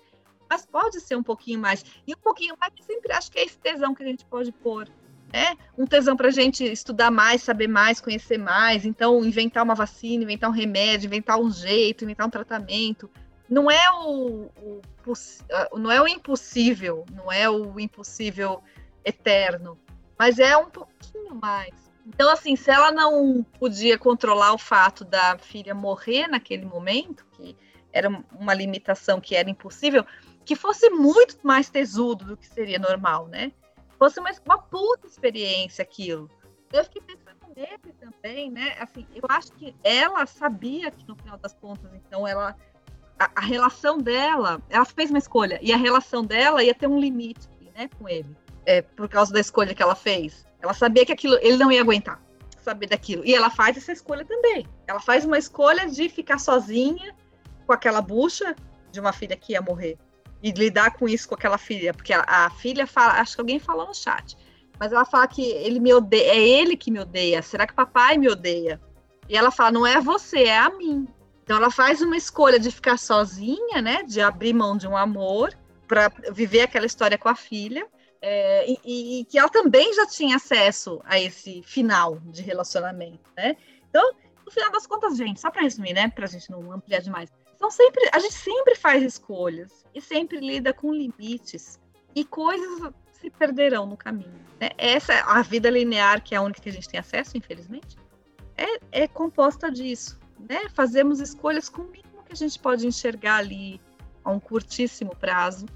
mas 0.48 0.64
pode 0.64 1.00
ser 1.00 1.16
um 1.16 1.22
pouquinho 1.22 1.60
mais. 1.60 1.84
E 2.06 2.14
um 2.14 2.18
pouquinho 2.18 2.56
mais, 2.60 2.72
eu 2.78 2.84
sempre 2.84 3.12
acho 3.12 3.30
que 3.30 3.38
é 3.38 3.44
esse 3.44 3.58
tesão 3.58 3.94
que 3.94 4.02
a 4.02 4.06
gente 4.06 4.24
pode 4.24 4.52
pôr 4.52 4.88
é 5.32 5.56
um 5.76 5.86
tesão 5.86 6.16
para 6.16 6.28
a 6.28 6.32
gente 6.32 6.64
estudar 6.64 7.10
mais, 7.10 7.42
saber 7.42 7.68
mais, 7.68 8.00
conhecer 8.00 8.38
mais. 8.38 8.84
Então, 8.84 9.24
inventar 9.24 9.62
uma 9.64 9.74
vacina, 9.74 10.24
inventar 10.24 10.50
um 10.50 10.52
remédio, 10.52 11.06
inventar 11.06 11.38
um 11.38 11.50
jeito, 11.50 12.04
inventar 12.04 12.26
um 12.26 12.30
tratamento. 12.30 13.10
Não 13.48 13.70
é 13.70 13.90
o, 13.92 14.50
o 14.62 14.82
ah, 15.52 15.68
não 15.76 15.90
é 15.90 16.00
o 16.00 16.08
impossível, 16.08 17.04
não 17.12 17.30
é 17.30 17.48
o 17.48 17.78
impossível 17.78 18.62
eterno, 19.04 19.78
mas 20.18 20.38
é 20.38 20.56
um 20.56 20.68
pouquinho 20.68 21.34
mais. 21.34 21.74
Então, 22.06 22.30
assim, 22.30 22.56
se 22.56 22.70
ela 22.70 22.90
não 22.90 23.44
podia 23.58 23.98
controlar 23.98 24.52
o 24.52 24.58
fato 24.58 25.04
da 25.04 25.38
filha 25.38 25.74
morrer 25.74 26.28
naquele 26.28 26.64
momento, 26.64 27.26
que 27.32 27.56
era 27.92 28.08
uma 28.38 28.54
limitação 28.54 29.20
que 29.20 29.34
era 29.34 29.50
impossível, 29.50 30.04
que 30.46 30.56
fosse 30.56 30.88
muito 30.88 31.36
mais 31.42 31.68
tesudo 31.68 32.24
do 32.24 32.36
que 32.36 32.46
seria 32.46 32.78
normal, 32.78 33.26
né? 33.28 33.52
fosse 33.98 34.20
uma, 34.20 34.30
uma 34.44 34.58
puta 34.58 35.06
experiência 35.06 35.82
aquilo. 35.82 36.30
Eu 36.72 36.84
fiquei 36.84 37.02
pensando 37.02 37.36
nele 37.54 37.94
também, 37.98 38.50
né? 38.50 38.76
Assim, 38.80 39.06
eu 39.14 39.22
acho 39.28 39.52
que 39.52 39.74
ela 39.82 40.26
sabia 40.26 40.90
que 40.90 41.06
no 41.06 41.16
final 41.16 41.38
das 41.38 41.54
contas, 41.54 41.90
então, 41.94 42.26
ela. 42.26 42.56
A, 43.18 43.30
a, 43.34 43.40
relação 43.40 43.96
dela, 43.96 44.60
ela 44.68 44.84
fez 44.84 45.08
uma 45.08 45.18
escolha, 45.18 45.58
e 45.62 45.72
a 45.72 45.76
relação 45.78 46.22
dela 46.22 46.62
ia 46.62 46.74
ter 46.74 46.86
um 46.86 47.00
limite, 47.00 47.48
né, 47.74 47.88
com 47.98 48.06
ele. 48.06 48.36
É, 48.66 48.82
por 48.82 49.08
causa 49.08 49.32
da 49.32 49.40
escolha 49.40 49.74
que 49.74 49.82
ela 49.82 49.94
fez. 49.94 50.46
Ela 50.60 50.74
sabia 50.74 51.06
que 51.06 51.12
aquilo 51.12 51.38
ele 51.40 51.56
não 51.56 51.72
ia 51.72 51.80
aguentar 51.80 52.20
saber 52.60 52.88
daquilo. 52.88 53.24
E 53.24 53.32
ela 53.32 53.48
faz 53.48 53.76
essa 53.76 53.92
escolha 53.92 54.24
também. 54.24 54.66
Ela 54.88 54.98
faz 54.98 55.24
uma 55.24 55.38
escolha 55.38 55.88
de 55.88 56.08
ficar 56.08 56.38
sozinha 56.38 57.14
com 57.64 57.72
aquela 57.72 58.02
bucha 58.02 58.56
de 58.90 58.98
uma 58.98 59.12
filha 59.12 59.36
que 59.36 59.52
ia 59.52 59.62
morrer 59.62 59.96
e 60.42 60.50
lidar 60.52 60.92
com 60.92 61.08
isso 61.08 61.28
com 61.28 61.34
aquela 61.34 61.58
filha, 61.58 61.94
porque 61.94 62.12
a, 62.12 62.24
a, 62.26 62.50
filha 62.50 62.86
fala, 62.86 63.20
acho 63.20 63.34
que 63.34 63.40
alguém 63.40 63.58
falou 63.58 63.86
no 63.86 63.94
chat, 63.94 64.36
mas 64.78 64.92
ela 64.92 65.04
fala 65.04 65.26
que 65.26 65.42
ele 65.42 65.80
me 65.80 65.92
odeia, 65.92 66.32
é 66.32 66.38
ele 66.38 66.76
que 66.76 66.90
me 66.90 67.00
odeia. 67.00 67.40
Será 67.42 67.66
que 67.66 67.72
papai 67.72 68.18
me 68.18 68.28
odeia? 68.28 68.80
E 69.28 69.36
ela 69.36 69.50
fala, 69.50 69.72
não 69.72 69.86
é 69.86 70.00
você, 70.00 70.44
é 70.44 70.58
a 70.58 70.70
mim. 70.70 71.08
Então 71.42 71.56
ela 71.56 71.70
faz 71.70 72.02
uma 72.02 72.16
escolha 72.16 72.58
de 72.58 72.70
ficar 72.70 72.98
sozinha, 72.98 73.80
né, 73.80 74.02
de 74.02 74.20
abrir 74.20 74.52
mão 74.52 74.76
de 74.76 74.86
um 74.86 74.96
amor 74.96 75.56
para 75.88 76.10
viver 76.32 76.62
aquela 76.62 76.86
história 76.86 77.16
com 77.16 77.28
a 77.28 77.34
filha. 77.34 77.86
É, 78.20 78.70
e, 78.70 79.20
e, 79.20 79.24
que 79.26 79.38
ela 79.38 79.48
também 79.48 79.94
já 79.94 80.06
tinha 80.06 80.36
acesso 80.36 81.00
a 81.04 81.20
esse 81.20 81.62
final 81.62 82.18
de 82.24 82.42
relacionamento, 82.42 83.30
né? 83.36 83.56
Então, 83.88 84.02
no 84.44 84.50
final 84.50 84.72
das 84.72 84.86
contas, 84.86 85.16
gente, 85.16 85.38
só 85.38 85.50
para 85.50 85.62
resumir, 85.62 85.92
né, 85.92 86.08
para 86.08 86.24
a 86.24 86.28
gente 86.28 86.50
não 86.50 86.72
ampliar 86.72 87.00
demais, 87.00 87.30
então 87.56 87.70
sempre 87.70 88.08
a 88.12 88.18
gente 88.18 88.34
sempre 88.34 88.76
faz 88.76 89.02
escolhas 89.02 89.84
e 89.94 90.00
sempre 90.00 90.38
lida 90.38 90.72
com 90.72 90.92
limites 90.92 91.80
e 92.14 92.24
coisas 92.24 92.92
se 93.12 93.30
perderão 93.30 93.86
no 93.86 93.96
caminho. 93.96 94.38
Né? 94.60 94.70
Essa 94.76 95.14
a 95.24 95.42
vida 95.42 95.70
linear 95.70 96.22
que 96.22 96.34
é 96.34 96.38
a 96.38 96.42
única 96.42 96.60
que 96.60 96.68
a 96.68 96.72
gente 96.72 96.88
tem 96.88 97.00
acesso, 97.00 97.36
infelizmente, 97.36 97.96
é, 98.56 99.02
é 99.04 99.08
composta 99.08 99.70
disso. 99.70 100.18
Né? 100.38 100.68
Fazemos 100.74 101.18
escolhas 101.18 101.68
com 101.68 101.82
o 101.82 101.86
mínimo 101.86 102.22
que 102.24 102.32
a 102.32 102.36
gente 102.36 102.58
pode 102.58 102.86
enxergar 102.86 103.36
ali 103.36 103.80
a 104.22 104.30
um 104.30 104.38
curtíssimo 104.38 105.16
prazo. 105.16 105.66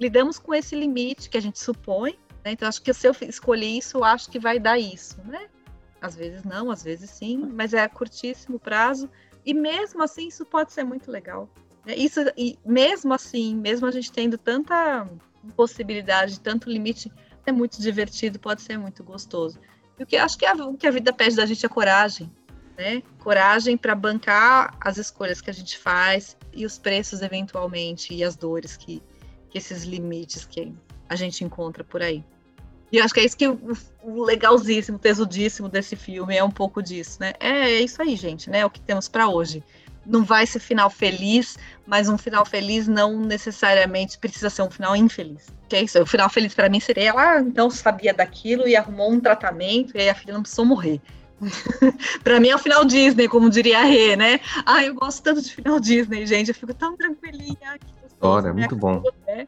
Lidamos 0.00 0.38
com 0.38 0.54
esse 0.54 0.74
limite 0.74 1.30
que 1.30 1.38
a 1.38 1.42
gente 1.42 1.58
supõe. 1.58 2.18
Né? 2.44 2.52
Então 2.52 2.68
acho 2.68 2.82
que 2.82 2.92
se 2.92 3.06
eu 3.06 3.14
escolher 3.22 3.66
isso, 3.66 3.98
eu 3.98 4.04
acho 4.04 4.28
que 4.28 4.40
vai 4.40 4.58
dar 4.58 4.78
isso, 4.78 5.20
né? 5.24 5.48
às 6.00 6.14
vezes 6.14 6.44
não, 6.44 6.70
às 6.70 6.82
vezes 6.82 7.10
sim, 7.10 7.38
mas 7.52 7.74
é 7.74 7.86
curtíssimo 7.88 8.58
prazo. 8.58 9.10
E 9.44 9.54
mesmo 9.54 10.02
assim, 10.02 10.28
isso 10.28 10.44
pode 10.44 10.72
ser 10.72 10.84
muito 10.84 11.10
legal. 11.10 11.48
Né? 11.84 11.94
Isso, 11.96 12.20
e 12.36 12.58
mesmo 12.64 13.14
assim, 13.14 13.54
mesmo 13.54 13.86
a 13.86 13.90
gente 13.90 14.12
tendo 14.12 14.36
tanta 14.36 15.08
possibilidade, 15.56 16.40
tanto 16.40 16.70
limite, 16.70 17.10
é 17.46 17.52
muito 17.52 17.80
divertido, 17.80 18.38
pode 18.38 18.62
ser 18.62 18.78
muito 18.78 19.02
gostoso. 19.02 19.58
E 19.98 20.02
o 20.02 20.06
que 20.06 20.16
acho 20.16 20.38
que 20.38 20.46
a, 20.46 20.54
o 20.54 20.76
que 20.76 20.86
a 20.86 20.90
vida 20.90 21.12
pede 21.12 21.36
da 21.36 21.46
gente 21.46 21.64
é 21.64 21.68
coragem, 21.68 22.30
né? 22.76 23.02
Coragem 23.18 23.76
para 23.76 23.94
bancar 23.94 24.76
as 24.80 24.98
escolhas 24.98 25.40
que 25.40 25.50
a 25.50 25.52
gente 25.52 25.78
faz 25.78 26.36
e 26.52 26.64
os 26.64 26.78
preços 26.78 27.22
eventualmente 27.22 28.14
e 28.14 28.22
as 28.22 28.36
dores 28.36 28.76
que, 28.76 29.02
que 29.50 29.58
esses 29.58 29.82
limites 29.82 30.44
que 30.44 30.72
a 31.08 31.16
gente 31.16 31.42
encontra 31.42 31.82
por 31.82 32.02
aí. 32.02 32.24
E 32.90 32.98
eu 32.98 33.04
acho 33.04 33.12
que 33.12 33.20
é 33.20 33.24
isso 33.24 33.36
que 33.36 33.46
o, 33.46 33.58
o 34.02 34.24
legalzíssimo, 34.24 34.98
tesudíssimo 34.98 35.68
desse 35.68 35.94
filme 35.94 36.36
é 36.36 36.42
um 36.42 36.50
pouco 36.50 36.82
disso, 36.82 37.18
né? 37.20 37.34
É, 37.38 37.70
é 37.70 37.80
isso 37.80 38.00
aí, 38.00 38.16
gente, 38.16 38.48
né? 38.48 38.60
É 38.60 38.66
o 38.66 38.70
que 38.70 38.80
temos 38.80 39.08
para 39.08 39.28
hoje. 39.28 39.62
Não 40.06 40.24
vai 40.24 40.46
ser 40.46 40.58
final 40.58 40.88
feliz, 40.88 41.58
mas 41.86 42.08
um 42.08 42.16
final 42.16 42.46
feliz 42.46 42.88
não 42.88 43.20
necessariamente 43.20 44.16
precisa 44.16 44.48
ser 44.48 44.62
um 44.62 44.70
final 44.70 44.96
infeliz. 44.96 45.46
Que 45.68 45.76
é 45.76 45.82
isso? 45.82 46.00
O 46.00 46.06
final 46.06 46.30
feliz 46.30 46.54
para 46.54 46.70
mim 46.70 46.80
seria 46.80 47.10
ela, 47.10 47.32
ah, 47.32 47.40
então 47.40 47.68
sabia 47.68 48.14
daquilo 48.14 48.66
e 48.66 48.74
arrumou 48.74 49.12
um 49.12 49.20
tratamento 49.20 49.94
e 49.94 50.00
aí 50.00 50.08
a 50.08 50.14
filha 50.14 50.32
não 50.32 50.40
precisou 50.40 50.64
morrer. 50.64 50.98
para 52.24 52.40
mim 52.40 52.48
é 52.48 52.56
o 52.56 52.58
final 52.58 52.84
Disney, 52.84 53.28
como 53.28 53.50
diria 53.50 53.80
a 53.80 53.84
Rê, 53.84 54.16
né? 54.16 54.40
Ah, 54.64 54.82
eu 54.82 54.94
gosto 54.94 55.22
tanto 55.22 55.42
de 55.42 55.54
final 55.54 55.78
Disney, 55.78 56.26
gente. 56.26 56.48
Eu 56.48 56.54
fico 56.54 56.72
tão 56.72 56.96
tranquilinha. 56.96 57.78
Olha, 58.20 58.48
é 58.48 58.52
muito 58.52 58.74
bom. 58.74 59.02
Né? 59.26 59.46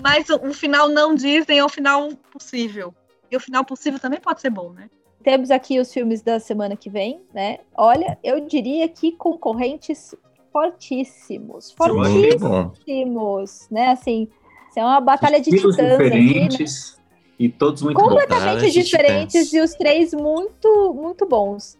Mas 0.00 0.28
o 0.30 0.52
final 0.54 0.88
não 0.88 1.14
Disney 1.14 1.58
é 1.58 1.64
o 1.64 1.68
final 1.68 2.10
possível. 2.30 2.94
E 3.30 3.36
o 3.36 3.40
final 3.40 3.64
possível 3.64 3.98
também 3.98 4.20
pode 4.20 4.40
ser 4.40 4.50
bom, 4.50 4.70
né? 4.70 4.88
Temos 5.22 5.50
aqui 5.50 5.78
os 5.78 5.92
filmes 5.92 6.22
da 6.22 6.40
semana 6.40 6.76
que 6.76 6.90
vem, 6.90 7.20
né? 7.32 7.58
Olha, 7.76 8.18
eu 8.22 8.40
diria 8.40 8.88
que 8.88 9.12
concorrentes 9.12 10.14
fortíssimos. 10.52 11.72
Fortíssimos, 11.72 13.68
né? 13.70 13.90
Assim, 13.90 14.28
é 14.76 14.84
uma 14.84 15.00
batalha 15.00 15.40
de 15.40 15.50
titãs 15.50 15.76
diferentes 15.76 16.92
aqui, 16.92 16.98
né? 16.98 17.02
e 17.38 17.48
todos 17.48 17.82
muito 17.82 17.98
Completamente 17.98 18.64
bons. 18.64 18.74
diferentes 18.74 19.52
e 19.52 19.60
os 19.60 19.72
três 19.74 20.12
muito, 20.12 20.94
muito 20.94 21.26
bons. 21.26 21.78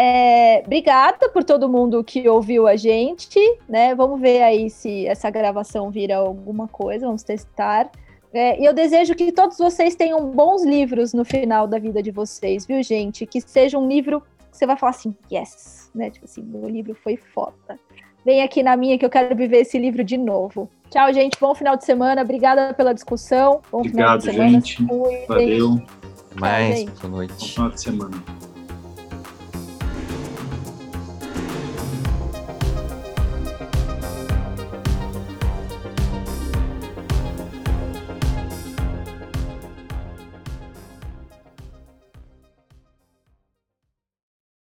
É, 0.00 0.62
obrigada 0.64 1.28
por 1.30 1.42
todo 1.42 1.68
mundo 1.68 2.04
que 2.04 2.28
ouviu 2.28 2.68
a 2.68 2.76
gente, 2.76 3.40
né? 3.68 3.96
Vamos 3.96 4.20
ver 4.20 4.44
aí 4.44 4.70
se 4.70 5.04
essa 5.08 5.28
gravação 5.28 5.90
vira 5.90 6.18
alguma 6.18 6.68
coisa, 6.68 7.04
vamos 7.04 7.24
testar. 7.24 7.90
É, 8.32 8.62
e 8.62 8.64
eu 8.64 8.72
desejo 8.72 9.16
que 9.16 9.32
todos 9.32 9.58
vocês 9.58 9.96
tenham 9.96 10.30
bons 10.30 10.64
livros 10.64 11.12
no 11.12 11.24
final 11.24 11.66
da 11.66 11.80
vida 11.80 12.00
de 12.00 12.12
vocês, 12.12 12.64
viu, 12.64 12.80
gente? 12.80 13.26
Que 13.26 13.40
seja 13.40 13.76
um 13.76 13.88
livro 13.88 14.20
que 14.20 14.56
você 14.56 14.66
vai 14.66 14.76
falar 14.76 14.90
assim, 14.90 15.16
yes, 15.32 15.90
né? 15.92 16.10
Tipo 16.10 16.26
assim, 16.26 16.42
meu 16.42 16.68
livro 16.68 16.94
foi 16.94 17.16
foda. 17.16 17.76
Vem 18.24 18.40
aqui 18.42 18.62
na 18.62 18.76
minha 18.76 18.96
que 18.96 19.04
eu 19.04 19.10
quero 19.10 19.34
viver 19.34 19.62
esse 19.62 19.80
livro 19.80 20.04
de 20.04 20.16
novo. 20.16 20.70
Tchau, 20.90 21.12
gente. 21.12 21.36
Bom 21.40 21.56
final 21.56 21.76
de 21.76 21.84
semana. 21.84 22.22
Obrigada 22.22 22.72
pela 22.72 22.94
discussão. 22.94 23.62
Bom 23.72 23.78
Obrigado, 23.78 23.96
final 23.96 24.18
de 24.18 24.24
semana. 24.24 24.50
Gente. 24.50 25.26
Valeu. 25.26 25.82
Mais, 26.36 26.84
boa 26.84 27.08
noite. 27.08 27.34
Bom 27.34 27.46
final 27.46 27.70
de 27.70 27.80
semana. 27.80 28.57